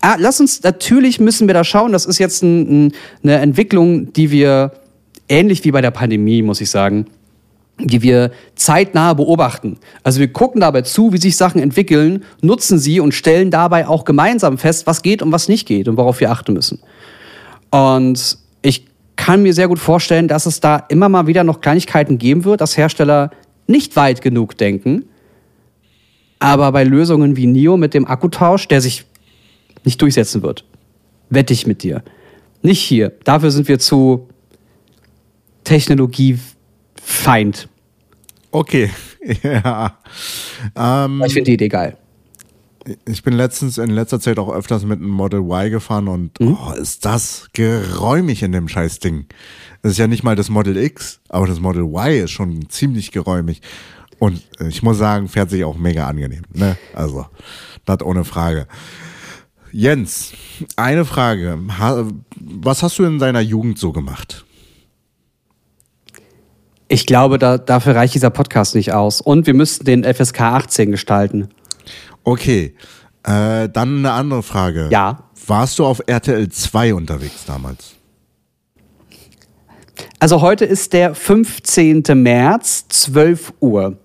Ah, 0.00 0.16
lass 0.18 0.40
uns, 0.40 0.62
natürlich 0.64 1.20
müssen 1.20 1.46
wir 1.46 1.54
da 1.54 1.62
schauen. 1.62 1.92
Das 1.92 2.04
ist 2.04 2.18
jetzt 2.18 2.42
ein, 2.42 2.86
ein, 2.86 2.92
eine 3.22 3.36
Entwicklung, 3.36 4.12
die 4.12 4.32
wir, 4.32 4.72
ähnlich 5.28 5.64
wie 5.64 5.70
bei 5.70 5.80
der 5.80 5.92
Pandemie, 5.92 6.42
muss 6.42 6.60
ich 6.60 6.68
sagen, 6.68 7.06
die 7.78 8.02
wir 8.02 8.30
zeitnah 8.54 9.14
beobachten. 9.14 9.78
Also 10.02 10.20
wir 10.20 10.32
gucken 10.32 10.60
dabei 10.60 10.82
zu, 10.82 11.12
wie 11.12 11.18
sich 11.18 11.36
Sachen 11.36 11.60
entwickeln, 11.60 12.24
nutzen 12.40 12.78
sie 12.78 13.00
und 13.00 13.12
stellen 13.12 13.50
dabei 13.50 13.88
auch 13.88 14.04
gemeinsam 14.04 14.58
fest, 14.58 14.86
was 14.86 15.02
geht 15.02 15.22
und 15.22 15.32
was 15.32 15.48
nicht 15.48 15.66
geht 15.66 15.88
und 15.88 15.96
worauf 15.96 16.20
wir 16.20 16.30
achten 16.30 16.52
müssen. 16.52 16.80
Und 17.70 18.38
ich 18.62 18.86
kann 19.16 19.42
mir 19.42 19.52
sehr 19.52 19.68
gut 19.68 19.78
vorstellen, 19.78 20.28
dass 20.28 20.46
es 20.46 20.60
da 20.60 20.84
immer 20.88 21.08
mal 21.08 21.26
wieder 21.26 21.42
noch 21.44 21.60
Kleinigkeiten 21.60 22.18
geben 22.18 22.44
wird, 22.44 22.60
dass 22.60 22.76
Hersteller 22.76 23.30
nicht 23.66 23.96
weit 23.96 24.22
genug 24.22 24.56
denken. 24.56 25.06
Aber 26.38 26.70
bei 26.72 26.84
Lösungen 26.84 27.36
wie 27.36 27.46
NIO 27.46 27.76
mit 27.76 27.94
dem 27.94 28.06
Akkutausch, 28.06 28.68
der 28.68 28.80
sich 28.80 29.04
nicht 29.84 30.00
durchsetzen 30.00 30.42
wird, 30.42 30.64
wette 31.30 31.52
ich 31.52 31.66
mit 31.66 31.82
dir. 31.82 32.02
Nicht 32.62 32.80
hier. 32.80 33.12
Dafür 33.24 33.50
sind 33.50 33.68
wir 33.68 33.78
zu 33.78 34.28
Technologiefeind. 37.04 37.68
Okay, 38.50 38.90
ja. 39.42 39.98
Ähm, 40.76 41.22
Ich 41.26 41.32
finde 41.32 41.50
die 41.50 41.54
Idee 41.54 41.68
geil. 41.68 41.96
ich 43.06 43.22
bin 43.22 43.34
letztens 43.34 43.78
in 43.78 43.90
letzter 43.90 44.20
Zeit 44.20 44.38
auch 44.38 44.52
öfters 44.52 44.84
mit 44.84 45.00
einem 45.00 45.10
Model 45.10 45.40
Y 45.40 45.70
gefahren 45.70 46.08
und 46.08 46.38
oh, 46.40 46.72
ist 46.80 47.04
das 47.04 47.48
geräumig 47.52 48.42
in 48.42 48.52
dem 48.52 48.68
Scheißding. 48.68 49.26
Das 49.82 49.92
ist 49.92 49.98
ja 49.98 50.06
nicht 50.06 50.22
mal 50.22 50.36
das 50.36 50.50
Model 50.50 50.76
X, 50.76 51.20
aber 51.28 51.46
das 51.46 51.60
Model 51.60 51.82
Y 51.82 52.24
ist 52.24 52.30
schon 52.30 52.68
ziemlich 52.68 53.10
geräumig. 53.10 53.60
Und 54.20 54.42
ich 54.60 54.82
muss 54.82 54.98
sagen, 54.98 55.28
fährt 55.28 55.50
sich 55.50 55.64
auch 55.64 55.76
mega 55.76 56.06
angenehm. 56.06 56.44
Ne? 56.52 56.76
Also, 56.94 57.26
das 57.84 58.00
ohne 58.02 58.24
Frage. 58.24 58.66
Jens, 59.72 60.32
eine 60.76 61.04
Frage. 61.04 61.58
Was 62.38 62.82
hast 62.84 62.98
du 63.00 63.04
in 63.04 63.18
deiner 63.18 63.40
Jugend 63.40 63.78
so 63.78 63.90
gemacht? 63.90 64.44
Ich 66.88 67.06
glaube, 67.06 67.38
da, 67.38 67.58
dafür 67.58 67.94
reicht 67.94 68.14
dieser 68.14 68.30
Podcast 68.30 68.74
nicht 68.74 68.92
aus. 68.92 69.20
Und 69.20 69.46
wir 69.46 69.54
müssten 69.54 69.84
den 69.84 70.04
FSK 70.04 70.40
18 70.40 70.90
gestalten. 70.90 71.48
Okay, 72.24 72.74
äh, 73.24 73.68
dann 73.68 73.98
eine 73.98 74.12
andere 74.12 74.42
Frage. 74.42 74.88
Ja. 74.90 75.24
Warst 75.46 75.78
du 75.78 75.86
auf 75.86 76.02
RTL 76.06 76.48
2 76.48 76.94
unterwegs 76.94 77.44
damals? 77.46 77.94
Also 80.18 80.40
heute 80.40 80.64
ist 80.64 80.92
der 80.92 81.14
15. 81.14 82.02
März, 82.14 82.86
12 82.88 83.54
Uhr. 83.60 83.98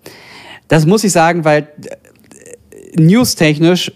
Das 0.67 0.85
muss 0.85 1.03
ich 1.03 1.11
sagen, 1.11 1.45
weil 1.45 1.69
äh, 1.81 3.01
newstechnisch 3.01 3.91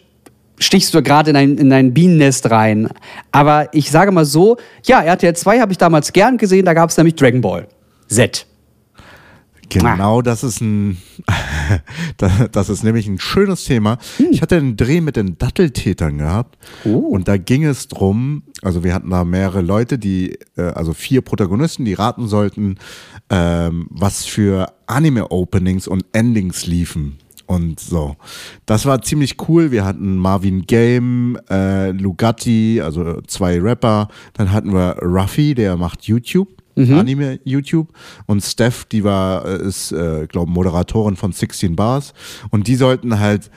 stichst 0.57 0.93
du 0.93 1.01
gerade 1.01 1.31
in 1.31 1.35
ein, 1.35 1.57
in 1.57 1.71
ein 1.73 1.93
Bienennest 1.93 2.49
rein. 2.49 2.89
Aber 3.31 3.73
ich 3.73 3.91
sage 3.91 4.11
mal 4.11 4.25
so, 4.25 4.57
ja, 4.85 5.01
RTL 5.01 5.35
2 5.35 5.59
habe 5.59 5.71
ich 5.71 5.77
damals 5.77 6.13
gern 6.13 6.37
gesehen, 6.37 6.65
da 6.65 6.73
gab 6.73 6.89
es 6.89 6.97
nämlich 6.97 7.15
Dragon 7.15 7.41
Ball 7.41 7.67
Z. 8.07 8.45
Genau, 9.81 10.21
das 10.21 10.43
ist 10.43 10.61
ein, 10.61 10.97
das 12.51 12.69
ist 12.69 12.83
nämlich 12.83 13.07
ein 13.07 13.19
schönes 13.19 13.65
Thema. 13.65 13.97
Ich 14.31 14.41
hatte 14.41 14.57
einen 14.57 14.77
Dreh 14.77 15.01
mit 15.01 15.15
den 15.15 15.37
Datteltätern 15.37 16.17
gehabt 16.17 16.57
und 16.83 17.27
da 17.27 17.37
ging 17.37 17.63
es 17.63 17.87
drum, 17.87 18.43
also 18.61 18.83
wir 18.83 18.93
hatten 18.93 19.09
da 19.09 19.23
mehrere 19.23 19.61
Leute, 19.61 19.97
die, 19.97 20.37
äh, 20.57 20.61
also 20.61 20.93
vier 20.93 21.21
Protagonisten, 21.21 21.85
die 21.85 21.93
raten 21.93 22.27
sollten, 22.27 22.77
ähm, 23.29 23.87
was 23.89 24.25
für 24.25 24.73
Anime-Openings 24.87 25.87
und 25.87 26.05
Endings 26.13 26.65
liefen. 26.65 27.17
Und 27.45 27.79
so. 27.79 28.15
Das 28.65 28.85
war 28.85 29.01
ziemlich 29.01 29.35
cool. 29.47 29.71
Wir 29.71 29.83
hatten 29.83 30.15
Marvin 30.15 30.61
Game, 30.61 31.37
äh, 31.49 31.91
Lugatti, 31.91 32.81
also 32.81 33.21
zwei 33.27 33.59
Rapper. 33.59 34.07
Dann 34.33 34.51
hatten 34.51 34.73
wir 34.73 34.97
Ruffy, 35.01 35.53
der 35.53 35.75
macht 35.75 36.03
YouTube. 36.05 36.62
Anime 36.75 37.39
YouTube. 37.43 37.89
Und 38.25 38.41
Steph, 38.41 38.85
die 38.85 39.03
war 39.03 39.45
äh, 39.45 39.61
ist 39.63 39.91
äh, 39.91 40.27
glaube 40.27 40.51
Moderatorin 40.51 41.15
von 41.15 41.31
16 41.31 41.75
Bars. 41.75 42.13
Und 42.49 42.67
die 42.67 42.75
sollten 42.75 43.19
halt 43.19 43.49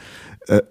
äh, 0.49 0.63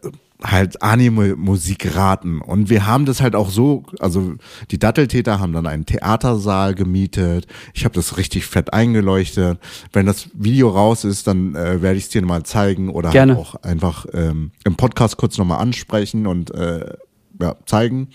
halt 0.44 0.82
Anime 0.82 1.36
Musik 1.36 1.96
raten. 1.96 2.42
Und 2.42 2.70
wir 2.70 2.86
haben 2.86 3.06
das 3.06 3.22
halt 3.22 3.36
auch 3.36 3.50
so 3.50 3.84
also 4.00 4.36
die 4.72 4.80
Datteltäter 4.80 5.40
haben 5.40 5.54
dann 5.54 5.68
einen 5.68 5.86
Theatersaal 5.86 6.76
gemietet. 6.76 7.48
Ich 7.74 7.86
habe 7.86 7.96
das 7.96 8.18
richtig 8.18 8.46
fett 8.46 8.74
eingeleuchtet. 8.74 9.60
Wenn 9.94 10.06
das 10.06 10.30
Video 10.34 10.70
raus 10.70 11.04
ist 11.04 11.28
dann 11.28 11.56
äh, 11.56 11.82
werde 11.82 11.98
ich 11.98 12.06
es 12.06 12.10
dir 12.10 12.24
mal 12.24 12.44
zeigen 12.44 12.90
oder 12.90 13.12
halt 13.12 13.32
auch 13.32 13.56
einfach 13.56 14.06
ähm, 14.14 14.52
im 14.66 14.76
Podcast 14.76 15.18
kurz 15.18 15.38
nochmal 15.38 15.60
ansprechen 15.62 16.28
und 16.28 16.52
äh, 16.52 16.94
ja, 17.42 17.56
zeigen 17.66 18.10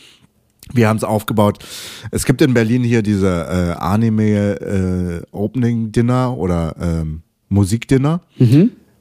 wir 0.73 0.89
haben 0.89 0.97
es 0.97 1.05
aufgebaut. 1.05 1.59
Es 2.11 2.25
gibt 2.25 2.43
in 2.43 2.55
Berlin 2.55 2.83
hier 2.85 3.03
diese 3.03 3.29
äh, 3.29 3.81
Anime 3.81 4.61
äh, 4.61 5.23
Opening 5.33 5.93
Dinner 5.93 6.37
oder 6.37 6.75
ähm, 6.81 7.23
Musikdinner. 7.49 8.21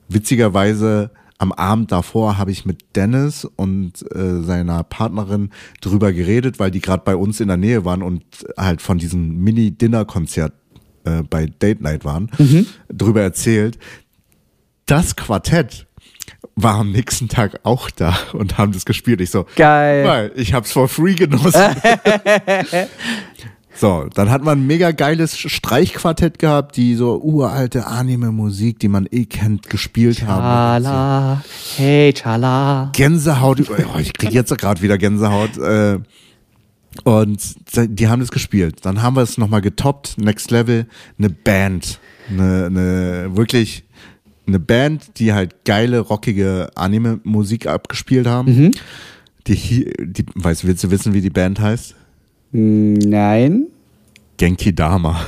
Witzigerweise 0.07 1.11
am 1.38 1.53
Abend 1.53 1.91
davor 1.91 2.38
habe 2.38 2.51
ich 2.51 2.65
mit 2.65 2.97
Dennis 2.97 3.45
und 3.45 4.03
äh, 4.13 4.41
seiner 4.41 4.84
Partnerin 4.84 5.51
drüber 5.80 6.11
geredet, 6.11 6.59
weil 6.59 6.70
die 6.70 6.82
gerade 6.82 7.03
bei 7.05 7.15
uns 7.15 7.39
in 7.39 7.47
der 7.47 7.57
Nähe 7.57 7.86
waren 7.86 8.03
und 8.03 8.24
halt 8.57 8.82
von 8.82 8.97
diesem 8.97 9.38
Mini-Dinner-Konzert 9.43 10.51
äh, 11.05 11.24
bei 11.24 11.45
Date 11.45 11.82
Night 11.82 12.03
waren, 12.03 12.30
drüber 12.89 13.22
erzählt. 13.22 13.80
Das 14.86 15.15
Quartett 15.15 15.88
war 16.55 16.75
am 16.75 16.91
nächsten 16.91 17.27
Tag 17.27 17.59
auch 17.63 17.89
da 17.89 18.17
und 18.34 18.57
haben 18.57 18.71
das 18.71 18.86
gespielt. 18.86 19.21
Ich 19.21 19.32
so, 19.32 19.45
Geil. 19.55 20.05
weil 20.05 20.32
ich 20.36 20.53
hab's 20.53 20.71
for 20.71 20.88
free 20.88 21.15
genossen. 21.15 21.61
so, 23.75 24.07
dann 24.13 24.30
hat 24.30 24.43
man 24.43 24.59
ein 24.59 24.67
mega 24.67 24.91
geiles 24.91 25.38
Streichquartett 25.38 26.39
gehabt, 26.39 26.75
die 26.75 26.95
so 26.95 27.21
uralte 27.21 27.88
Anime-Musik, 27.88 28.80
die 28.80 28.89
man 28.89 29.07
eh 29.09 29.25
kennt, 29.25 29.69
gespielt 29.69 30.25
haben. 30.25 30.84
Chala, 30.84 31.43
hey, 31.77 32.13
Chala. 32.13 32.91
Gänsehaut, 32.93 33.69
oh, 33.69 33.99
ich 33.99 34.13
krieg 34.13 34.32
jetzt 34.32 34.55
gerade 34.57 34.82
wieder 34.82 34.97
Gänsehaut. 34.97 35.57
Äh, 35.57 35.99
und 37.03 37.55
die 37.75 38.07
haben 38.07 38.19
das 38.19 38.32
gespielt. 38.32 38.80
Dann 38.84 39.01
haben 39.01 39.15
wir 39.15 39.21
es 39.21 39.38
nochmal 39.38 39.61
getoppt, 39.61 40.17
Next 40.17 40.51
Level, 40.51 40.88
eine 41.17 41.30
Band. 41.30 41.99
Eine, 42.30 42.65
eine 42.65 43.38
wirklich 43.38 43.86
eine 44.50 44.60
Band, 44.60 45.18
die 45.20 45.34
halt 45.34 45.64
geile, 45.66 46.00
rockige 46.00 46.70
Anime-Musik 46.76 47.68
abgespielt 47.68 48.28
haben. 48.28 48.72
Die, 49.47 49.56
hier- 49.56 49.91
die, 50.00 50.26
weißt, 50.36 50.66
willst 50.68 50.84
du 50.84 50.91
wissen, 50.91 51.14
wie 51.14 51.22
die 51.22 51.30
Band 51.30 51.60
heißt? 51.60 51.95
Nein. 52.52 53.68
Genki 54.38 54.74
Dama. 54.76 55.22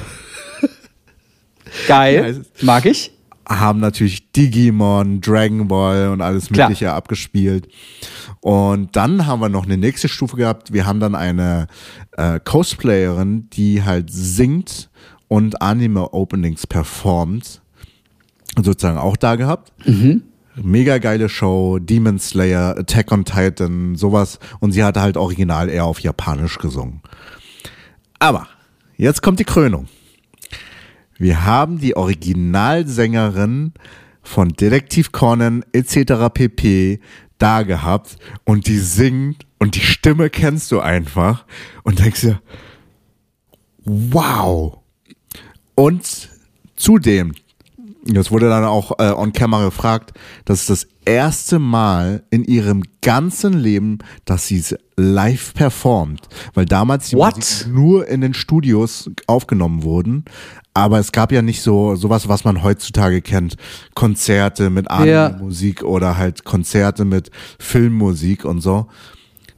Geil. 1.87 2.43
Mag 2.61 2.85
ich. 2.85 3.11
Haben 3.47 3.79
natürlich 3.79 4.31
Digimon, 4.31 5.19
Dragon 5.19 5.67
Ball 5.67 6.09
und 6.09 6.21
alles 6.21 6.47
Klar. 6.47 6.67
Mögliche 6.69 6.93
abgespielt. 6.93 7.67
Und 8.39 8.95
dann 8.95 9.25
haben 9.25 9.41
wir 9.41 9.49
noch 9.49 9.65
eine 9.65 9.77
nächste 9.77 10.07
Stufe 10.07 10.37
gehabt. 10.37 10.73
Wir 10.73 10.85
haben 10.85 10.99
dann 10.99 11.15
eine 11.15 11.67
äh, 12.17 12.39
Cosplayerin, 12.43 13.49
die 13.51 13.83
halt 13.83 14.09
singt 14.11 14.89
und 15.27 15.61
Anime-Openings 15.61 16.65
performt. 16.67 17.60
Sozusagen 18.57 18.97
auch 18.97 19.17
da 19.17 19.35
gehabt. 19.35 19.71
Mega 20.55 20.97
geile 20.97 21.29
Show, 21.29 21.79
Demon 21.79 22.19
Slayer, 22.19 22.77
Attack 22.77 23.11
on 23.11 23.23
Titan, 23.23 23.95
sowas. 23.95 24.39
Und 24.59 24.73
sie 24.73 24.83
hatte 24.83 25.01
halt 25.01 25.17
original 25.17 25.69
eher 25.69 25.85
auf 25.85 25.99
Japanisch 25.99 26.57
gesungen. 26.57 27.01
Aber 28.19 28.47
jetzt 28.97 29.21
kommt 29.21 29.39
die 29.39 29.45
Krönung. 29.45 29.87
Wir 31.17 31.45
haben 31.45 31.79
die 31.79 31.95
Originalsängerin 31.95 33.73
von 34.23 34.49
Detektiv 34.49 35.11
Conan 35.11 35.63
etc. 35.71 36.29
pp. 36.33 36.99
da 37.37 37.63
gehabt 37.63 38.17
und 38.43 38.67
die 38.67 38.77
singt 38.77 39.45
und 39.59 39.75
die 39.75 39.81
Stimme 39.81 40.29
kennst 40.29 40.71
du 40.71 40.79
einfach 40.79 41.45
und 41.83 41.99
denkst 41.99 42.21
dir, 42.21 42.41
wow. 43.83 44.79
Und 45.75 46.29
zudem, 46.75 47.33
das 48.05 48.31
wurde 48.31 48.49
dann 48.49 48.63
auch 48.63 48.99
äh, 48.99 49.11
on 49.11 49.33
camera 49.33 49.65
gefragt, 49.65 50.13
das 50.45 50.61
ist 50.61 50.69
das 50.69 50.87
erste 51.05 51.59
Mal 51.59 52.23
in 52.29 52.43
ihrem 52.43 52.83
ganzen 53.01 53.53
Leben, 53.53 53.99
dass 54.25 54.47
sie 54.47 54.57
es 54.57 54.75
live 54.95 55.53
performt. 55.53 56.27
Weil 56.53 56.65
damals 56.65 57.09
die 57.09 57.15
What? 57.15 57.35
Musik 57.35 57.67
nur 57.67 58.07
in 58.07 58.21
den 58.21 58.33
Studios 58.33 59.09
aufgenommen 59.27 59.83
wurden. 59.83 60.25
Aber 60.73 60.99
es 60.99 61.11
gab 61.11 61.31
ja 61.31 61.41
nicht 61.41 61.61
so 61.61 61.95
sowas, 61.95 62.27
was 62.27 62.43
man 62.43 62.63
heutzutage 62.63 63.21
kennt. 63.21 63.55
Konzerte 63.93 64.69
mit 64.69 64.85
Ja. 64.89 65.27
Anime-Musik 65.27 65.83
oder 65.83 66.17
halt 66.17 66.43
Konzerte 66.43 67.03
mit 67.05 67.29
Filmmusik 67.59 68.45
und 68.45 68.61
so. 68.61 68.87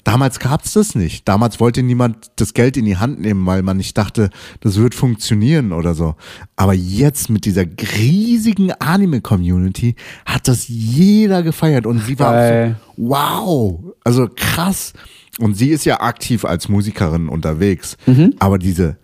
Damals 0.03 0.39
gab's 0.39 0.73
das 0.73 0.95
nicht. 0.95 1.27
Damals 1.27 1.59
wollte 1.59 1.81
niemand 1.81 2.31
das 2.35 2.53
Geld 2.53 2.75
in 2.75 2.85
die 2.85 2.97
Hand 2.97 3.21
nehmen, 3.21 3.45
weil 3.45 3.63
man 3.63 3.77
nicht 3.77 3.97
dachte, 3.97 4.29
das 4.59 4.75
wird 4.77 4.95
funktionieren 4.95 5.71
oder 5.71 5.93
so. 5.95 6.15
Aber 6.55 6.73
jetzt 6.73 7.29
mit 7.29 7.45
dieser 7.45 7.63
riesigen 7.97 8.71
Anime-Community 8.73 9.95
hat 10.25 10.47
das 10.47 10.67
jeder 10.67 11.41
gefeiert 11.41 11.85
und 11.85 11.99
sie 11.99 12.19
war 12.19 12.33
so, 12.67 12.75
wow, 12.97 13.79
also 14.03 14.29
krass. 14.35 14.93
Und 15.39 15.55
sie 15.55 15.69
ist 15.69 15.85
ja 15.85 16.01
aktiv 16.01 16.45
als 16.45 16.67
Musikerin 16.67 17.29
unterwegs. 17.29 17.97
Aber 18.39 18.59
diese 18.59 18.97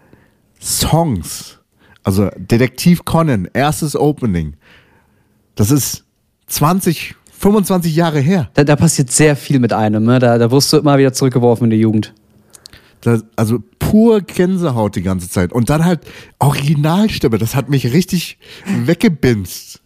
Songs, 0.61 1.59
also 2.03 2.29
Detektiv 2.37 3.05
Conan, 3.05 3.47
erstes 3.53 3.95
Opening, 3.95 4.55
das 5.55 5.71
ist 5.71 6.05
20, 6.47 7.15
25 7.39 7.95
Jahre 7.95 8.19
her. 8.19 8.49
Da, 8.53 8.65
da 8.65 8.75
passiert 8.75 9.11
sehr 9.11 9.35
viel 9.35 9.59
mit 9.59 9.71
einem. 9.71 10.03
Ne? 10.03 10.19
Da, 10.19 10.37
da 10.37 10.51
wirst 10.51 10.73
du 10.73 10.77
immer 10.77 10.97
wieder 10.97 11.13
zurückgeworfen 11.13 11.65
in 11.65 11.69
die 11.69 11.77
Jugend. 11.77 12.13
Das, 13.01 13.23
also 13.37 13.59
pur 13.79 14.19
Gänsehaut 14.21 14.97
die 14.97 15.01
ganze 15.01 15.29
Zeit. 15.29 15.53
Und 15.53 15.69
dann 15.69 15.85
halt 15.85 16.01
Originalstimme. 16.39 17.37
Das 17.37 17.55
hat 17.55 17.69
mich 17.69 17.93
richtig 17.93 18.39
weggebimst. 18.65 19.79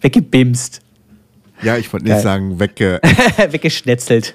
Weggebimst. 0.00 0.80
Ja, 1.62 1.76
ich 1.76 1.92
wollte 1.92 2.06
nicht 2.06 2.14
Geil. 2.14 2.22
sagen 2.22 2.58
wegge... 2.58 3.00
Weggeschnetzelt. 3.50 4.34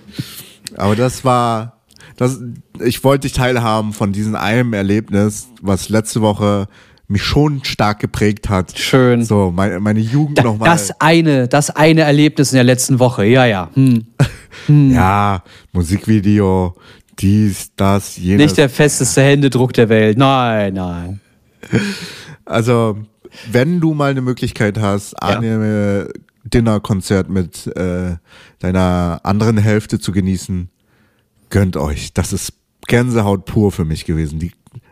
Aber 0.78 0.95
das 0.95 1.26
war... 1.26 1.78
Das, 2.15 2.39
ich 2.80 3.03
wollte 3.03 3.28
dich 3.28 3.34
teilhaben 3.34 3.93
von 3.93 4.13
diesem 4.13 4.36
einem 4.36 4.74
Erlebnis, 4.74 5.49
was 5.61 5.89
letzte 5.89 6.22
Woche 6.22 6.67
mich 7.12 7.24
schon 7.24 7.64
stark 7.64 7.99
geprägt 7.99 8.49
hat. 8.49 8.78
Schön. 8.78 9.24
So, 9.24 9.51
meine, 9.51 9.80
meine 9.80 9.99
Jugend 9.99 10.38
Da, 10.39 10.43
nochmal. 10.43 10.70
das 10.70 10.99
eine, 10.99 11.47
das 11.47 11.70
eine 11.70 12.01
Erlebnis 12.01 12.51
in 12.51 12.55
der 12.55 12.64
letzten 12.64 12.99
Woche. 12.99 13.26
Ja, 13.26 13.45
ja. 13.45 13.70
Hm. 13.74 14.05
Ja, 14.68 15.43
Musikvideo, 15.72 16.76
dies, 17.20 17.72
das, 17.78 18.18
jenes. 18.18 18.47
Nicht 18.47 18.57
der 18.57 18.70
festeste 18.70 19.22
Händedruck 19.22 19.74
der 19.74 19.88
Welt. 19.89 20.18
Nein, 20.18 20.74
nein. 20.74 21.20
Also, 22.43 22.97
wenn 23.49 23.80
du 23.80 23.93
mal 23.93 24.12
eine 24.12 24.22
Möglichkeit 24.22 24.78
hast, 24.78 25.14
Anime 25.22 26.09
Dinnerkonzert 26.43 27.30
mit 27.30 27.68
äh, 27.78 28.18
deiner 28.59 29.22
anderen 29.24 29.57
Hälfte 29.57 29.99
zu 29.99 30.12
genießen, 30.12 30.70
gönnt 31.49 31.78
euch. 31.78 32.14
Das 32.14 32.34
ist 32.34 32.53
Gänsehaut 32.88 33.45
pur 33.45 33.72
für 33.72 33.86
mich 33.86 34.03
gewesen. 34.05 34.39
Die, 34.39 34.51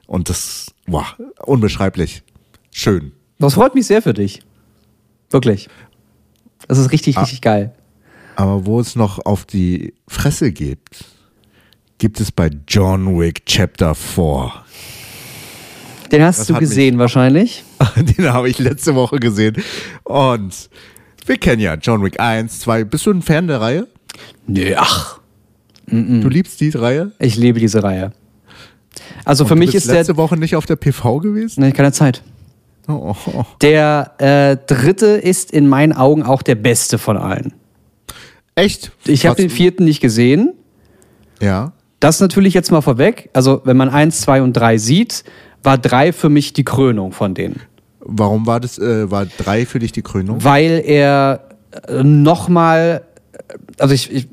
und 0.09 0.27
das, 0.29 0.73
wow, 0.87 1.05
unbeschreiblich. 1.45 2.23
Schön. 2.71 3.11
Das 3.37 3.53
freut 3.53 3.75
mich 3.75 3.85
sehr 3.85 4.01
für 4.01 4.13
dich. 4.13 4.41
Wirklich. 5.29 5.69
Das 6.67 6.77
ist 6.79 6.91
richtig, 6.91 7.17
Ah. 7.17 7.21
richtig 7.21 7.41
geil. 7.41 7.73
Aber 8.35 8.65
wo 8.65 8.79
es 8.79 8.95
noch 8.95 9.25
auf 9.25 9.45
die 9.45 9.93
Fresse 10.07 10.51
gibt, 10.51 11.05
gibt 11.99 12.19
es 12.19 12.31
bei 12.31 12.49
John 12.67 13.19
Wick 13.19 13.45
Chapter 13.45 13.93
4. 13.95 14.51
Den 16.11 16.23
hast 16.23 16.39
Das 16.39 16.47
du 16.47 16.55
hat 16.55 16.61
mich- 16.61 16.69
gesehen 16.69 16.97
wahrscheinlich. 16.97 17.63
Den 17.95 18.33
habe 18.33 18.49
ich 18.49 18.57
letzte 18.57 18.95
Woche 18.95 19.19
gesehen. 19.19 19.57
Und 20.03 20.69
wir 21.25 21.37
kennen 21.37 21.61
ja 21.61 21.75
John 21.75 22.03
Wick 22.03 22.19
1, 22.19 22.61
2. 22.61 22.83
Bist 22.83 23.05
du 23.05 23.11
ein 23.11 23.21
Fan 23.21 23.47
der 23.47 23.61
Reihe? 23.61 23.87
Nee, 24.47 24.73
ach. 24.75 25.19
Du 25.85 26.27
liebst 26.29 26.59
die 26.61 26.69
Reihe? 26.69 27.11
Ich 27.19 27.35
liebe 27.35 27.59
diese 27.59 27.83
Reihe. 27.83 28.11
Also 29.25 29.45
für 29.45 29.53
Und 29.53 29.59
du 29.59 29.65
mich 29.65 29.75
ist 29.75 29.87
der. 29.87 29.95
letzte 29.95 30.17
Woche 30.17 30.37
nicht 30.37 30.55
auf 30.55 30.65
der 30.65 30.75
PV 30.75 31.19
gewesen? 31.19 31.61
Nee, 31.61 31.71
keine 31.71 31.91
Zeit. 31.91 32.23
Oh. 32.87 33.15
Der 33.61 34.13
äh, 34.17 34.57
dritte 34.65 35.05
ist 35.05 35.51
in 35.51 35.67
meinen 35.67 35.93
Augen 35.93 36.23
auch 36.23 36.41
der 36.41 36.55
beste 36.55 36.97
von 36.97 37.17
allen. 37.17 37.53
Echt? 38.55 38.91
Ich 39.05 39.25
habe 39.25 39.35
den 39.35 39.49
vierten 39.49 39.85
nicht 39.85 40.01
gesehen. 40.01 40.53
Ja. 41.39 41.73
Das 41.99 42.19
natürlich 42.19 42.53
jetzt 42.53 42.71
mal 42.71 42.81
vorweg. 42.81 43.29
Also, 43.33 43.61
wenn 43.63 43.77
man 43.77 43.89
eins, 43.89 44.21
zwei 44.21 44.41
und 44.41 44.53
drei 44.53 44.77
sieht, 44.77 45.23
war 45.63 45.77
drei 45.77 46.11
für 46.13 46.29
mich 46.29 46.53
die 46.53 46.63
Krönung 46.63 47.11
von 47.11 47.33
denen. 47.35 47.61
Warum 47.99 48.47
war 48.47 48.59
das, 48.59 48.79
äh, 48.79 49.11
war 49.11 49.25
drei 49.25 49.65
für 49.65 49.79
dich 49.79 49.91
die 49.91 50.01
Krönung? 50.01 50.43
Weil 50.43 50.81
er 50.85 51.41
äh, 51.87 52.03
nochmal, 52.03 53.03
also 53.77 53.93
ich, 53.93 54.11
ich, 54.11 54.27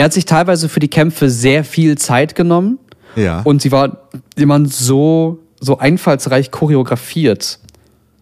er 0.00 0.04
hat 0.04 0.14
sich 0.14 0.24
teilweise 0.24 0.70
für 0.70 0.80
die 0.80 0.88
Kämpfe 0.88 1.28
sehr 1.28 1.62
viel 1.62 1.98
Zeit 1.98 2.34
genommen 2.34 2.78
Ja. 3.16 3.42
und 3.42 3.60
sie 3.60 3.70
war 3.70 4.08
jemand 4.36 4.72
so, 4.72 5.40
so 5.60 5.76
einfallsreich 5.78 6.50
choreografiert, 6.50 7.58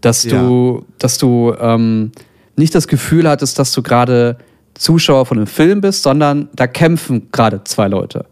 dass 0.01 0.22
du, 0.22 0.85
dass 0.99 1.18
du 1.18 1.55
ähm, 1.61 2.11
nicht 2.57 2.74
das 2.74 2.89
Gefühl 2.89 3.29
hattest, 3.29 3.61
dass 3.61 3.72
du 3.72 3.83
gerade 3.83 4.39
Zuschauer 4.74 5.24
von 5.26 5.39
einem 5.39 5.47
Film 5.47 5.81
bist, 5.81 6.03
sondern 6.03 6.49
da 6.53 6.66
kämpfen 6.66 7.29
gerade 7.31 7.62
zwei 7.62 7.87
Leute. 7.87 8.26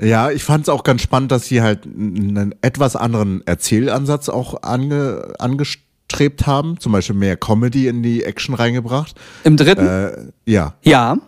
Ja, 0.00 0.30
ich 0.30 0.44
fand 0.44 0.62
es 0.62 0.68
auch 0.70 0.84
ganz 0.84 1.02
spannend, 1.02 1.30
dass 1.30 1.46
sie 1.46 1.60
halt 1.60 1.84
einen 1.84 2.54
etwas 2.62 2.96
anderen 2.96 3.46
Erzählansatz 3.46 4.28
auch 4.30 4.62
ange, 4.62 5.34
angestrebt 5.38 6.46
haben. 6.46 6.78
Zum 6.78 6.92
Beispiel 6.92 7.16
mehr 7.16 7.36
Comedy 7.36 7.86
in 7.88 8.02
die 8.02 8.22
Action 8.22 8.54
reingebracht. 8.54 9.14
Im 9.44 9.56
dritten? 9.56 9.86
Äh, 9.86 10.12
ja, 10.46 10.74
ja. 10.82 11.18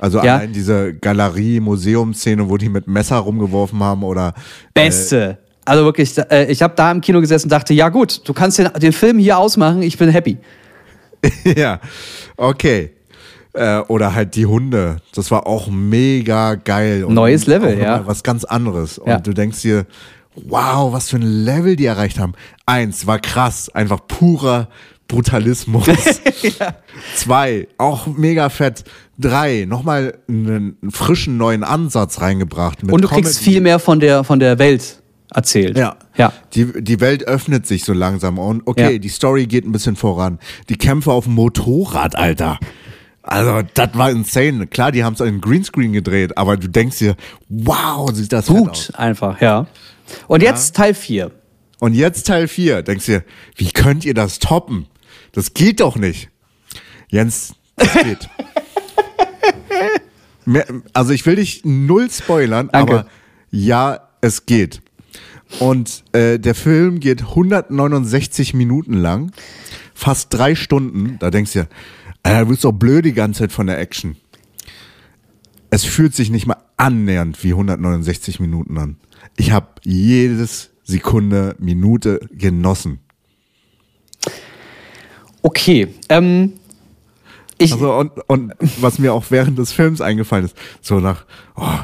Also 0.00 0.22
Ja. 0.22 0.36
allein 0.36 0.52
diese 0.52 0.94
Galerie-Museum-Szene, 0.94 2.48
wo 2.48 2.56
die 2.56 2.68
mit 2.68 2.86
Messer 2.86 3.16
rumgeworfen 3.16 3.80
haben 3.82 4.02
oder 4.02 4.34
Beste. 4.74 5.38
Also 5.64 5.84
wirklich, 5.84 6.16
äh, 6.30 6.44
ich 6.50 6.62
habe 6.62 6.74
da 6.76 6.92
im 6.92 7.00
Kino 7.00 7.20
gesessen 7.20 7.46
und 7.46 7.50
dachte, 7.52 7.74
ja 7.74 7.88
gut, 7.88 8.20
du 8.28 8.32
kannst 8.32 8.58
den, 8.58 8.68
den 8.80 8.92
Film 8.92 9.18
hier 9.18 9.38
ausmachen, 9.38 9.82
ich 9.82 9.98
bin 9.98 10.08
happy. 10.10 10.38
ja, 11.56 11.80
okay. 12.36 12.92
Äh, 13.52 13.78
oder 13.88 14.14
halt 14.14 14.34
die 14.36 14.46
Hunde. 14.46 14.98
Das 15.14 15.30
war 15.30 15.46
auch 15.46 15.68
mega 15.68 16.54
geil. 16.56 17.04
Und 17.04 17.14
Neues 17.14 17.46
Level, 17.46 17.78
ja. 17.80 18.06
Was 18.06 18.22
ganz 18.22 18.44
anderes. 18.44 18.98
Und 18.98 19.08
Ja. 19.08 19.18
du 19.18 19.32
denkst 19.32 19.62
dir, 19.62 19.86
wow, 20.34 20.92
was 20.92 21.08
für 21.08 21.16
ein 21.16 21.22
Level 21.22 21.74
die 21.74 21.86
erreicht 21.86 22.18
haben. 22.18 22.34
Eins 22.66 23.06
war 23.06 23.18
krass, 23.18 23.70
einfach 23.74 24.00
purer 24.06 24.68
Brutalismus. 25.08 25.86
Zwei, 27.16 27.68
auch 27.78 28.06
mega 28.06 28.48
fett. 28.50 28.84
Drei, 29.18 29.64
nochmal 29.66 30.18
einen, 30.28 30.76
frischen 30.90 31.36
neuen 31.36 31.64
Ansatz 31.64 32.20
reingebracht. 32.20 32.82
Und 32.82 33.00
du 33.02 33.08
kriegst 33.08 33.38
Comedy. 33.38 33.50
viel 33.50 33.60
mehr 33.62 33.78
von 33.78 33.98
der, 34.00 34.24
von 34.24 34.38
der 34.40 34.58
Welt 34.58 35.02
erzählt. 35.32 35.76
Ja. 35.78 35.96
Ja. 36.16 36.32
Die, 36.54 36.82
die 36.82 37.00
Welt 37.00 37.24
öffnet 37.24 37.66
sich 37.66 37.84
so 37.84 37.92
langsam 37.92 38.38
und 38.38 38.62
okay, 38.66 38.92
Ja. 38.94 38.98
die 38.98 39.08
Story 39.08 39.46
geht 39.46 39.64
ein 39.64 39.72
bisschen 39.72 39.96
voran. 39.96 40.38
Die 40.68 40.76
Kämpfe 40.76 41.12
auf 41.12 41.24
dem 41.24 41.34
Motorrad, 41.34 42.14
Alter. 42.16 42.58
Also, 43.22 43.62
das 43.74 43.88
war 43.94 44.10
insane. 44.10 44.66
Klar, 44.68 44.92
die 44.92 45.02
haben 45.02 45.14
es 45.14 45.20
in 45.20 45.40
Greenscreen 45.40 45.92
gedreht, 45.92 46.38
aber 46.38 46.56
du 46.56 46.68
denkst 46.68 46.98
dir, 46.98 47.16
wow, 47.48 48.08
sieht 48.12 48.32
das 48.32 48.48
aus. 48.48 48.56
Gut, 48.56 48.92
einfach, 48.94 49.40
ja. 49.40 49.66
Und 50.28 50.42
jetzt 50.42 50.76
Teil 50.76 50.94
4. 50.94 51.32
Und 51.80 51.94
jetzt 51.94 52.26
Teil 52.28 52.46
4, 52.48 52.82
denkst 52.82 53.06
dir, 53.06 53.24
wie 53.56 53.72
könnt 53.72 54.04
ihr 54.04 54.14
das 54.14 54.38
toppen? 54.38 54.86
Das 55.32 55.54
geht 55.54 55.80
doch 55.80 55.96
nicht. 55.96 56.30
Jens, 57.08 57.54
das 57.76 57.92
geht. 57.94 58.28
Also 60.92 61.12
ich 61.12 61.26
will 61.26 61.36
dich 61.36 61.62
null 61.64 62.10
spoilern, 62.10 62.68
Danke. 62.72 62.92
aber 62.92 63.06
ja, 63.50 64.08
es 64.20 64.46
geht. 64.46 64.80
Und 65.60 66.04
äh, 66.12 66.38
der 66.38 66.54
Film 66.54 67.00
geht 67.00 67.22
169 67.22 68.54
Minuten 68.54 68.94
lang, 68.94 69.32
fast 69.94 70.32
drei 70.32 70.54
Stunden. 70.54 71.16
Da 71.18 71.30
denkst 71.30 71.52
du 71.52 71.60
dir, 71.60 71.68
Alter, 72.22 72.40
du 72.40 72.46
bist 72.50 72.64
doch 72.64 72.72
blöd 72.72 73.04
die 73.04 73.12
ganze 73.12 73.40
Zeit 73.40 73.52
von 73.52 73.66
der 73.66 73.78
Action. 73.78 74.16
Es 75.70 75.84
fühlt 75.84 76.14
sich 76.14 76.30
nicht 76.30 76.46
mal 76.46 76.56
annähernd 76.76 77.42
wie 77.44 77.50
169 77.52 78.40
Minuten 78.40 78.78
an. 78.78 78.96
Ich 79.36 79.52
habe 79.52 79.68
jedes 79.84 80.70
Sekunde, 80.82 81.56
Minute 81.58 82.20
genossen. 82.32 82.98
Okay. 85.42 85.88
Ähm, 86.08 86.54
ich, 87.58 87.72
Also 87.72 87.94
und, 87.94 88.12
und 88.26 88.52
was 88.80 88.98
mir 88.98 89.12
auch 89.12 89.24
während 89.30 89.58
des 89.58 89.72
Films 89.72 90.00
eingefallen 90.00 90.44
ist, 90.44 90.56
so 90.80 91.00
nach, 91.00 91.24
oh, 91.56 91.78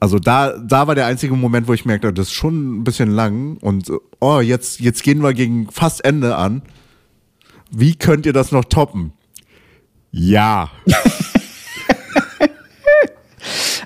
also 0.00 0.18
da, 0.18 0.56
da 0.56 0.86
war 0.86 0.94
der 0.94 1.06
einzige 1.06 1.34
Moment, 1.34 1.68
wo 1.68 1.74
ich 1.74 1.84
merkte, 1.84 2.12
das 2.12 2.28
ist 2.28 2.32
schon 2.32 2.80
ein 2.80 2.84
bisschen 2.84 3.10
lang 3.10 3.58
und 3.58 3.92
oh, 4.18 4.40
jetzt, 4.40 4.80
jetzt 4.80 5.02
gehen 5.02 5.22
wir 5.22 5.34
gegen 5.34 5.70
fast 5.70 6.04
Ende 6.04 6.36
an. 6.36 6.62
Wie 7.70 7.94
könnt 7.94 8.26
ihr 8.26 8.32
das 8.32 8.50
noch 8.50 8.64
toppen? 8.64 9.12
Ja. 10.10 10.70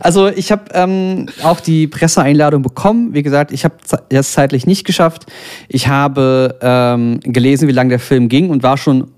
also 0.01 0.29
ich 0.29 0.53
habe 0.53 0.65
ähm, 0.73 1.29
auch 1.43 1.61
die 1.61 1.87
Presseeinladung 1.87 2.63
bekommen. 2.63 3.13
Wie 3.13 3.23
gesagt, 3.23 3.53
ich 3.53 3.65
habe 3.65 3.75
das 4.09 4.33
zeitlich 4.33 4.67
nicht 4.67 4.87
geschafft. 4.87 5.27
Ich 5.69 5.89
habe 5.89 6.59
ähm, 6.63 7.21
gelesen, 7.21 7.69
wie 7.69 7.73
lange 7.73 7.91
der 7.91 8.01
Film 8.01 8.29
ging 8.29 8.51
und 8.51 8.63
war 8.63 8.79
schon 8.79 9.11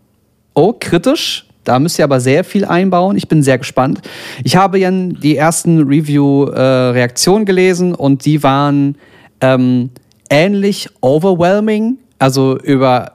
oh, 0.54 0.72
kritisch. 0.72 1.45
Da 1.66 1.80
müsst 1.80 1.98
ihr 1.98 2.04
aber 2.04 2.20
sehr 2.20 2.44
viel 2.44 2.64
einbauen. 2.64 3.16
Ich 3.16 3.26
bin 3.28 3.42
sehr 3.42 3.58
gespannt. 3.58 4.00
Ich 4.44 4.54
habe 4.56 4.78
ja 4.78 4.90
die 4.90 5.36
ersten 5.36 5.82
Review-Reaktionen 5.82 7.44
gelesen 7.44 7.92
und 7.94 8.24
die 8.24 8.42
waren 8.44 8.96
ähm, 9.40 9.90
ähnlich 10.30 10.88
overwhelming, 11.00 11.98
also 12.20 12.56
über, 12.58 13.12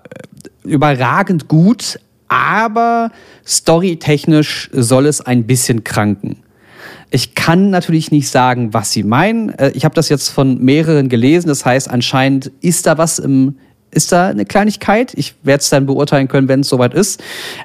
überragend 0.64 1.48
gut, 1.48 1.98
aber 2.28 3.12
storytechnisch 3.48 4.70
soll 4.74 5.06
es 5.06 5.22
ein 5.22 5.46
bisschen 5.46 5.86
kranken. 5.86 6.38
Ich 7.10 7.36
kann 7.36 7.70
natürlich 7.70 8.12
nicht 8.12 8.28
sagen, 8.30 8.74
was 8.74 8.92
sie 8.92 9.04
meinen. 9.04 9.50
Äh, 9.50 9.72
Ich 9.76 9.86
habe 9.86 9.96
das 9.96 10.10
jetzt 10.10 10.30
von 10.30 10.62
mehreren 10.62 11.08
gelesen. 11.08 11.48
Das 11.48 11.66
heißt, 11.66 11.90
anscheinend 11.90 12.52
ist 12.62 12.86
da 12.86 12.98
was 12.98 13.20
im, 13.20 13.56
ist 13.92 14.12
da 14.12 14.28
eine 14.28 14.46
Kleinigkeit. 14.46 15.14
Ich 15.16 15.36
werde 15.44 15.62
es 15.62 15.70
dann 15.70 15.86
beurteilen 15.86 16.28
können, 16.28 16.48
wenn 16.48 16.62
es 16.62 16.70
soweit 16.70 16.94
ist. 16.94 17.22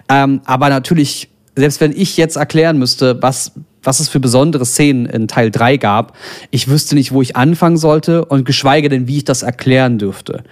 Ähm, 0.09 0.41
aber 0.45 0.69
natürlich, 0.69 1.29
selbst 1.55 1.81
wenn 1.81 1.93
ich 1.93 2.17
jetzt 2.17 2.37
erklären 2.37 2.79
müsste, 2.79 3.21
was, 3.23 3.53
was 3.83 4.01
es 4.01 4.09
für 4.09 4.21
besondere 4.21 4.67
Szenen 4.67 5.07
in 5.07 5.29
Teil 5.29 5.51
3 5.51 5.77
gab, 5.77 6.17
ich 6.51 6.69
wüsste 6.69 6.95
nicht, 6.97 7.13
wo 7.13 7.23
ich 7.23 7.37
anfangen 7.37 7.77
sollte 7.77 8.25
und 8.25 8.45
geschweige 8.45 8.89
denn, 8.89 9.07
wie 9.09 9.19
ich 9.19 9.25
das 9.25 9.43
erklären 9.43 9.99
dürfte. 9.99 10.43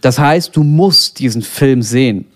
Das 0.00 0.18
heißt, 0.18 0.54
du 0.54 0.62
musst 0.62 1.18
diesen 1.18 1.42
Film 1.42 1.82
sehen. 1.82 2.26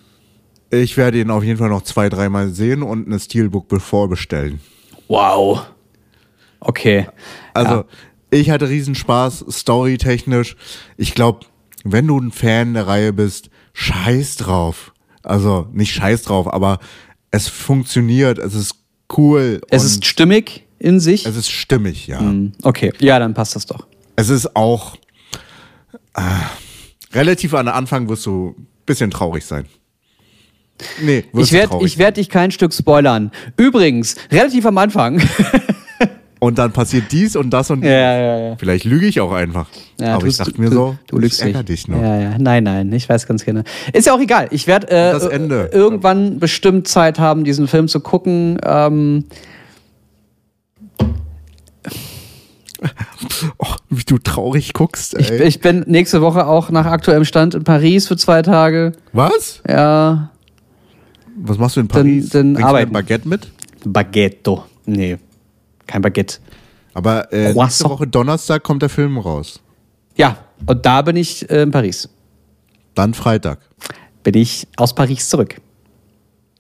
Ich 0.71 0.97
werde 0.97 1.21
ihn 1.21 1.31
auf 1.31 1.45
jeden 1.45 1.59
Fall 1.59 1.69
noch 1.69 1.83
zwei, 1.83 2.09
dreimal 2.09 2.49
sehen 2.49 2.83
und 2.83 3.07
eine 3.07 3.21
Steelbook 3.21 3.67
vorbestellen. 3.81 4.61
Wow. 5.07 5.67
Okay. 6.61 7.07
Also, 7.53 7.75
Ja. 7.75 7.85
ich 8.31 8.49
hatte 8.51 8.69
Riesenspaß, 8.69 9.45
storytechnisch. 9.51 10.57
Ich 10.97 11.15
glaube, 11.15 11.41
wenn 11.85 12.07
du 12.07 12.19
ein 12.19 12.31
Fan 12.33 12.75
der 12.75 12.87
Reihe 12.87 13.13
bist, 13.13 13.51
scheiß 13.73 14.37
drauf. 14.37 14.93
Also, 15.23 15.69
nicht 15.73 15.93
scheiß 15.95 16.23
drauf, 16.23 16.53
aber 16.53 16.79
es 17.31 17.49
funktioniert, 17.49 18.39
es 18.39 18.55
ist 18.55 18.75
cool. 19.17 19.61
Es 19.71 19.85
ist 19.85 20.05
stimmig 20.05 20.67
in 20.79 21.01
sich. 21.01 21.27
es 21.27 21.37
ist 21.37 21.51
stimmig, 21.51 22.07
ja. 22.07 22.21
Hm, 22.21 22.53
Okay, 22.63 22.93
ja, 22.99 23.19
dann 23.19 23.35
passt 23.35 23.55
das 23.57 23.67
doch. 23.67 23.87
Es 24.17 24.29
ist 24.29 24.57
auch 24.57 24.97
äh, 26.15 26.21
relativ 27.13 27.55
an 27.55 27.69
Anfang 27.69 28.09
wirst 28.09 28.27
du 28.27 28.55
ein 28.59 28.67
bisschen 28.85 29.11
traurig 29.11 29.45
sein. 29.45 29.67
Nee, 31.01 31.25
wirst 31.33 31.53
Ich 31.53 31.59
werde 31.59 31.99
werd 31.99 32.17
dich 32.17 32.29
kein 32.29 32.51
Stück 32.51 32.75
spoilern. 32.75 33.31
Übrigens, 33.57 34.17
relativ 34.31 34.67
am 34.67 34.79
Anfang. 34.79 35.23
Und 36.43 36.59
dann 36.59 36.73
passiert 36.73 37.05
dies 37.13 37.37
und 37.37 37.51
das 37.51 37.71
und 37.71 37.85
ja, 37.85 37.91
ja, 37.91 38.39
ja. 38.49 38.57
vielleicht 38.57 38.85
lüge 38.85 39.07
ich 39.07 39.21
auch 39.21 39.31
einfach. 39.31 39.69
Ja, 40.01 40.17
Aber 40.17 40.27
ich 40.27 40.37
dachte 40.39 40.61
mir 40.61 40.71
du- 40.71 40.75
so, 40.75 40.97
du 41.07 41.19
lügst 41.19 41.39
ich 41.39 41.47
ärger 41.47 41.59
nicht. 41.59 41.69
dich 41.69 41.87
noch. 41.89 42.03
Ja, 42.03 42.19
ja. 42.21 42.37
Nein, 42.37 42.65
nein, 42.65 42.93
ich 42.93 43.09
weiß 43.09 43.29
ganz 43.29 43.45
genau. 43.45 43.63
Ist 43.93 44.09
ja 44.09 44.13
auch 44.13 44.19
egal. 44.19 44.49
Ich 44.51 44.67
werde 44.67 44.89
äh, 44.91 45.11
äh, 45.17 45.67
irgendwann 45.71 46.41
bestimmt 46.41 46.89
Zeit 46.89 47.21
haben, 47.21 47.45
diesen 47.45 47.69
Film 47.69 47.87
zu 47.87 48.01
gucken. 48.01 48.59
Ähm, 48.65 49.25
Oh, 53.59 53.67
wie 53.89 54.03
du 54.03 54.19
traurig 54.19 54.73
guckst, 54.73 55.15
ich, 55.19 55.31
ich 55.31 55.61
bin 55.61 55.85
nächste 55.87 56.21
Woche 56.23 56.47
auch 56.47 56.71
nach 56.71 56.87
aktuellem 56.87 57.25
Stand 57.25 57.55
in 57.55 57.63
Paris 57.63 58.09
für 58.09 58.17
zwei 58.17 58.43
Tage. 58.43 58.93
Was? 59.13 59.63
Ja, 59.69 60.31
Was 61.37 61.59
machst 61.59 61.77
du 61.77 61.81
in 61.81 61.89
Dann- 61.89 62.03
Paris? 62.03 62.31
dann 62.31 62.55
Bringst 62.55 62.63
du 62.63 62.67
arbeiten. 62.67 62.89
ein 62.91 62.93
Baguette 62.93 63.29
mit? 63.29 63.49
Baguetto. 63.85 64.65
Nee, 64.87 65.19
kein 65.93 66.03
Baguette. 66.03 66.39
Aber 66.95 67.33
äh, 67.33 67.53
nächste. 67.53 67.85
Woche 67.85 68.07
Donnerstag 68.07 68.63
kommt 68.63 68.83
der 68.83 68.89
Film 68.89 69.19
raus. 69.19 69.61
Ja, 70.17 70.39
und 70.67 70.85
da 70.85 71.03
bin 71.03 71.17
ich 71.17 71.49
äh, 71.51 71.63
in 71.63 71.71
Paris. 71.71 72.09
Dann 72.95 73.15
Freitag. 73.15 73.61
Bin 74.23 74.35
ich 74.35 74.67
aus 74.77 74.95
Paris 74.95 75.29
zurück. 75.29 75.61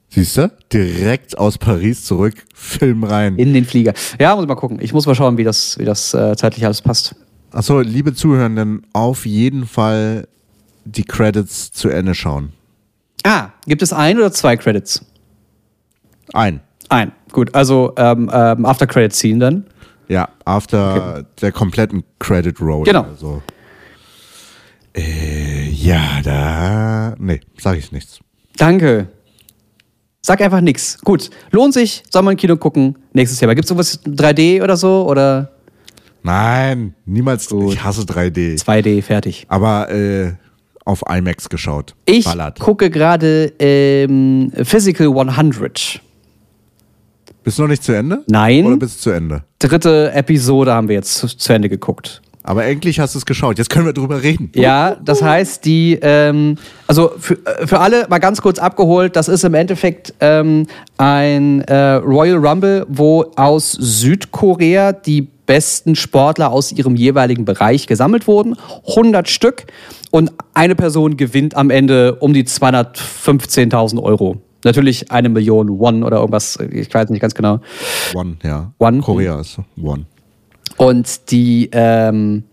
Siehst 0.08 0.36
du? 0.36 0.52
Direkt 0.72 1.38
aus 1.38 1.56
Paris 1.56 2.04
zurück, 2.04 2.34
Film 2.54 3.04
rein. 3.04 3.36
In 3.36 3.54
den 3.54 3.64
Flieger. 3.64 3.94
Ja, 4.18 4.34
muss 4.34 4.44
ich 4.44 4.48
mal 4.48 4.54
gucken. 4.56 4.78
Ich 4.80 4.92
muss 4.92 5.06
mal 5.06 5.14
schauen, 5.14 5.38
wie 5.38 5.44
das, 5.44 5.78
wie 5.78 5.84
das 5.84 6.12
äh, 6.12 6.36
zeitlich 6.36 6.64
alles 6.64 6.82
passt. 6.82 7.14
Achso, 7.50 7.80
liebe 7.80 8.14
Zuhörenden, 8.14 8.86
auf 8.92 9.24
jeden 9.24 9.66
Fall 9.66 10.28
die 10.84 11.04
Credits 11.04 11.72
zu 11.72 11.88
Ende 11.88 12.14
schauen. 12.14 12.52
Ah, 13.24 13.50
gibt 13.66 13.82
es 13.82 13.92
ein 13.92 14.18
oder 14.18 14.32
zwei 14.32 14.56
Credits? 14.56 15.04
Ein. 16.32 16.60
Ein. 16.88 17.12
Gut, 17.32 17.54
also 17.54 17.92
ähm, 17.96 18.30
ähm, 18.32 18.64
After 18.66 18.86
Credit 18.86 19.12
Scene 19.12 19.38
dann. 19.38 19.66
Ja, 20.08 20.28
after 20.44 21.24
der 21.40 21.52
kompletten 21.52 22.04
Credit 22.18 22.60
Roll. 22.60 22.84
Genau. 22.84 23.02
Also. 23.04 23.42
Äh, 24.94 25.70
ja, 25.70 26.20
da. 26.22 27.14
Nee, 27.18 27.40
sag 27.58 27.78
ich 27.78 27.92
nichts. 27.92 28.18
Danke. 28.56 29.08
Sag 30.20 30.40
einfach 30.40 30.60
nix. 30.60 31.00
Gut, 31.02 31.30
lohnt 31.50 31.74
sich, 31.74 32.02
soll 32.10 32.22
man 32.22 32.32
im 32.32 32.38
Kino 32.38 32.56
gucken. 32.56 32.96
Nächstes 33.12 33.40
Jahr. 33.40 33.54
Gibt 33.54 33.64
es 33.64 33.68
sowas 33.70 34.00
3D 34.04 34.62
oder 34.62 34.76
so? 34.76 35.06
Oder 35.08 35.50
Nein, 36.22 36.94
niemals. 37.04 37.48
Gut. 37.48 37.72
Ich 37.72 37.82
hasse 37.82 38.02
3D. 38.02 38.62
2D, 38.62 39.02
fertig. 39.02 39.46
Aber 39.48 39.90
äh, 39.90 40.34
auf 40.84 41.02
IMAX 41.08 41.48
geschaut. 41.48 41.94
Ich 42.04 42.24
Ballert. 42.24 42.60
gucke 42.60 42.90
gerade 42.90 43.52
ähm, 43.58 44.52
Physical 44.62 45.08
100. 45.08 46.00
Bist 47.42 47.58
du 47.58 47.62
noch 47.62 47.68
nicht 47.68 47.82
zu 47.82 47.92
Ende? 47.92 48.22
Nein. 48.28 48.64
Oder 48.64 48.76
bist 48.76 48.98
du 48.98 49.00
zu 49.02 49.10
Ende? 49.10 49.42
Dritte 49.58 50.12
Episode 50.12 50.72
haben 50.72 50.88
wir 50.88 50.96
jetzt 50.96 51.14
zu, 51.14 51.26
zu 51.26 51.52
Ende 51.52 51.68
geguckt. 51.68 52.22
Aber 52.44 52.64
endlich 52.64 52.98
hast 52.98 53.14
du 53.14 53.18
es 53.18 53.26
geschaut. 53.26 53.58
Jetzt 53.58 53.70
können 53.70 53.86
wir 53.86 53.92
drüber 53.92 54.22
reden. 54.22 54.50
Ja, 54.54 54.96
das 54.96 55.22
heißt, 55.22 55.64
die, 55.64 55.98
ähm, 56.02 56.56
also 56.88 57.12
für, 57.18 57.34
äh, 57.46 57.66
für 57.66 57.78
alle 57.78 58.06
mal 58.08 58.18
ganz 58.18 58.42
kurz 58.42 58.58
abgeholt, 58.58 59.14
das 59.14 59.28
ist 59.28 59.44
im 59.44 59.54
Endeffekt 59.54 60.12
ähm, 60.20 60.66
ein 60.98 61.60
äh, 61.62 61.94
Royal 61.94 62.44
Rumble, 62.44 62.84
wo 62.88 63.26
aus 63.36 63.72
Südkorea 63.72 64.92
die 64.92 65.28
besten 65.46 65.94
Sportler 65.94 66.50
aus 66.50 66.72
ihrem 66.72 66.96
jeweiligen 66.96 67.44
Bereich 67.44 67.86
gesammelt 67.86 68.26
wurden. 68.26 68.56
100 68.88 69.28
Stück. 69.28 69.66
Und 70.10 70.32
eine 70.54 70.74
Person 70.74 71.16
gewinnt 71.16 71.56
am 71.56 71.70
Ende 71.70 72.16
um 72.16 72.34
die 72.34 72.44
215.000 72.44 74.02
Euro. 74.02 74.40
Natürlich 74.64 75.10
eine 75.10 75.28
Million 75.28 75.78
Won 75.78 76.04
oder 76.04 76.18
irgendwas, 76.18 76.58
ich 76.70 76.92
weiß 76.92 77.10
nicht 77.10 77.20
ganz 77.20 77.34
genau. 77.34 77.60
One, 78.14 78.36
ja. 78.42 78.72
One? 78.78 79.00
Korea 79.00 79.40
ist 79.40 79.58
One. 79.80 80.06
Und 80.76 81.30
die 81.30 81.68
ähm, 81.72 82.44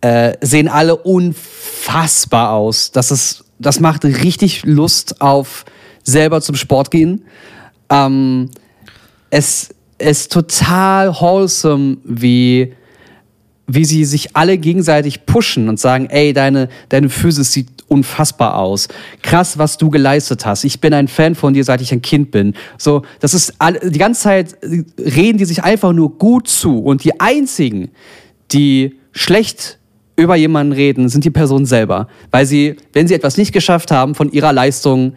äh, 0.00 0.34
sehen 0.40 0.68
alle 0.68 0.96
unfassbar 0.96 2.52
aus. 2.52 2.90
Das, 2.92 3.10
ist, 3.10 3.44
das 3.58 3.80
macht 3.80 4.04
richtig 4.04 4.64
Lust 4.64 5.20
auf 5.20 5.64
selber 6.02 6.40
zum 6.40 6.56
Sport 6.56 6.90
gehen. 6.90 7.24
Ähm, 7.90 8.50
es 9.30 9.70
ist 9.98 10.32
total 10.32 11.12
wholesome, 11.12 11.98
wie, 12.04 12.74
wie 13.66 13.84
sie 13.84 14.04
sich 14.04 14.36
alle 14.36 14.58
gegenseitig 14.58 15.26
pushen 15.26 15.68
und 15.68 15.78
sagen, 15.78 16.06
ey, 16.10 16.32
deine, 16.32 16.68
deine 16.88 17.08
Physis 17.08 17.52
sieht 17.52 17.68
unfassbar 17.88 18.56
aus. 18.56 18.88
Krass, 19.22 19.58
was 19.58 19.78
du 19.78 19.90
geleistet 19.90 20.46
hast. 20.46 20.64
Ich 20.64 20.80
bin 20.80 20.94
ein 20.94 21.08
Fan 21.08 21.34
von 21.34 21.54
dir, 21.54 21.64
seit 21.64 21.80
ich 21.80 21.92
ein 21.92 22.02
Kind 22.02 22.30
bin. 22.30 22.54
So, 22.76 23.02
das 23.20 23.34
ist 23.34 23.54
alle, 23.58 23.90
die 23.90 23.98
ganze 23.98 24.22
Zeit 24.22 24.56
äh, 24.62 24.84
reden 25.00 25.38
die 25.38 25.44
sich 25.44 25.64
einfach 25.64 25.92
nur 25.92 26.16
gut 26.18 26.48
zu. 26.48 26.78
Und 26.78 27.04
die 27.04 27.20
einzigen, 27.20 27.90
die 28.52 28.98
schlecht 29.12 29.78
über 30.16 30.36
jemanden 30.36 30.72
reden, 30.72 31.08
sind 31.08 31.24
die 31.24 31.30
Personen 31.30 31.66
selber. 31.66 32.08
Weil 32.30 32.44
sie, 32.46 32.76
wenn 32.92 33.08
sie 33.08 33.14
etwas 33.14 33.36
nicht 33.36 33.52
geschafft 33.52 33.90
haben, 33.90 34.14
von 34.14 34.30
ihrer 34.30 34.52
Leistung 34.52 35.14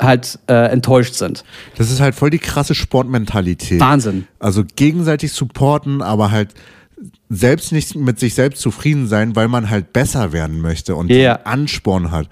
halt 0.00 0.38
äh, 0.48 0.70
enttäuscht 0.70 1.14
sind. 1.14 1.44
Das 1.76 1.90
ist 1.90 2.00
halt 2.00 2.14
voll 2.14 2.30
die 2.30 2.38
krasse 2.38 2.74
Sportmentalität. 2.74 3.80
Wahnsinn. 3.80 4.26
Also 4.38 4.62
gegenseitig 4.76 5.32
supporten, 5.32 6.02
aber 6.02 6.30
halt 6.30 6.50
selbst 7.28 7.72
nicht 7.72 7.94
mit 7.94 8.18
sich 8.18 8.34
selbst 8.34 8.60
zufrieden 8.60 9.06
sein, 9.06 9.36
weil 9.36 9.48
man 9.48 9.70
halt 9.70 9.92
besser 9.92 10.32
werden 10.32 10.60
möchte 10.60 10.94
und 10.96 11.10
einen 11.10 11.44
Ansporn 11.46 12.10
hat. 12.10 12.28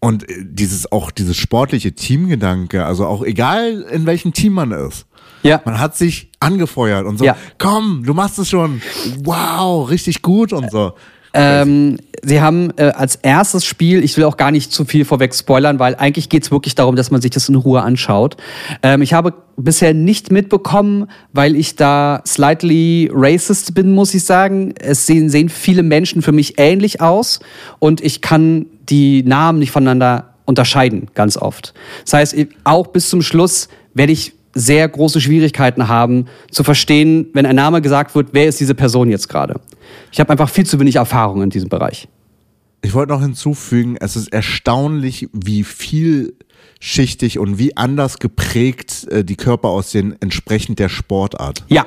Und 0.00 0.28
äh, 0.28 0.34
dieses 0.44 0.90
auch 0.90 1.10
dieses 1.10 1.36
sportliche 1.36 1.92
Teamgedanke, 1.92 2.84
also 2.84 3.06
auch 3.06 3.22
egal 3.22 3.82
in 3.90 4.06
welchem 4.06 4.32
Team 4.32 4.52
man 4.54 4.72
ist. 4.72 5.06
Ja. 5.42 5.60
Man 5.64 5.78
hat 5.80 5.96
sich 5.96 6.30
angefeuert 6.40 7.04
und 7.06 7.18
so, 7.18 7.24
Ja. 7.24 7.36
komm, 7.58 8.02
du 8.04 8.14
machst 8.14 8.38
es 8.38 8.48
schon. 8.50 8.80
Wow, 9.24 9.88
richtig 9.90 10.22
gut 10.22 10.52
und 10.52 10.70
so. 10.70 10.92
Ähm, 11.34 11.98
sie 12.22 12.40
haben 12.40 12.72
äh, 12.76 12.92
als 12.94 13.16
erstes 13.16 13.64
Spiel, 13.64 14.04
ich 14.04 14.16
will 14.16 14.24
auch 14.24 14.36
gar 14.36 14.50
nicht 14.50 14.72
zu 14.72 14.84
viel 14.84 15.04
vorweg 15.04 15.34
spoilern, 15.34 15.78
weil 15.78 15.94
eigentlich 15.96 16.28
geht 16.28 16.44
es 16.44 16.50
wirklich 16.50 16.74
darum, 16.74 16.96
dass 16.96 17.10
man 17.10 17.20
sich 17.20 17.30
das 17.30 17.48
in 17.48 17.54
Ruhe 17.54 17.82
anschaut. 17.82 18.36
Ähm, 18.82 19.02
ich 19.02 19.14
habe 19.14 19.34
bisher 19.56 19.94
nicht 19.94 20.30
mitbekommen, 20.30 21.08
weil 21.32 21.56
ich 21.56 21.76
da 21.76 22.22
slightly 22.26 23.10
racist 23.12 23.74
bin, 23.74 23.92
muss 23.92 24.14
ich 24.14 24.24
sagen. 24.24 24.74
Es 24.78 25.06
sehen, 25.06 25.28
sehen 25.28 25.48
viele 25.48 25.82
Menschen 25.82 26.22
für 26.22 26.32
mich 26.32 26.58
ähnlich 26.58 27.00
aus 27.00 27.40
und 27.78 28.02
ich 28.02 28.20
kann 28.20 28.66
die 28.88 29.22
Namen 29.22 29.58
nicht 29.58 29.70
voneinander 29.70 30.34
unterscheiden, 30.44 31.08
ganz 31.14 31.36
oft. 31.36 31.72
Das 32.04 32.14
heißt, 32.14 32.36
auch 32.64 32.88
bis 32.88 33.08
zum 33.08 33.22
Schluss 33.22 33.68
werde 33.94 34.12
ich 34.12 34.34
sehr 34.54 34.88
große 34.88 35.20
Schwierigkeiten 35.20 35.88
haben, 35.88 36.26
zu 36.50 36.64
verstehen, 36.64 37.28
wenn 37.32 37.46
ein 37.46 37.56
Name 37.56 37.82
gesagt 37.82 38.14
wird, 38.14 38.28
wer 38.32 38.46
ist 38.46 38.60
diese 38.60 38.74
Person 38.74 39.10
jetzt 39.10 39.28
gerade. 39.28 39.60
Ich 40.10 40.20
habe 40.20 40.30
einfach 40.30 40.48
viel 40.48 40.66
zu 40.66 40.78
wenig 40.78 40.96
Erfahrung 40.96 41.42
in 41.42 41.50
diesem 41.50 41.68
Bereich. 41.68 42.08
Ich 42.82 42.94
wollte 42.94 43.12
noch 43.12 43.22
hinzufügen, 43.22 43.96
es 44.00 44.16
ist 44.16 44.32
erstaunlich, 44.32 45.28
wie 45.32 45.62
viel 45.62 46.34
vielschichtig 46.82 47.38
und 47.38 47.58
wie 47.58 47.76
anders 47.76 48.18
geprägt 48.18 49.06
äh, 49.10 49.24
die 49.24 49.36
Körper 49.36 49.68
aussehen, 49.68 50.16
entsprechend 50.20 50.78
der 50.78 50.88
Sportart. 50.88 51.64
Ja. 51.68 51.86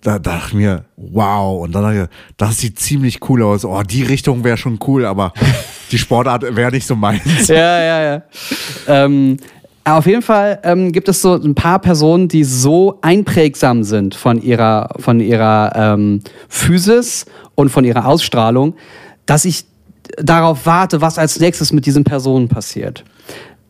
Da 0.00 0.20
dachte 0.20 0.48
ich 0.48 0.54
mir, 0.54 0.84
wow, 0.96 1.60
und 1.64 1.72
dann 1.72 1.82
dachte 1.82 2.08
ich, 2.12 2.36
das 2.36 2.58
sieht 2.58 2.78
ziemlich 2.78 3.28
cool 3.28 3.42
aus. 3.42 3.64
Oh, 3.64 3.82
die 3.82 4.04
Richtung 4.04 4.44
wäre 4.44 4.56
schon 4.56 4.78
cool, 4.86 5.04
aber 5.04 5.32
die 5.90 5.98
Sportart 5.98 6.54
wäre 6.54 6.70
nicht 6.70 6.86
so 6.86 6.94
meins. 6.94 7.48
Ja, 7.48 7.80
ja, 7.82 8.02
ja. 8.02 8.22
Ähm, 8.86 9.38
auf 9.96 10.06
jeden 10.06 10.22
Fall 10.22 10.58
ähm, 10.64 10.92
gibt 10.92 11.08
es 11.08 11.22
so 11.22 11.34
ein 11.34 11.54
paar 11.54 11.78
Personen, 11.78 12.28
die 12.28 12.44
so 12.44 12.98
einprägsam 13.00 13.84
sind 13.84 14.14
von 14.14 14.42
ihrer, 14.42 14.90
von 14.98 15.20
ihrer 15.20 15.72
ähm, 15.74 16.20
Physis 16.48 17.26
und 17.54 17.68
von 17.70 17.84
ihrer 17.84 18.06
Ausstrahlung, 18.06 18.74
dass 19.24 19.44
ich 19.44 19.64
darauf 20.16 20.66
warte, 20.66 21.00
was 21.00 21.18
als 21.18 21.38
nächstes 21.38 21.72
mit 21.72 21.86
diesen 21.86 22.04
Personen 22.04 22.48
passiert. 22.48 23.04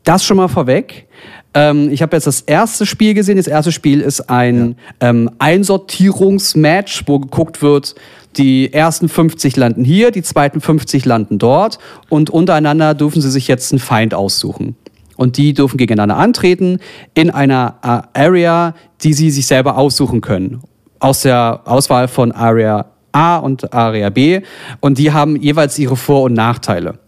Das 0.04 0.24
schon 0.24 0.38
mal 0.38 0.48
vorweg. 0.48 1.06
Ähm, 1.52 1.90
ich 1.90 2.02
habe 2.02 2.16
jetzt 2.16 2.26
das 2.26 2.40
erste 2.40 2.86
Spiel 2.86 3.14
gesehen. 3.14 3.36
Das 3.36 3.46
erste 3.46 3.72
Spiel 3.72 4.00
ist 4.00 4.30
ein 4.30 4.76
ähm, 5.00 5.30
Einsortierungsmatch, 5.38 7.04
wo 7.06 7.18
geguckt 7.18 7.60
wird, 7.62 7.94
die 8.36 8.72
ersten 8.72 9.08
50 9.08 9.56
landen 9.56 9.84
hier, 9.84 10.10
die 10.10 10.22
zweiten 10.22 10.60
50 10.60 11.04
landen 11.04 11.38
dort 11.38 11.78
und 12.08 12.30
untereinander 12.30 12.94
dürfen 12.94 13.20
sie 13.20 13.30
sich 13.30 13.48
jetzt 13.48 13.72
einen 13.72 13.80
Feind 13.80 14.14
aussuchen. 14.14 14.76
Und 15.18 15.36
die 15.36 15.52
dürfen 15.52 15.78
gegeneinander 15.78 16.16
antreten 16.16 16.78
in 17.12 17.30
einer 17.30 17.74
äh, 18.14 18.20
Area, 18.26 18.74
die 19.02 19.12
sie 19.12 19.32
sich 19.32 19.46
selber 19.46 19.76
aussuchen 19.76 20.20
können. 20.20 20.62
Aus 21.00 21.22
der 21.22 21.62
Auswahl 21.64 22.06
von 22.06 22.30
Area 22.30 22.86
A 23.10 23.38
und 23.38 23.74
Area 23.74 24.10
B. 24.10 24.42
Und 24.78 24.96
die 24.98 25.12
haben 25.12 25.34
jeweils 25.34 25.76
ihre 25.76 25.96
Vor- 25.96 26.22
und 26.22 26.34
Nachteile. 26.34 27.00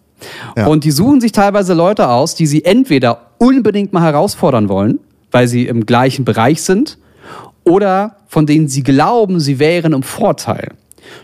Ja. 0.56 0.66
Und 0.66 0.82
die 0.82 0.90
suchen 0.90 1.20
sich 1.20 1.30
teilweise 1.30 1.72
Leute 1.72 2.08
aus, 2.08 2.34
die 2.34 2.46
sie 2.46 2.64
entweder 2.64 3.30
unbedingt 3.38 3.92
mal 3.92 4.02
herausfordern 4.02 4.68
wollen, 4.68 4.98
weil 5.30 5.46
sie 5.46 5.66
im 5.66 5.86
gleichen 5.86 6.24
Bereich 6.24 6.62
sind, 6.62 6.98
oder 7.62 8.16
von 8.26 8.44
denen 8.44 8.66
sie 8.66 8.82
glauben, 8.82 9.38
sie 9.38 9.60
wären 9.60 9.92
im 9.92 10.02
Vorteil. 10.02 10.72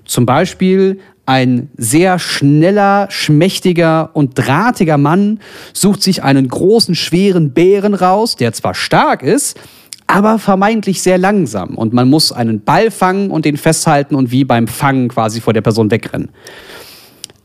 Zum 0.05 0.25
Beispiel 0.25 1.01
ein 1.27 1.69
sehr 1.77 2.19
schneller, 2.19 3.09
schmächtiger 3.11 4.11
und 4.15 4.39
drahtiger 4.39 4.97
Mann 4.97 5.41
sucht 5.73 6.03
sich 6.03 6.23
einen 6.23 6.49
großen, 6.49 6.95
schweren 6.95 7.51
Bären 7.51 7.95
raus, 7.95 8.37
der 8.37 8.53
zwar 8.53 8.75
stark 8.75 9.23
ist, 9.23 9.59
aber 10.07 10.39
vermeintlich 10.39 11.03
sehr 11.03 11.19
langsam. 11.19 11.75
Und 11.75 11.93
man 11.93 12.09
muss 12.09 12.31
einen 12.31 12.61
Ball 12.61 12.91
fangen 12.93 13.31
und 13.31 13.45
den 13.45 13.57
festhalten 13.57 14.15
und 14.15 14.31
wie 14.31 14.45
beim 14.45 14.69
Fangen 14.69 15.09
quasi 15.09 15.41
vor 15.41 15.53
der 15.53 15.63
Person 15.63 15.91
wegrennen. 15.91 16.29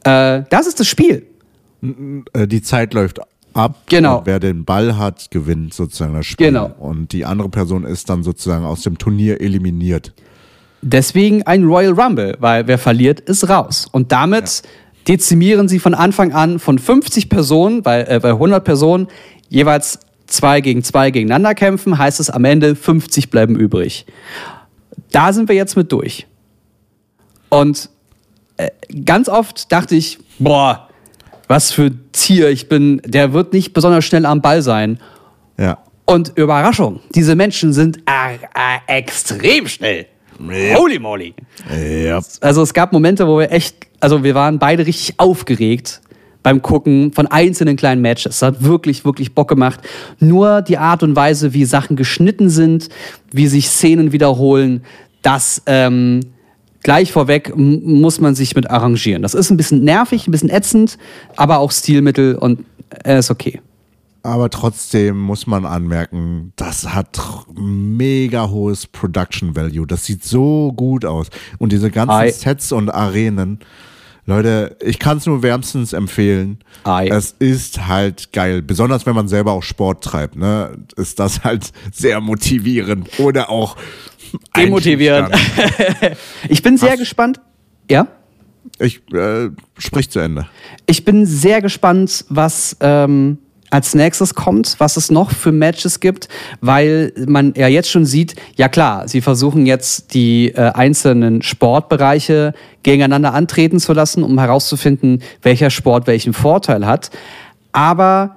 Äh, 0.04 0.44
das 0.50 0.68
ist 0.68 0.80
das 0.80 0.88
Spiel. 0.88 1.26
Äh, 2.34 2.48
Die 2.48 2.62
Zeit 2.62 2.94
läuft 2.94 3.20
ab. 3.54 3.82
Genau. 3.88 4.22
Wer 4.26 4.40
den 4.40 4.64
Ball 4.64 4.98
hat, 4.98 5.32
gewinnt 5.32 5.74
sozusagen 5.74 6.14
das 6.14 6.28
Spiel. 6.28 6.48
Genau. 6.48 6.72
Und 6.80 7.14
die 7.14 7.26
andere 7.26 7.50
Person 7.50 7.84
ist 7.84 8.10
dann 8.10 8.24
sozusagen 8.24 8.64
aus 8.64 8.84
dem 8.84 8.98
Turnier 8.98 9.42
eliminiert. 9.42 10.14
Deswegen 10.82 11.44
ein 11.44 11.64
Royal 11.64 11.94
Rumble, 11.94 12.36
weil 12.40 12.68
wer 12.68 12.78
verliert, 12.78 13.20
ist 13.20 13.48
raus. 13.50 13.88
Und 13.92 14.12
damit 14.12 14.64
dezimieren 15.08 15.68
sie 15.68 15.80
von 15.80 15.94
Anfang 15.94 16.34
an 16.34 16.60
von 16.60 16.80
50 16.80 17.30
Personen, 17.30 17.84
bei, 17.84 18.04
äh, 18.04 18.20
bei 18.22 18.30
100 18.30 18.64
Personen, 18.64 19.08
jeweils 19.50 20.00
zwei 20.28 20.62
gegen 20.62 20.84
zwei 20.84 21.12
gegeneinander 21.12 21.54
kämpfen, 21.54 21.98
heißt 21.98 22.20
es 22.20 22.30
am 22.30 22.46
Ende 22.46 22.76
50 22.76 23.30
bleiben 23.30 23.56
übrig. 23.56 24.06
Da 25.12 25.34
sind 25.34 25.50
wir 25.50 25.56
jetzt 25.56 25.76
mit 25.76 25.92
durch. 25.92 26.26
Und 27.50 27.90
äh, 28.58 28.70
ganz 29.06 29.28
oft 29.28 29.72
dachte 29.72 29.96
ich, 29.96 30.20
boah, 30.40 30.88
was 31.48 31.72
für 31.72 31.88
ein 31.88 32.10
Tier 32.14 32.50
ich 32.50 32.70
bin, 32.70 33.02
der 33.06 33.34
wird 33.34 33.54
nicht 33.54 33.74
besonders 33.74 34.06
schnell 34.06 34.26
am 34.26 34.42
Ball 34.42 34.62
sein. 34.62 35.00
Ja. 35.60 35.80
Und 36.06 36.32
Überraschung, 36.38 37.02
diese 37.14 37.36
Menschen 37.36 37.74
sind 37.74 37.98
äh, 38.00 38.36
äh, 38.36 38.98
extrem 38.98 39.68
schnell. 39.68 40.08
Holy 40.50 41.00
moly. 41.00 41.34
Ja. 41.70 42.22
Also 42.42 42.62
es 42.62 42.74
gab 42.74 42.94
Momente, 42.94 43.28
wo 43.28 43.40
wir 43.40 43.52
echt, 43.52 43.76
also 44.00 44.24
wir 44.24 44.36
waren 44.36 44.60
beide 44.60 44.86
richtig 44.86 45.16
aufgeregt 45.18 46.02
beim 46.44 46.62
Gucken 46.62 47.12
von 47.14 47.28
einzelnen 47.28 47.76
kleinen 47.76 48.02
Matches. 48.02 48.38
Es 48.38 48.42
hat 48.42 48.64
wirklich, 48.64 49.06
wirklich 49.06 49.36
Bock 49.36 49.48
gemacht. 49.48 49.80
Nur 50.20 50.62
die 50.62 50.78
Art 50.78 51.04
und 51.04 51.16
Weise, 51.16 51.54
wie 51.54 51.66
Sachen 51.66 51.96
geschnitten 51.96 52.50
sind, 52.50 52.90
wie 53.32 53.48
sich 53.48 53.70
Szenen 53.70 54.12
wiederholen, 54.12 54.84
das 55.22 55.62
ähm, 55.68 56.22
gleich 56.84 57.12
vorweg 57.12 57.56
muss 57.56 58.20
man 58.20 58.36
sich 58.36 58.56
mit 58.56 58.70
arrangieren. 58.70 59.22
Das 59.22 59.34
ist 59.34 59.52
ein 59.52 59.58
bisschen 59.58 59.84
nervig, 59.84 60.28
ein 60.28 60.32
bisschen 60.32 60.50
ätzend, 60.50 60.98
aber 61.36 61.60
auch 61.60 61.72
Stilmittel 61.72 62.36
und 62.36 62.66
er 63.04 63.20
ist 63.20 63.30
okay. 63.30 63.62
Aber 64.24 64.50
trotzdem 64.50 65.18
muss 65.20 65.48
man 65.48 65.66
anmerken, 65.66 66.54
das 66.56 66.94
hat 66.94 67.20
mega 67.56 68.50
hohes 68.50 68.86
Production 68.88 69.56
Value. 69.56 69.88
Das 69.88 70.06
sieht 70.06 70.24
so 70.24 70.72
gut 70.74 71.06
aus. 71.06 71.28
Und 71.58 71.72
diese 71.72 71.90
ganzen 71.90 72.12
Ei. 72.12 72.32
Sets 72.32 72.72
und 72.72 72.90
Arenen, 72.90 73.60
Leute, 74.28 74.78
ich 74.80 75.00
kann 75.00 75.18
es 75.18 75.26
nur 75.26 75.42
wärmstens 75.42 75.94
empfehlen. 75.94 76.60
Ei. 76.84 77.08
Es 77.08 77.36
ist 77.40 77.88
halt 77.88 78.32
geil. 78.32 78.62
Besonders 78.62 79.08
wenn 79.08 79.16
man 79.16 79.28
selber 79.28 79.54
auch 79.54 79.64
Sport 79.64 80.04
treibt, 80.04 80.36
ne? 80.36 80.78
Ist 80.96 81.20
das 81.20 81.44
halt 81.44 81.72
sehr 81.92 82.22
motivierend. 82.22 83.10
Oder 83.20 83.50
auch 83.50 83.76
Demotivierend. 84.56 85.34
Ich 86.48 86.62
bin 86.62 86.78
sehr 86.78 86.92
Hast- 86.92 87.00
gespannt. 87.00 87.42
Ja? 87.90 88.08
Ich 88.80 89.02
äh, 89.12 89.50
sprich 89.78 90.10
zu 90.10 90.20
Ende. 90.20 90.48
Ich 90.86 91.04
bin 91.04 91.26
sehr 91.26 91.62
gespannt, 91.62 92.26
was 92.30 92.78
ähm, 92.80 93.40
als 93.72 93.96
nächstes 93.96 94.36
kommt, 94.36 94.76
was 94.80 94.98
es 94.98 95.10
noch 95.10 95.32
für 95.32 95.52
Matches 95.52 96.02
gibt, 96.02 96.28
weil 96.60 97.14
man 97.26 97.54
ja 97.56 97.68
jetzt 97.68 97.90
schon 97.90 98.06
sieht, 98.06 98.36
ja 98.56 98.68
klar, 98.68 99.08
sie 99.08 99.22
versuchen 99.22 99.66
jetzt 99.66 100.14
die 100.14 100.50
äh, 100.50 100.72
einzelnen 100.74 101.42
Sportbereiche 101.42 102.54
gegeneinander 102.84 103.34
antreten 103.34 103.80
zu 103.80 103.94
lassen, 103.94 104.24
um 104.24 104.38
herauszufinden, 104.40 105.24
welcher 105.42 105.70
Sport 105.70 106.06
welchen 106.06 106.34
Vorteil 106.34 106.86
hat. 106.86 107.12
Aber 107.72 108.36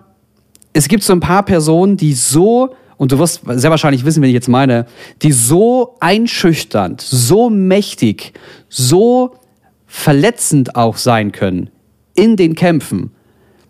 es 0.73 0.87
gibt 0.87 1.03
so 1.03 1.13
ein 1.13 1.21
paar 1.21 1.43
Personen, 1.43 1.97
die 1.97 2.15
so, 2.15 2.75
und 2.97 3.11
du 3.11 3.19
wirst 3.19 3.43
sehr 3.45 3.71
wahrscheinlich 3.71 4.05
wissen, 4.05 4.23
wen 4.23 4.29
ich 4.29 4.35
jetzt 4.35 4.49
meine, 4.49 4.87
die 5.23 5.33
so 5.33 5.97
einschüchternd, 5.99 7.01
so 7.01 7.51
mächtig, 7.51 8.35
so 8.69 9.35
verletzend 9.89 10.77
auch 10.77 10.97
sein 10.97 11.33
können 11.33 11.71
in 12.15 12.37
den 12.37 12.55
Kämpfen. 12.55 13.11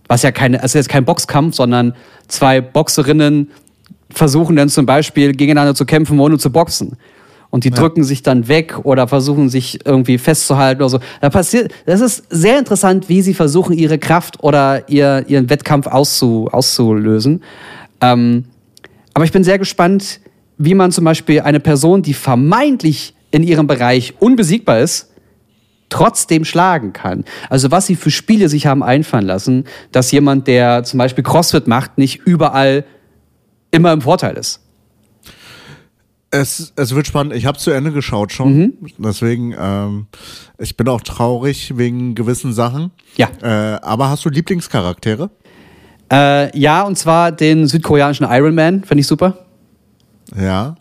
Was 0.08 0.22
ja 0.22 0.32
keine, 0.32 0.58
es 0.58 0.66
ist 0.66 0.74
jetzt 0.74 0.88
kein 0.88 1.04
Boxkampf, 1.04 1.54
sondern 1.54 1.94
zwei 2.28 2.60
Boxerinnen 2.60 3.50
versuchen 4.10 4.56
dann 4.56 4.68
zum 4.68 4.86
Beispiel 4.86 5.32
gegeneinander 5.32 5.74
zu 5.74 5.86
kämpfen, 5.86 6.18
ohne 6.20 6.38
zu 6.38 6.50
boxen. 6.50 6.96
Und 7.50 7.62
die 7.62 7.70
drücken 7.70 8.02
sich 8.02 8.24
dann 8.24 8.48
weg 8.48 8.80
oder 8.82 9.06
versuchen 9.06 9.48
sich 9.48 9.86
irgendwie 9.86 10.18
festzuhalten 10.18 10.82
oder 10.82 10.88
so. 10.88 10.98
Da 11.20 11.30
passiert, 11.30 11.72
das 11.86 12.00
ist 12.00 12.24
sehr 12.28 12.58
interessant, 12.58 13.08
wie 13.08 13.22
sie 13.22 13.32
versuchen, 13.32 13.78
ihre 13.78 13.96
Kraft 13.96 14.42
oder 14.42 14.88
ihr, 14.88 15.24
ihren 15.28 15.48
Wettkampf 15.48 15.86
auszu, 15.86 16.48
auszulösen. 16.50 17.44
Ähm, 18.00 18.46
aber 19.14 19.24
ich 19.24 19.30
bin 19.30 19.44
sehr 19.44 19.60
gespannt, 19.60 20.20
wie 20.58 20.74
man 20.74 20.90
zum 20.90 21.04
Beispiel 21.04 21.42
eine 21.42 21.60
Person, 21.60 22.02
die 22.02 22.14
vermeintlich 22.14 23.14
in 23.30 23.44
ihrem 23.44 23.68
Bereich 23.68 24.14
unbesiegbar 24.18 24.80
ist, 24.80 25.12
trotzdem 25.94 26.44
schlagen 26.44 26.92
kann. 26.92 27.24
Also 27.48 27.70
was 27.70 27.86
sie 27.86 27.94
für 27.94 28.10
Spiele 28.10 28.48
sich 28.48 28.66
haben 28.66 28.82
einfallen 28.82 29.26
lassen, 29.26 29.64
dass 29.92 30.10
jemand, 30.10 30.48
der 30.48 30.82
zum 30.82 30.98
Beispiel 30.98 31.22
CrossFit 31.22 31.68
macht, 31.68 31.98
nicht 31.98 32.22
überall 32.26 32.84
immer 33.70 33.92
im 33.92 34.00
Vorteil 34.00 34.36
ist. 34.36 34.60
Es, 36.32 36.72
es 36.74 36.96
wird 36.96 37.06
spannend. 37.06 37.32
Ich 37.34 37.46
habe 37.46 37.58
zu 37.58 37.70
Ende 37.70 37.92
geschaut 37.92 38.32
schon. 38.32 38.56
Mhm. 38.56 38.72
Deswegen, 38.98 39.54
ähm, 39.56 40.06
ich 40.58 40.76
bin 40.76 40.88
auch 40.88 41.00
traurig 41.00 41.78
wegen 41.78 42.16
gewissen 42.16 42.52
Sachen. 42.52 42.90
Ja. 43.14 43.28
Äh, 43.40 43.78
aber 43.80 44.10
hast 44.10 44.24
du 44.24 44.30
Lieblingscharaktere? 44.30 45.30
Äh, 46.10 46.58
ja, 46.58 46.82
und 46.82 46.98
zwar 46.98 47.30
den 47.30 47.68
südkoreanischen 47.68 48.26
Iron 48.28 48.56
Man, 48.56 48.82
finde 48.82 49.02
ich 49.02 49.06
super. 49.06 49.46
Ja. 50.36 50.74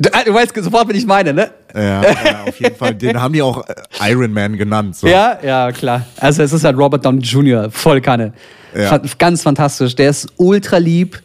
Du, 0.00 0.08
äh, 0.08 0.24
du 0.24 0.32
weißt 0.34 0.54
sofort, 0.62 0.88
wen 0.88 0.96
ich 0.96 1.06
meine, 1.06 1.32
ne? 1.34 1.50
Ja, 1.74 2.02
ja, 2.02 2.44
auf 2.48 2.58
jeden 2.58 2.74
Fall. 2.74 2.94
Den 2.94 3.20
haben 3.20 3.32
die 3.34 3.42
auch 3.42 3.62
äh, 3.68 4.10
Iron 4.10 4.32
Man 4.32 4.56
genannt. 4.56 4.96
So. 4.96 5.06
Ja, 5.06 5.38
ja, 5.42 5.70
klar. 5.72 6.06
Also 6.16 6.42
es 6.42 6.52
ist 6.52 6.64
halt 6.64 6.76
Robert 6.76 7.04
Downey 7.04 7.20
Jr., 7.20 7.70
voll 7.70 8.00
Kanne. 8.00 8.32
Ja. 8.74 8.98
Ganz 9.18 9.42
fantastisch. 9.42 9.94
Der 9.94 10.10
ist 10.10 10.28
ultra 10.36 10.78
lieb, 10.78 11.20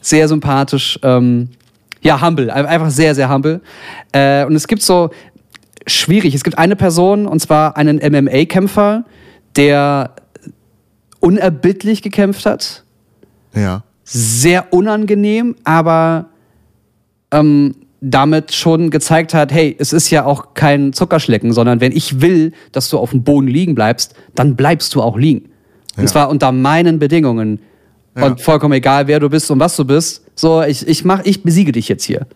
sehr 0.00 0.28
sympathisch. 0.28 0.98
Ähm, 1.02 1.48
ja, 2.02 2.20
humble, 2.20 2.50
ein- 2.50 2.66
einfach 2.66 2.90
sehr, 2.90 3.14
sehr 3.14 3.30
humble. 3.32 3.60
Äh, 4.12 4.44
und 4.44 4.54
es 4.54 4.66
gibt 4.68 4.82
so, 4.82 5.10
schwierig, 5.86 6.34
es 6.34 6.44
gibt 6.44 6.58
eine 6.58 6.76
Person, 6.76 7.26
und 7.26 7.40
zwar 7.40 7.76
einen 7.76 7.98
MMA-Kämpfer, 7.98 9.04
der 9.56 10.10
unerbittlich 11.20 12.02
gekämpft 12.02 12.46
hat. 12.46 12.84
Ja. 13.54 13.82
Sehr 14.04 14.72
unangenehm, 14.72 15.56
aber 15.64 16.26
ähm, 17.30 17.74
damit 18.00 18.54
schon 18.54 18.90
gezeigt 18.90 19.34
hat, 19.34 19.52
hey, 19.52 19.74
es 19.78 19.92
ist 19.92 20.10
ja 20.10 20.24
auch 20.24 20.54
kein 20.54 20.92
Zuckerschlecken, 20.92 21.52
sondern 21.52 21.80
wenn 21.80 21.92
ich 21.92 22.20
will, 22.20 22.52
dass 22.72 22.88
du 22.90 22.98
auf 22.98 23.10
dem 23.10 23.24
Boden 23.24 23.48
liegen 23.48 23.74
bleibst, 23.74 24.14
dann 24.34 24.54
bleibst 24.54 24.94
du 24.94 25.02
auch 25.02 25.16
liegen. 25.16 25.50
Ja. 25.96 26.02
Und 26.02 26.08
zwar 26.08 26.28
unter 26.28 26.52
meinen 26.52 26.98
Bedingungen. 26.98 27.60
Ja. 28.16 28.26
Und 28.26 28.40
vollkommen 28.40 28.74
egal, 28.74 29.06
wer 29.08 29.18
du 29.20 29.28
bist 29.28 29.50
und 29.50 29.58
was 29.58 29.74
du 29.76 29.84
bist. 29.84 30.24
So, 30.36 30.62
ich, 30.62 30.86
ich 30.86 31.04
mach, 31.04 31.24
ich 31.24 31.42
besiege 31.42 31.72
dich 31.72 31.88
jetzt 31.88 32.04
hier. 32.04 32.26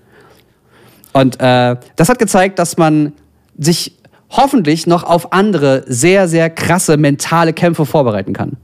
Und 1.12 1.40
äh, 1.40 1.76
das 1.96 2.08
hat 2.08 2.18
gezeigt, 2.18 2.58
dass 2.58 2.76
man 2.76 3.12
sich 3.56 3.98
hoffentlich 4.30 4.86
noch 4.86 5.04
auf 5.04 5.32
andere 5.32 5.84
sehr, 5.86 6.26
sehr 6.26 6.50
krasse 6.50 6.96
mentale 6.96 7.52
Kämpfe 7.52 7.86
vorbereiten 7.86 8.32
kann. 8.32 8.56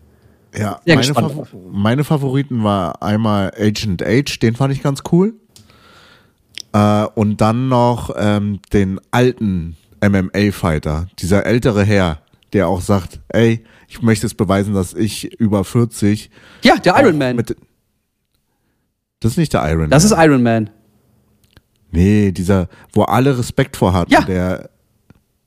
Ja, 0.57 0.81
meine, 0.87 1.05
Fav 1.05 1.55
meine 1.71 2.05
Favoriten 2.05 2.65
war 2.65 3.03
einmal 3.03 3.53
Agent 3.57 4.03
H, 4.03 4.39
den 4.41 4.57
fand 4.57 4.73
ich 4.73 4.83
ganz 4.83 5.03
cool. 5.13 5.35
Äh, 6.73 7.05
und 7.15 7.41
dann 7.41 7.69
noch 7.69 8.15
ähm, 8.17 8.61
den 8.73 9.01
alten 9.11 9.77
MMA-Fighter, 10.03 11.07
dieser 11.19 11.47
ältere 11.47 11.83
Herr, 11.85 12.19
der 12.53 12.69
auch 12.69 12.81
sagt, 12.81 13.21
ey, 13.29 13.65
ich 13.89 14.03
möchte 14.03 14.27
es 14.27 14.35
beweisen, 14.35 14.75
dass 14.75 14.95
ich 14.95 15.33
über 15.41 15.65
40 15.65 16.31
Ja, 16.63 16.77
der 16.77 16.97
Iron 17.01 17.19
Man. 17.19 17.37
Das 19.21 19.33
ist 19.33 19.39
nicht 19.39 19.53
der 19.53 19.69
Iron 19.71 19.91
Das 19.91 20.05
Man. 20.11 20.13
ist 20.19 20.25
Iron 20.25 20.43
Man. 20.43 20.71
nee, 21.91 22.31
dieser, 22.33 22.69
wo 22.93 23.03
alle 23.03 23.37
Respekt 23.39 23.77
vor 23.77 23.93
hatten. 23.93 24.13
Ja. 24.13 24.23
Der, 24.23 24.71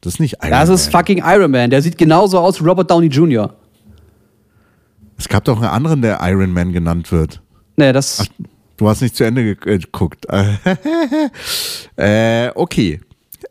das 0.02 0.16
ist 0.16 0.20
nicht 0.20 0.38
Iron 0.42 0.52
Das 0.52 0.68
Man. 0.70 0.76
ist 0.76 0.92
fucking 0.92 1.24
Iron 1.26 1.52
Man. 1.52 1.70
Der 1.70 1.82
sieht 1.82 1.98
genauso 1.98 2.40
aus 2.40 2.60
wie 2.62 2.68
Robert 2.68 2.90
Downey 2.92 3.08
Jr. 3.08 3.54
es 5.18 5.30
gab 5.30 5.46
doch 5.46 5.58
einen 5.58 5.70
anderen, 5.70 6.02
der 6.02 6.20
Iron 6.24 6.52
Man 6.52 6.74
genannt 6.74 7.12
wird. 7.12 7.42
Nee, 7.78 7.94
das. 7.94 8.28
Du 8.82 8.90
hast 8.90 9.00
nicht 9.02 9.16
zu 9.16 9.24
Ende 9.24 9.52
äh, 9.52 9.78
geguckt. 9.78 10.26
äh, 11.98 12.50
okay. 12.56 13.00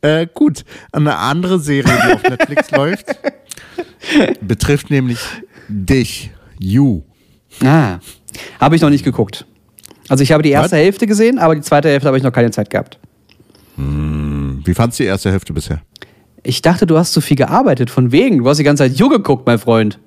Äh, 0.03 0.27
gut. 0.35 0.65
Eine 0.91 1.17
andere 1.19 1.61
Serie, 1.61 1.97
die 2.05 2.13
auf 2.15 2.23
Netflix 2.25 2.71
läuft, 2.73 3.07
betrifft 4.41 4.91
nämlich 4.91 5.21
dich. 5.69 6.33
You. 6.59 7.03
Ah. 7.63 8.01
Habe 8.59 8.75
ich 8.75 8.83
noch 8.83 8.91
nicht 8.91 9.05
geguckt. 9.05 9.47
Also 10.09 10.25
ich 10.25 10.33
habe 10.33 10.43
die 10.43 10.51
erste 10.51 10.73
Was? 10.73 10.83
Hälfte 10.83 11.07
gesehen, 11.07 11.39
aber 11.39 11.55
die 11.55 11.61
zweite 11.61 11.89
Hälfte 11.91 12.09
habe 12.09 12.17
ich 12.17 12.25
noch 12.25 12.33
keine 12.33 12.51
Zeit 12.51 12.69
gehabt. 12.69 12.99
Wie 13.77 14.75
fandst 14.75 14.99
du 14.99 15.05
die 15.05 15.09
erste 15.11 15.31
Hälfte 15.31 15.53
bisher? 15.53 15.81
Ich 16.43 16.61
dachte, 16.61 16.87
du 16.87 16.99
hast 16.99 17.13
zu 17.13 17.21
viel 17.21 17.37
gearbeitet. 17.37 17.89
Von 17.89 18.11
wegen. 18.11 18.39
Du 18.39 18.49
hast 18.49 18.57
die 18.59 18.65
ganze 18.65 18.83
Zeit 18.83 18.99
You 18.99 19.09
geguckt, 19.09 19.47
mein 19.47 19.61
Freund. 19.61 20.01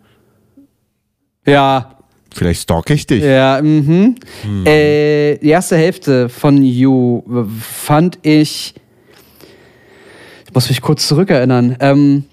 Ja, 1.45 1.92
Vielleicht 2.33 2.63
stalk 2.63 2.89
ich 2.89 3.07
dich. 3.07 3.23
ja, 3.23 3.61
mhm. 3.61 4.15
Äh, 4.65 5.37
die 5.37 5.49
erste 5.49 5.77
Hälfte 5.77 6.29
von 6.29 6.61
You 6.63 7.23
fand 7.59 8.19
ich. 8.23 8.75
Ich 10.45 10.53
muss 10.53 10.69
mich 10.69 10.81
kurz 10.81 11.07
zurückerinnern. 11.07 11.77
Ähm, 11.79 12.25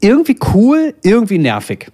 irgendwie 0.00 0.38
cool, 0.54 0.94
irgendwie 1.02 1.38
nervig. 1.38 1.90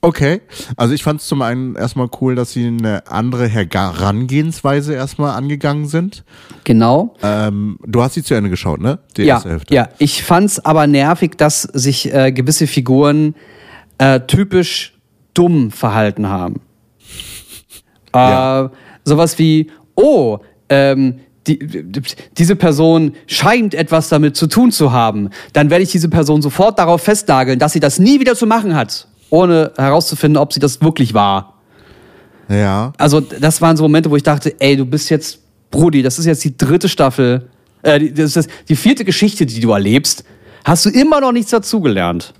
Okay. 0.00 0.40
Also 0.76 0.94
ich 0.94 1.02
fand 1.02 1.20
es 1.20 1.26
zum 1.26 1.42
einen 1.42 1.74
erstmal 1.74 2.08
cool, 2.20 2.36
dass 2.36 2.52
sie 2.52 2.66
eine 2.66 3.06
andere 3.10 3.48
Herangehensweise 3.48 4.94
erstmal 4.94 5.36
angegangen 5.36 5.88
sind. 5.88 6.24
Genau. 6.62 7.16
Ähm, 7.22 7.78
du 7.84 8.02
hast 8.02 8.14
sie 8.14 8.22
zu 8.22 8.34
Ende 8.34 8.48
geschaut, 8.48 8.80
ne? 8.80 9.00
Die 9.16 9.22
ja, 9.22 9.34
erste 9.34 9.50
Hälfte. 9.50 9.74
ja, 9.74 9.88
ich 9.98 10.22
fand's 10.22 10.60
aber 10.60 10.86
nervig, 10.86 11.36
dass 11.36 11.62
sich 11.62 12.12
äh, 12.14 12.30
gewisse 12.30 12.68
Figuren 12.68 13.34
äh, 13.98 14.20
typisch 14.20 14.97
dumm 15.34 15.70
verhalten 15.70 16.28
haben. 16.28 16.60
Ja. 18.14 18.64
Äh, 18.64 18.68
sowas 19.04 19.38
wie, 19.38 19.70
oh, 19.94 20.38
ähm, 20.70 21.20
die, 21.46 21.58
die, 21.58 22.02
diese 22.36 22.56
Person 22.56 23.12
scheint 23.26 23.74
etwas 23.74 24.08
damit 24.08 24.36
zu 24.36 24.46
tun 24.46 24.72
zu 24.72 24.92
haben. 24.92 25.30
Dann 25.52 25.70
werde 25.70 25.84
ich 25.84 25.92
diese 25.92 26.08
Person 26.08 26.42
sofort 26.42 26.78
darauf 26.78 27.02
festnageln, 27.02 27.58
dass 27.58 27.72
sie 27.72 27.80
das 27.80 27.98
nie 27.98 28.18
wieder 28.18 28.34
zu 28.34 28.46
machen 28.46 28.74
hat, 28.74 29.08
ohne 29.30 29.72
herauszufinden, 29.76 30.36
ob 30.36 30.52
sie 30.52 30.60
das 30.60 30.80
wirklich 30.80 31.14
war. 31.14 31.58
Ja. 32.48 32.92
Also, 32.96 33.20
das 33.20 33.60
waren 33.60 33.76
so 33.76 33.84
Momente, 33.84 34.10
wo 34.10 34.16
ich 34.16 34.22
dachte, 34.22 34.54
ey, 34.58 34.76
du 34.76 34.86
bist 34.86 35.10
jetzt 35.10 35.40
Brudi, 35.70 36.02
das 36.02 36.18
ist 36.18 36.24
jetzt 36.24 36.44
die 36.44 36.56
dritte 36.56 36.88
Staffel, 36.88 37.48
äh, 37.82 38.10
das 38.10 38.36
ist 38.36 38.50
die 38.68 38.76
vierte 38.76 39.04
Geschichte, 39.04 39.44
die 39.46 39.60
du 39.60 39.70
erlebst. 39.72 40.24
Hast 40.64 40.86
du 40.86 40.90
immer 40.90 41.20
noch 41.20 41.32
nichts 41.32 41.50
dazugelernt? 41.50 42.34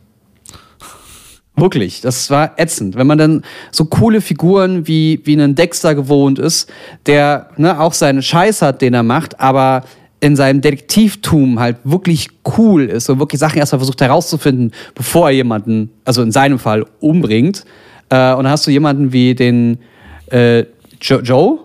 Wirklich, 1.60 2.00
das 2.00 2.30
war 2.30 2.58
ätzend. 2.58 2.96
Wenn 2.96 3.06
man 3.06 3.18
dann 3.18 3.44
so 3.70 3.84
coole 3.86 4.20
Figuren 4.20 4.86
wie, 4.86 5.20
wie 5.24 5.32
einen 5.32 5.54
Dexter 5.54 5.94
gewohnt 5.94 6.38
ist, 6.38 6.70
der 7.06 7.50
ne, 7.56 7.80
auch 7.80 7.92
seinen 7.92 8.22
Scheiß 8.22 8.62
hat, 8.62 8.82
den 8.82 8.94
er 8.94 9.02
macht, 9.02 9.40
aber 9.40 9.84
in 10.20 10.34
seinem 10.34 10.60
Detektivtum 10.60 11.60
halt 11.60 11.76
wirklich 11.84 12.28
cool 12.56 12.84
ist 12.86 13.08
und 13.08 13.20
wirklich 13.20 13.38
Sachen 13.38 13.58
erstmal 13.58 13.78
versucht 13.78 14.00
herauszufinden, 14.00 14.72
bevor 14.94 15.28
er 15.28 15.34
jemanden, 15.34 15.90
also 16.04 16.22
in 16.22 16.32
seinem 16.32 16.58
Fall, 16.58 16.86
umbringt. 17.00 17.64
Äh, 18.08 18.34
und 18.34 18.44
dann 18.44 18.48
hast 18.48 18.66
du 18.66 18.70
jemanden 18.70 19.12
wie 19.12 19.34
den 19.34 19.78
äh, 20.30 20.64
jo 21.00 21.20
Joe, 21.20 21.58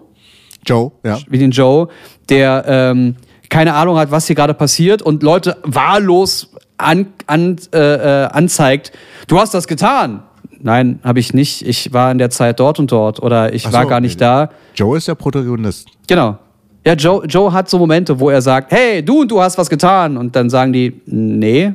Joe, 0.65 0.91
ja. 1.03 1.17
wie 1.27 1.39
den 1.39 1.51
Joe, 1.51 1.87
der 2.29 2.63
ähm, 2.67 3.15
keine 3.49 3.73
Ahnung 3.73 3.97
hat, 3.97 4.11
was 4.11 4.27
hier 4.27 4.35
gerade 4.35 4.53
passiert 4.53 5.01
und 5.01 5.21
Leute 5.21 5.57
wahllos 5.63 6.52
an, 6.77 7.07
an, 7.27 7.57
äh, 7.73 7.77
äh, 7.77 8.25
anzeigt, 8.27 8.91
du 9.27 9.39
hast 9.39 9.53
das 9.53 9.67
getan. 9.67 10.23
Nein, 10.59 10.99
habe 11.03 11.19
ich 11.19 11.33
nicht. 11.33 11.67
Ich 11.67 11.91
war 11.91 12.11
in 12.11 12.17
der 12.17 12.29
Zeit 12.29 12.59
dort 12.59 12.79
und 12.79 12.91
dort 12.91 13.21
oder 13.21 13.53
ich 13.53 13.67
Ach 13.67 13.73
war 13.73 13.83
so, 13.83 13.89
gar 13.89 13.99
nicht 13.99 14.15
okay. 14.15 14.47
da. 14.47 14.49
Joe 14.75 14.97
ist 14.97 15.07
der 15.07 15.15
Protagonist. 15.15 15.89
Genau. 16.07 16.37
Ja, 16.85 16.93
Joe, 16.93 17.25
Joe 17.25 17.51
hat 17.51 17.69
so 17.69 17.77
Momente, 17.77 18.17
wo 18.19 18.29
er 18.29 18.41
sagt, 18.41 18.71
hey, 18.71 19.03
du 19.03 19.21
und 19.21 19.31
du 19.31 19.41
hast 19.41 19.57
was 19.57 19.69
getan. 19.69 20.17
Und 20.17 20.35
dann 20.35 20.49
sagen 20.49 20.71
die, 20.73 21.01
nee, 21.05 21.73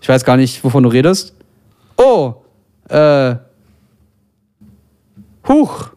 ich 0.00 0.08
weiß 0.08 0.24
gar 0.24 0.36
nicht, 0.36 0.62
wovon 0.64 0.82
du 0.82 0.88
redest. 0.88 1.34
Oh, 1.96 2.34
äh, 2.88 3.36
huch. 5.48 5.90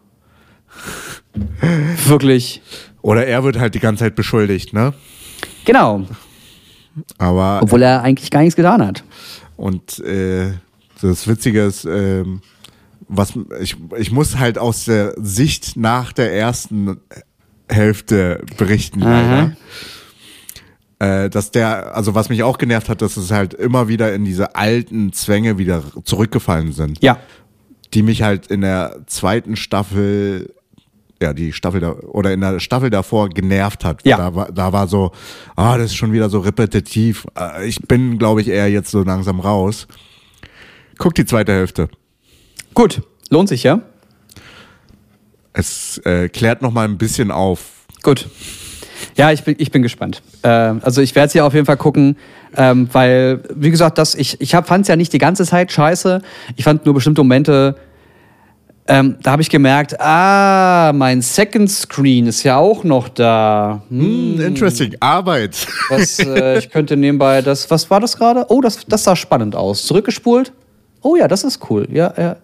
Wirklich. 2.06 2.62
Oder 3.02 3.26
er 3.26 3.44
wird 3.44 3.58
halt 3.58 3.74
die 3.74 3.80
ganze 3.80 4.04
Zeit 4.04 4.14
beschuldigt, 4.14 4.72
ne? 4.72 4.92
Genau. 5.64 6.04
Aber 7.18 7.60
Obwohl 7.62 7.82
er 7.82 8.02
eigentlich 8.02 8.30
gar 8.30 8.40
nichts 8.40 8.56
getan 8.56 8.84
hat. 8.86 9.04
Und 9.56 9.98
äh, 10.00 10.52
das 11.00 11.26
Witzige 11.28 11.64
ist, 11.64 11.84
ähm, 11.84 12.40
was 13.08 13.32
ich, 13.60 13.76
ich 13.96 14.10
muss 14.12 14.38
halt 14.38 14.58
aus 14.58 14.84
der 14.84 15.14
Sicht 15.16 15.76
nach 15.76 16.12
der 16.12 16.32
ersten 16.34 16.98
Hälfte 17.68 18.44
berichten, 18.56 19.00
leider. 19.00 19.52
Äh, 21.00 21.30
dass 21.30 21.50
der, 21.52 21.94
also 21.94 22.14
was 22.14 22.28
mich 22.28 22.42
auch 22.42 22.58
genervt 22.58 22.88
hat, 22.88 23.02
dass 23.02 23.16
es 23.16 23.30
halt 23.30 23.54
immer 23.54 23.86
wieder 23.86 24.12
in 24.14 24.24
diese 24.24 24.56
alten 24.56 25.12
Zwänge 25.12 25.56
wieder 25.56 25.82
zurückgefallen 26.04 26.72
sind, 26.72 27.02
Ja. 27.02 27.18
die 27.94 28.02
mich 28.02 28.22
halt 28.22 28.48
in 28.48 28.62
der 28.62 28.96
zweiten 29.06 29.54
Staffel, 29.54 30.52
ja, 31.20 31.32
die 31.32 31.52
Staffel 31.52 31.80
da, 31.80 31.92
oder 31.92 32.32
in 32.32 32.40
der 32.40 32.60
Staffel 32.60 32.90
davor 32.90 33.28
genervt 33.28 33.84
hat. 33.84 34.04
Ja. 34.04 34.16
Da 34.16 34.34
war, 34.34 34.52
da 34.52 34.72
war 34.72 34.86
so, 34.88 35.12
ah, 35.56 35.76
das 35.76 35.86
ist 35.86 35.96
schon 35.96 36.12
wieder 36.12 36.30
so 36.30 36.40
repetitiv. 36.40 37.26
Äh, 37.38 37.66
Ich 37.66 37.80
bin, 37.80 38.18
glaube 38.18 38.40
ich, 38.40 38.48
eher 38.48 38.70
jetzt 38.70 38.90
so 38.90 39.02
langsam 39.02 39.40
raus. 39.40 39.88
Guck 40.98 41.14
die 41.14 41.24
zweite 41.24 41.52
Hälfte. 41.52 41.88
Gut. 42.74 43.02
Lohnt 43.30 43.48
sich, 43.48 43.62
ja? 43.62 43.80
Es 45.52 45.98
äh, 46.04 46.28
klärt 46.28 46.62
noch 46.62 46.72
mal 46.72 46.86
ein 46.86 46.98
bisschen 46.98 47.30
auf. 47.30 47.84
Gut. 48.02 48.28
Ja, 49.16 49.32
ich 49.32 49.42
bin, 49.42 49.56
ich 49.58 49.70
bin 49.70 49.82
gespannt. 49.82 50.22
Äh, 50.42 50.48
also 50.48 51.00
ich 51.00 51.14
werde 51.14 51.26
es 51.28 51.34
ja 51.34 51.44
auf 51.44 51.54
jeden 51.54 51.66
Fall 51.66 51.76
gucken, 51.76 52.16
ähm, 52.56 52.88
weil, 52.92 53.42
wie 53.54 53.70
gesagt, 53.70 53.98
das, 53.98 54.14
ich, 54.14 54.40
ich 54.40 54.52
fand 54.52 54.82
es 54.82 54.88
ja 54.88 54.96
nicht 54.96 55.12
die 55.12 55.18
ganze 55.18 55.44
Zeit 55.44 55.72
scheiße. 55.72 56.22
Ich 56.56 56.64
fand 56.64 56.84
nur 56.84 56.94
bestimmte 56.94 57.22
Momente, 57.22 57.76
ähm, 58.88 59.16
da 59.22 59.32
habe 59.32 59.42
ich 59.42 59.50
gemerkt, 59.50 60.00
ah, 60.00 60.92
mein 60.94 61.20
Second 61.22 61.70
Screen 61.70 62.26
ist 62.26 62.42
ja 62.42 62.56
auch 62.56 62.84
noch 62.84 63.08
da. 63.08 63.82
Hm, 63.90 64.34
Hm, 64.38 64.40
interesting. 64.40 64.96
Arbeit. 65.00 65.66
was, 65.90 66.18
äh, 66.18 66.58
ich 66.58 66.70
könnte 66.70 66.96
nebenbei 66.96 67.42
das, 67.42 67.70
was 67.70 67.88
war 67.90 68.00
das 68.00 68.16
gerade? 68.16 68.46
Oh, 68.48 68.60
das, 68.60 68.84
das 68.86 69.04
sah 69.04 69.14
spannend 69.14 69.54
aus. 69.54 69.84
Zurückgespult? 69.86 70.52
Oh 71.02 71.16
ja, 71.16 71.28
das 71.28 71.44
ist 71.44 71.70
cool. 71.70 71.86
Ja, 71.92 72.12
ja. 72.16 72.36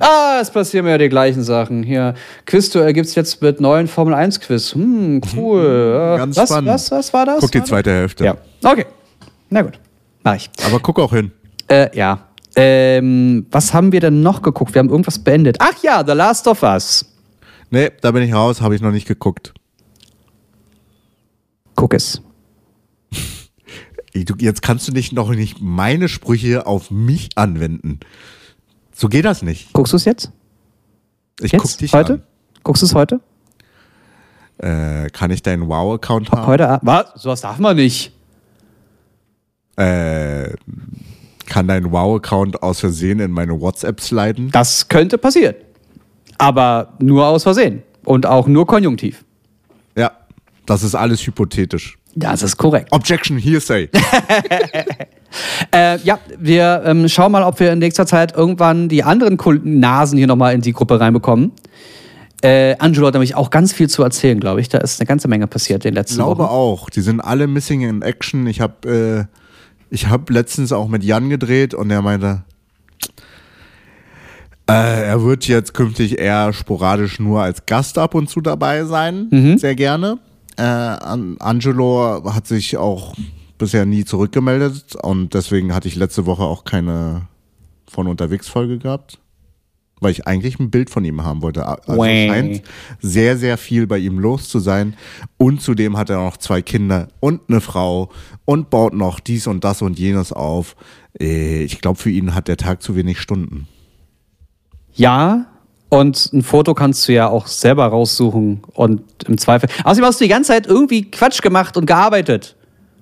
Ah, 0.00 0.38
es 0.40 0.50
passieren 0.50 0.84
mir 0.84 0.90
ja 0.92 0.98
die 0.98 1.08
gleichen 1.08 1.42
Sachen. 1.44 1.82
Hier, 1.84 2.14
Quizduell 2.46 2.92
gibt 2.92 3.06
es 3.06 3.14
jetzt 3.14 3.40
mit 3.40 3.60
neuen 3.60 3.86
Formel 3.86 4.12
1 4.12 4.40
Quiz. 4.40 4.74
Hm, 4.74 5.20
cool. 5.36 5.62
Äh, 6.14 6.18
Ganz 6.18 6.36
was, 6.36 6.48
spannend. 6.48 6.68
was, 6.70 6.90
was 6.90 7.12
war 7.14 7.24
das? 7.26 7.40
Guck 7.40 7.52
die 7.52 7.62
zweite 7.62 7.90
Hälfte. 7.92 8.24
Ja. 8.24 8.36
Okay. 8.62 8.86
Na 9.50 9.62
gut. 9.62 9.78
Mach 10.24 10.34
ich. 10.34 10.50
Aber 10.66 10.80
guck 10.80 10.98
auch 10.98 11.12
hin. 11.12 11.30
Äh, 11.68 11.96
ja. 11.96 12.18
Ähm, 12.56 13.46
was 13.50 13.74
haben 13.74 13.92
wir 13.92 14.00
denn 14.00 14.22
noch 14.22 14.42
geguckt? 14.42 14.74
Wir 14.74 14.80
haben 14.80 14.90
irgendwas 14.90 15.18
beendet. 15.18 15.56
Ach 15.60 15.82
ja, 15.82 16.04
The 16.06 16.12
Last 16.12 16.46
of 16.46 16.62
Us. 16.62 17.04
Nee, 17.70 17.90
da 18.00 18.12
bin 18.12 18.22
ich 18.22 18.32
raus, 18.32 18.60
habe 18.60 18.74
ich 18.74 18.80
noch 18.80 18.92
nicht 18.92 19.08
geguckt. 19.08 19.52
Guck 21.74 21.94
es. 21.94 22.22
Jetzt 24.14 24.62
kannst 24.62 24.86
du 24.86 24.92
nicht 24.92 25.12
noch 25.12 25.30
nicht 25.30 25.60
meine 25.60 26.08
Sprüche 26.08 26.66
auf 26.66 26.90
mich 26.90 27.30
anwenden. 27.34 27.98
So 28.94 29.08
geht 29.08 29.24
das 29.24 29.42
nicht. 29.42 29.72
Guckst 29.72 29.92
du 29.92 29.96
es 29.96 30.04
jetzt? 30.04 30.30
Ich 31.40 31.50
Jetzt? 31.50 31.62
guck 31.62 31.78
dich 31.78 31.92
heute? 31.92 32.22
Guckst 32.62 32.82
du 32.82 32.86
es 32.86 32.94
heute? 32.94 33.20
an. 34.60 35.04
Äh, 35.04 35.10
kann 35.10 35.32
ich 35.32 35.42
deinen 35.42 35.66
Wow-Account 35.68 36.30
haben? 36.30 36.46
Heute? 36.46 36.78
Was? 36.82 37.20
Sowas 37.20 37.40
darf 37.40 37.58
man 37.58 37.74
nicht. 37.74 38.12
Äh, 39.76 40.50
kann 41.46 41.68
dein 41.68 41.90
Wow-Account 41.90 42.62
aus 42.62 42.80
Versehen 42.80 43.20
in 43.20 43.30
meine 43.30 43.60
WhatsApp 43.60 44.00
sliden? 44.00 44.50
Das 44.50 44.88
könnte 44.88 45.18
passieren. 45.18 45.54
Aber 46.38 46.94
nur 46.98 47.26
aus 47.26 47.42
Versehen. 47.44 47.82
Und 48.04 48.26
auch 48.26 48.46
nur 48.46 48.66
konjunktiv. 48.66 49.24
Ja, 49.96 50.10
das 50.66 50.82
ist 50.82 50.94
alles 50.94 51.26
hypothetisch. 51.26 51.98
Das 52.16 52.42
ist 52.42 52.56
korrekt. 52.56 52.92
Objection, 52.92 53.38
hearsay. 53.38 53.88
Äh, 55.72 55.98
ja, 56.04 56.20
wir 56.38 56.82
ähm, 56.86 57.08
schauen 57.08 57.32
mal, 57.32 57.42
ob 57.42 57.58
wir 57.58 57.72
in 57.72 57.80
nächster 57.80 58.06
Zeit 58.06 58.36
irgendwann 58.36 58.88
die 58.88 59.02
anderen 59.02 59.36
Nasen 59.64 60.16
hier 60.16 60.28
nochmal 60.28 60.54
in 60.54 60.60
die 60.60 60.72
Gruppe 60.72 61.00
reinbekommen. 61.00 61.50
Äh, 62.42 62.76
Angelo 62.78 63.06
hat 63.06 63.14
nämlich 63.14 63.34
auch 63.34 63.50
ganz 63.50 63.72
viel 63.72 63.88
zu 63.88 64.02
erzählen, 64.02 64.38
glaube 64.38 64.60
ich. 64.60 64.68
Da 64.68 64.78
ist 64.78 65.00
eine 65.00 65.06
ganze 65.06 65.28
Menge 65.28 65.46
passiert 65.46 65.84
in 65.84 65.90
den 65.90 65.94
Ich 65.94 65.98
letzten 65.98 66.16
glaube 66.16 66.44
Wochen. 66.44 66.50
auch. 66.52 66.90
Die 66.90 67.00
sind 67.00 67.20
alle 67.20 67.46
missing 67.46 67.80
in 67.80 68.02
action. 68.02 68.46
Ich 68.46 68.60
habe 68.60 69.26
äh, 69.28 69.36
ich 69.94 70.08
hab 70.08 70.28
letztens 70.28 70.72
auch 70.72 70.88
mit 70.88 71.04
Jan 71.04 71.30
gedreht 71.30 71.72
und 71.72 71.90
er 71.90 72.02
meinte, 72.02 72.42
äh, 74.68 75.06
er 75.06 75.22
wird 75.22 75.46
jetzt 75.46 75.74
künftig 75.74 76.18
eher 76.18 76.52
sporadisch 76.52 77.20
nur 77.20 77.42
als 77.42 77.66
Gast 77.66 77.98
ab 77.98 78.14
und 78.14 78.28
zu 78.28 78.40
dabei 78.40 78.84
sein. 78.84 79.28
Mhm. 79.30 79.58
Sehr 79.58 79.74
gerne. 79.74 80.18
Äh, 80.56 80.62
An- 80.62 81.36
Angelo 81.38 82.22
hat 82.34 82.46
sich 82.46 82.76
auch 82.76 83.14
bisher 83.58 83.86
nie 83.86 84.04
zurückgemeldet 84.04 84.96
und 85.02 85.34
deswegen 85.34 85.74
hatte 85.74 85.88
ich 85.88 85.96
letzte 85.96 86.26
Woche 86.26 86.42
auch 86.42 86.64
keine 86.64 87.22
von 87.88 88.06
unterwegs 88.08 88.48
Folge 88.48 88.78
gehabt. 88.78 89.18
Weil 90.04 90.12
ich 90.12 90.26
eigentlich 90.26 90.60
ein 90.60 90.70
Bild 90.70 90.90
von 90.90 91.04
ihm 91.04 91.24
haben 91.24 91.42
wollte. 91.42 91.66
Also 91.66 92.00
Wäh. 92.00 92.28
scheint 92.28 92.62
sehr, 93.00 93.36
sehr 93.36 93.58
viel 93.58 93.86
bei 93.86 93.98
ihm 93.98 94.18
los 94.18 94.48
zu 94.48 94.60
sein. 94.60 94.94
Und 95.38 95.62
zudem 95.62 95.96
hat 95.96 96.10
er 96.10 96.18
noch 96.18 96.36
zwei 96.36 96.62
Kinder 96.62 97.08
und 97.20 97.40
eine 97.48 97.60
Frau 97.60 98.10
und 98.44 98.70
baut 98.70 98.94
noch 98.94 99.18
dies 99.18 99.46
und 99.46 99.64
das 99.64 99.82
und 99.82 99.98
jenes 99.98 100.32
auf. 100.32 100.76
Äh, 101.18 101.64
Ich 101.64 101.80
glaube, 101.80 101.98
für 101.98 102.10
ihn 102.10 102.34
hat 102.34 102.46
der 102.48 102.56
Tag 102.56 102.82
zu 102.82 102.94
wenig 102.94 103.18
Stunden. 103.20 103.66
Ja, 104.92 105.46
und 105.88 106.32
ein 106.32 106.42
Foto 106.42 106.74
kannst 106.74 107.06
du 107.08 107.12
ja 107.12 107.28
auch 107.28 107.46
selber 107.46 107.86
raussuchen 107.86 108.62
und 108.74 109.02
im 109.26 109.38
Zweifel. 109.38 109.68
Außerdem 109.84 110.04
hast 110.04 110.20
du 110.20 110.24
die 110.24 110.30
ganze 110.30 110.48
Zeit 110.48 110.66
irgendwie 110.66 111.10
Quatsch 111.10 111.40
gemacht 111.40 111.76
und 111.76 111.86
gearbeitet. 111.86 112.56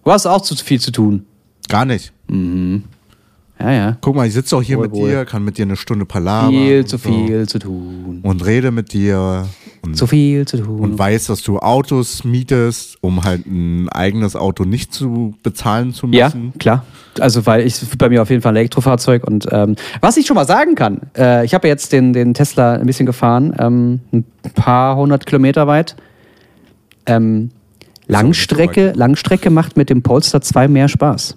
Du 0.05 0.11
hast 0.11 0.27
auch 0.27 0.43
zu 0.43 0.55
viel 0.57 0.81
zu 0.81 0.93
tun. 0.93 1.27
Gar 1.69 1.85
nicht. 1.87 2.13
Ja, 3.61 3.71
ja. 3.73 3.97
Guck 4.01 4.17
mal, 4.17 4.27
ich 4.27 4.33
sitze 4.35 4.57
auch 4.57 4.63
hier 4.63 4.79
Wohl, 4.79 4.89
mit 4.89 4.97
wohl. 4.97 5.11
dir, 5.11 5.25
kann 5.25 5.45
mit 5.45 5.57
dir 5.57 5.63
eine 5.65 5.77
Stunde 5.77 6.05
palabern. 6.05 6.51
Viel 6.51 6.85
zu 6.85 6.97
so. 6.97 7.09
viel 7.09 7.49
zu 7.49 7.59
tun. 7.61 8.19
Und 8.23 8.45
rede 8.45 8.73
mit 8.73 8.93
dir 8.93 9.47
und, 9.83 9.97
Zu 9.97 10.07
viel 10.09 10.47
zu 10.47 10.59
tun. 10.59 10.81
und 10.81 10.99
weiß, 10.99 11.27
dass 11.27 11.43
du 11.43 11.59
Autos 11.59 12.25
mietest, 12.25 12.99
um 13.03 13.23
halt 13.25 13.47
ein 13.47 13.89
eigenes 13.89 14.35
Auto 14.37 14.65
nicht 14.65 14.93
zu 14.93 15.35
bezahlen 15.45 15.93
zu 15.93 16.09
Ja, 16.09 16.27
müssen. 16.27 16.53
klar. 16.59 16.85
Also, 17.21 17.47
weil 17.47 17.67
ich 17.67 17.81
bei 17.99 18.09
mir 18.09 18.23
auf 18.23 18.31
jeden 18.31 18.43
Fall 18.43 18.53
ein 18.53 18.57
Elektrofahrzeug 18.57 19.25
und 19.27 19.47
ähm, 19.53 19.77
was 20.01 20.17
ich 20.17 20.27
schon 20.27 20.35
mal 20.37 20.47
sagen 20.47 20.75
kann, 20.75 21.01
äh, 21.17 21.45
ich 21.45 21.53
habe 21.55 21.69
ja 21.69 21.75
jetzt 21.75 21.93
den, 21.93 22.13
den 22.13 22.35
Tesla 22.35 22.75
ein 22.75 22.87
bisschen 22.87 23.07
gefahren, 23.07 23.55
ähm, 23.59 24.01
ein 24.13 24.25
paar 24.55 24.97
hundert 24.97 25.27
Kilometer 25.27 25.67
weit. 25.67 25.95
Ähm, 27.07 27.51
Langstrecke, 28.09 28.93
Langstrecke 28.97 29.51
macht 29.51 29.77
mit 29.77 29.89
dem 29.91 30.03
Polestar 30.03 30.41
2 30.41 30.69
mehr 30.69 30.89
Spaß. 30.89 31.37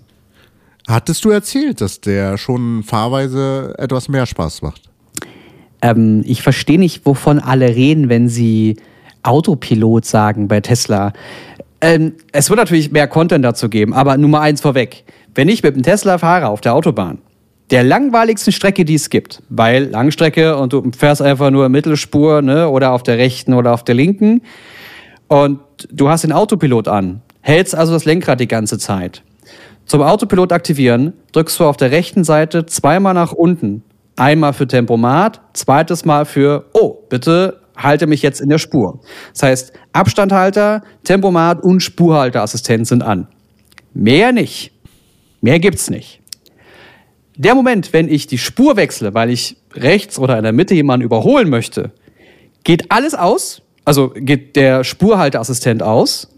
Hattest 0.87 1.25
du 1.25 1.31
erzählt, 1.31 1.81
dass 1.81 1.99
der 1.99 2.37
schon 2.37 2.83
fahrweise 2.83 3.73
etwas 3.77 4.07
mehr 4.07 4.25
Spaß 4.25 4.61
macht? 4.61 4.81
Ähm, 5.81 6.23
ich 6.25 6.43
verstehe 6.43 6.79
nicht, 6.79 7.05
wovon 7.05 7.39
alle 7.39 7.75
reden, 7.75 8.09
wenn 8.09 8.29
sie 8.29 8.77
Autopilot 9.23 10.05
sagen 10.05 10.47
bei 10.47 10.61
Tesla. 10.61 11.13
Ähm, 11.81 12.13
es 12.31 12.49
wird 12.49 12.59
natürlich 12.59 12.91
mehr 12.91 13.07
Content 13.07 13.43
dazu 13.43 13.69
geben, 13.69 13.93
aber 13.93 14.17
Nummer 14.17 14.41
eins 14.41 14.61
vorweg. 14.61 15.03
Wenn 15.33 15.49
ich 15.49 15.63
mit 15.63 15.75
dem 15.75 15.83
Tesla 15.83 16.19
fahre 16.19 16.47
auf 16.47 16.61
der 16.61 16.75
Autobahn, 16.75 17.17
der 17.71 17.83
langweiligsten 17.83 18.53
Strecke, 18.53 18.85
die 18.85 18.93
es 18.95 19.09
gibt, 19.09 19.41
weil 19.49 19.85
Langstrecke 19.85 20.55
und 20.57 20.71
du 20.71 20.91
fährst 20.95 21.21
einfach 21.21 21.49
nur 21.49 21.67
Mittelspur 21.67 22.43
ne, 22.43 22.69
oder 22.69 22.91
auf 22.91 23.01
der 23.01 23.17
rechten 23.17 23.53
oder 23.55 23.73
auf 23.73 23.83
der 23.83 23.95
linken 23.95 24.41
und 25.27 25.59
du 25.91 26.09
hast 26.09 26.23
den 26.23 26.31
Autopilot 26.31 26.87
an, 26.87 27.21
hältst 27.41 27.73
also 27.73 27.93
das 27.93 28.05
Lenkrad 28.05 28.39
die 28.39 28.47
ganze 28.47 28.77
Zeit. 28.77 29.23
Zum 29.85 30.01
Autopilot 30.01 30.51
aktivieren 30.51 31.13
drückst 31.31 31.59
du 31.59 31.65
auf 31.65 31.77
der 31.77 31.91
rechten 31.91 32.23
Seite 32.23 32.65
zweimal 32.65 33.13
nach 33.13 33.31
unten. 33.31 33.83
Einmal 34.15 34.53
für 34.53 34.67
Tempomat, 34.67 35.41
zweites 35.53 36.05
Mal 36.05 36.25
für, 36.25 36.65
oh, 36.73 36.97
bitte 37.09 37.61
halte 37.77 38.07
mich 38.07 38.21
jetzt 38.21 38.41
in 38.41 38.49
der 38.49 38.57
Spur. 38.57 39.01
Das 39.33 39.43
heißt, 39.43 39.73
Abstandhalter, 39.93 40.83
Tempomat 41.03 41.61
und 41.61 41.81
Spurhalteassistent 41.81 42.87
sind 42.87 43.03
an. 43.03 43.27
Mehr 43.93 44.31
nicht. 44.31 44.71
Mehr 45.41 45.59
gibt's 45.59 45.89
nicht. 45.89 46.21
Der 47.37 47.53
Moment, 47.53 47.91
wenn 47.91 48.07
ich 48.07 48.27
die 48.27 48.37
Spur 48.37 48.77
wechsle, 48.77 49.13
weil 49.13 49.29
ich 49.29 49.57
rechts 49.73 50.17
oder 50.17 50.37
in 50.37 50.43
der 50.43 50.53
Mitte 50.53 50.73
jemanden 50.73 51.05
überholen 51.05 51.49
möchte, 51.49 51.91
geht 52.63 52.91
alles 52.91 53.13
aus. 53.13 53.61
Also 53.83 54.09
geht 54.15 54.55
der 54.55 54.83
Spurhalteassistent 54.83 55.83
aus. 55.83 56.34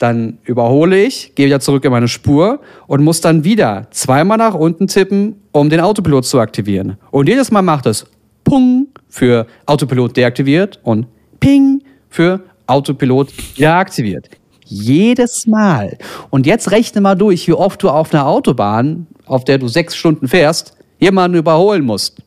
Dann 0.00 0.38
überhole 0.44 1.04
ich, 1.04 1.34
gehe 1.34 1.44
wieder 1.44 1.60
zurück 1.60 1.84
in 1.84 1.90
meine 1.90 2.08
Spur 2.08 2.60
und 2.86 3.04
muss 3.04 3.20
dann 3.20 3.44
wieder 3.44 3.86
zweimal 3.90 4.38
nach 4.38 4.54
unten 4.54 4.86
tippen, 4.86 5.36
um 5.52 5.68
den 5.68 5.80
Autopilot 5.80 6.24
zu 6.24 6.40
aktivieren. 6.40 6.96
Und 7.10 7.28
jedes 7.28 7.50
Mal 7.50 7.60
macht 7.60 7.84
es 7.84 8.06
Pung 8.42 8.88
für 9.10 9.46
Autopilot 9.66 10.16
deaktiviert 10.16 10.80
und 10.84 11.06
Ping 11.38 11.82
für 12.08 12.40
Autopilot 12.66 13.28
wieder 13.58 13.74
aktiviert. 13.74 14.30
Jedes 14.64 15.46
Mal. 15.46 15.98
Und 16.30 16.46
jetzt 16.46 16.70
rechne 16.70 17.02
mal 17.02 17.14
durch, 17.14 17.46
wie 17.46 17.52
oft 17.52 17.82
du 17.82 17.90
auf 17.90 18.14
einer 18.14 18.26
Autobahn, 18.26 19.06
auf 19.26 19.44
der 19.44 19.58
du 19.58 19.68
sechs 19.68 19.94
Stunden 19.94 20.28
fährst, 20.28 20.78
jemanden 20.98 21.36
überholen 21.36 21.84
musst. 21.84 22.22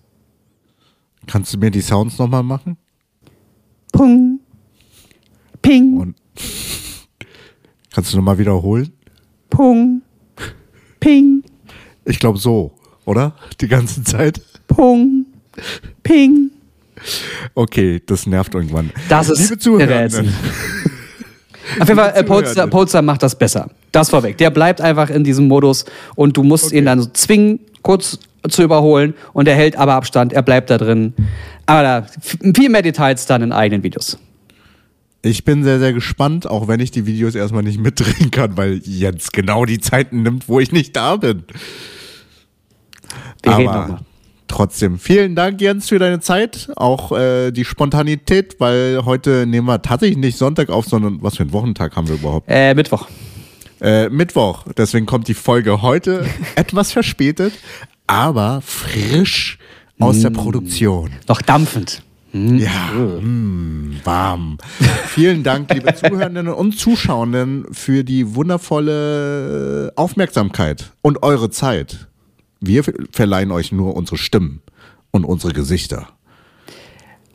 Kannst 1.26 1.56
du 1.56 1.58
mir 1.58 1.72
die 1.72 1.82
Sounds 1.82 2.20
nochmal 2.20 2.44
machen? 2.44 2.78
Pung. 3.92 4.42
Ping. 5.64 5.98
Und 5.98 6.16
kannst 7.94 8.14
du 8.14 8.18
nochmal 8.18 8.38
wiederholen? 8.38 8.91
Pung. 9.50 10.02
Ping. 11.00 11.44
Ich 12.06 12.20
glaube 12.20 12.39
so, 12.39 12.74
oder? 13.06 13.34
Die 13.62 13.68
ganze 13.68 14.04
Zeit? 14.04 14.41
Pung. 14.68 15.26
Ping. 16.02 16.52
Okay, 17.54 18.02
das 18.06 18.26
nervt 18.26 18.54
irgendwann. 18.54 18.91
Das 19.10 19.30
ist 19.30 19.66
Liebe 19.66 19.94
ätzend. 19.94 20.30
Auf 21.80 21.88
jeden 21.88 22.00
Fall, 22.00 22.14
äh, 22.16 22.24
Polestar, 22.24 22.54
Zuhörende. 22.54 22.72
Polestar 22.72 23.02
macht 23.02 23.24
das 23.24 23.38
besser. 23.38 23.70
Das 23.91 24.10
vorweg. 24.10 24.38
Der 24.38 24.50
bleibt 24.50 24.82
einfach 24.82 25.10
in 25.10 25.24
diesem 25.24 25.48
Modus 25.48 25.86
und 26.16 26.36
du 26.36 26.44
musst 26.44 26.72
ihn 26.72 26.86
dann 26.86 27.02
so 27.02 27.10
zwingen, 27.12 27.60
kurz 27.82 28.20
zu 28.50 28.64
überholen 28.64 29.14
und 29.32 29.48
er 29.48 29.56
hält 29.56 29.78
aber 29.78 29.94
Abstand, 29.94 30.34
er 30.34 30.41
bleibt 30.41 30.70
da 30.70 30.78
drin. 30.78 31.14
Aber 31.66 31.84
da, 31.84 32.06
viel 32.54 32.70
mehr 32.70 32.82
Details 32.82 33.26
dann 33.26 33.41
in 33.41 33.52
eigenen 33.52 33.84
Videos. 33.84 34.18
Ich 35.26 35.46
bin 35.46 35.64
sehr, 35.64 35.80
sehr 35.80 35.94
gespannt, 35.94 36.48
auch 36.48 36.68
wenn 36.68 36.82
ich 36.82 36.92
die 36.92 37.06
Videos 37.06 37.34
erstmal 37.34 37.64
nicht 37.64 37.80
mitdrehen 37.80 38.30
kann, 38.30 38.58
weil 38.58 38.82
Jens 38.84 39.32
genau 39.32 39.64
die 39.64 39.80
Zeiten 39.80 40.22
nimmt, 40.22 40.50
wo 40.50 40.60
ich 40.60 40.74
nicht 40.74 40.98
da 40.98 41.16
bin. 41.16 41.46
Wir 43.42 43.54
Aber 43.54 44.02
trotzdem, 44.50 45.00
vielen 45.00 45.34
Dank, 45.34 45.62
Jens, 45.62 45.88
für 45.88 45.98
deine 45.98 46.20
Zeit. 46.20 46.70
Auch 46.76 47.14
äh, 47.14 47.52
die 47.52 47.64
Spontanität, 47.64 48.58
weil 48.60 49.06
heute 49.06 49.46
nehmen 49.48 49.66
wir 49.66 49.82
tatsächlich 49.82 50.18
nicht 50.18 50.38
Sonntag 50.38 50.70
auf, 50.70 50.88
sondern 50.88 51.24
was 51.24 51.38
für 51.38 51.44
einen 51.44 51.54
Wochentag 51.54 51.96
haben 51.96 52.10
wir 52.10 52.16
überhaupt? 52.16 52.48
Äh, 52.50 52.74
Mittwoch. 52.74 53.08
Äh, 53.80 54.10
Mittwoch. 54.10 54.66
Deswegen 54.78 55.06
kommt 55.06 55.30
die 55.30 55.36
Folge 55.36 55.82
heute 55.82 56.26
etwas 56.56 56.92
verspätet, 56.92 57.54
aber 58.08 58.62
frisch 58.62 59.58
aus 60.00 60.20
der 60.20 60.32
Produktion. 60.32 61.12
Noch 61.30 61.42
dampfend. 61.42 62.04
Ja, 62.34 62.92
mm, 63.22 64.02
warm. 64.04 64.58
Vielen 65.06 65.44
Dank, 65.44 65.72
liebe 65.72 65.94
Zuhörenden 66.04 66.48
und 66.48 66.80
Zuschauenden, 66.80 67.66
für 67.72 68.04
die 68.04 68.34
wundervolle 68.34 69.94
Aufmerksamkeit 69.96 70.94
und 71.04 71.22
eure 71.22 71.52
Zeit. 71.52 72.08
Wir 72.60 72.84
verleihen 73.12 73.52
euch 73.52 73.72
nur 73.72 73.96
unsere 73.96 74.18
Stimmen 74.18 74.64
und 75.12 75.26
unsere 75.26 75.54
Gesichter. 75.54 76.08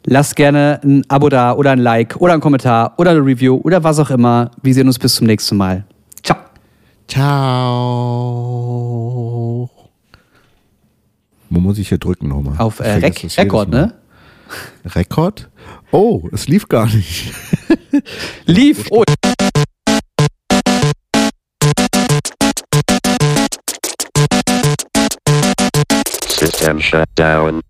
Lasst 0.04 0.34
gerne 0.34 0.80
ein 0.82 1.04
Abo 1.08 1.28
da 1.28 1.52
oder 1.52 1.70
ein 1.70 1.78
Like 1.78 2.16
oder 2.16 2.32
ein 2.32 2.40
Kommentar 2.40 2.94
oder 2.98 3.12
eine 3.12 3.20
Review 3.20 3.60
oder 3.62 3.84
was 3.84 4.00
auch 4.00 4.10
immer. 4.10 4.50
Wir 4.62 4.74
sehen 4.74 4.88
uns 4.88 4.98
bis 4.98 5.14
zum 5.14 5.28
nächsten 5.28 5.56
Mal. 5.56 5.84
Ciao. 6.24 6.38
Ciao. 7.06 8.08
Wo 11.50 11.60
muss 11.60 11.78
ich 11.78 11.88
hier 11.88 11.98
drücken 11.98 12.26
nochmal? 12.28 12.58
Auf 12.58 12.80
äh, 12.80 12.94
Rec 12.94 13.24
Rekord, 13.38 13.68
ne? 13.68 13.94
Rekord? 14.84 15.50
Oh, 15.90 16.28
es 16.32 16.48
lief 16.48 16.68
gar 16.68 16.86
nicht. 16.86 17.32
Lief. 18.46 18.86
Oh. 18.90 19.04
System 26.28 26.80
shut 26.80 27.08
down. 27.16 27.62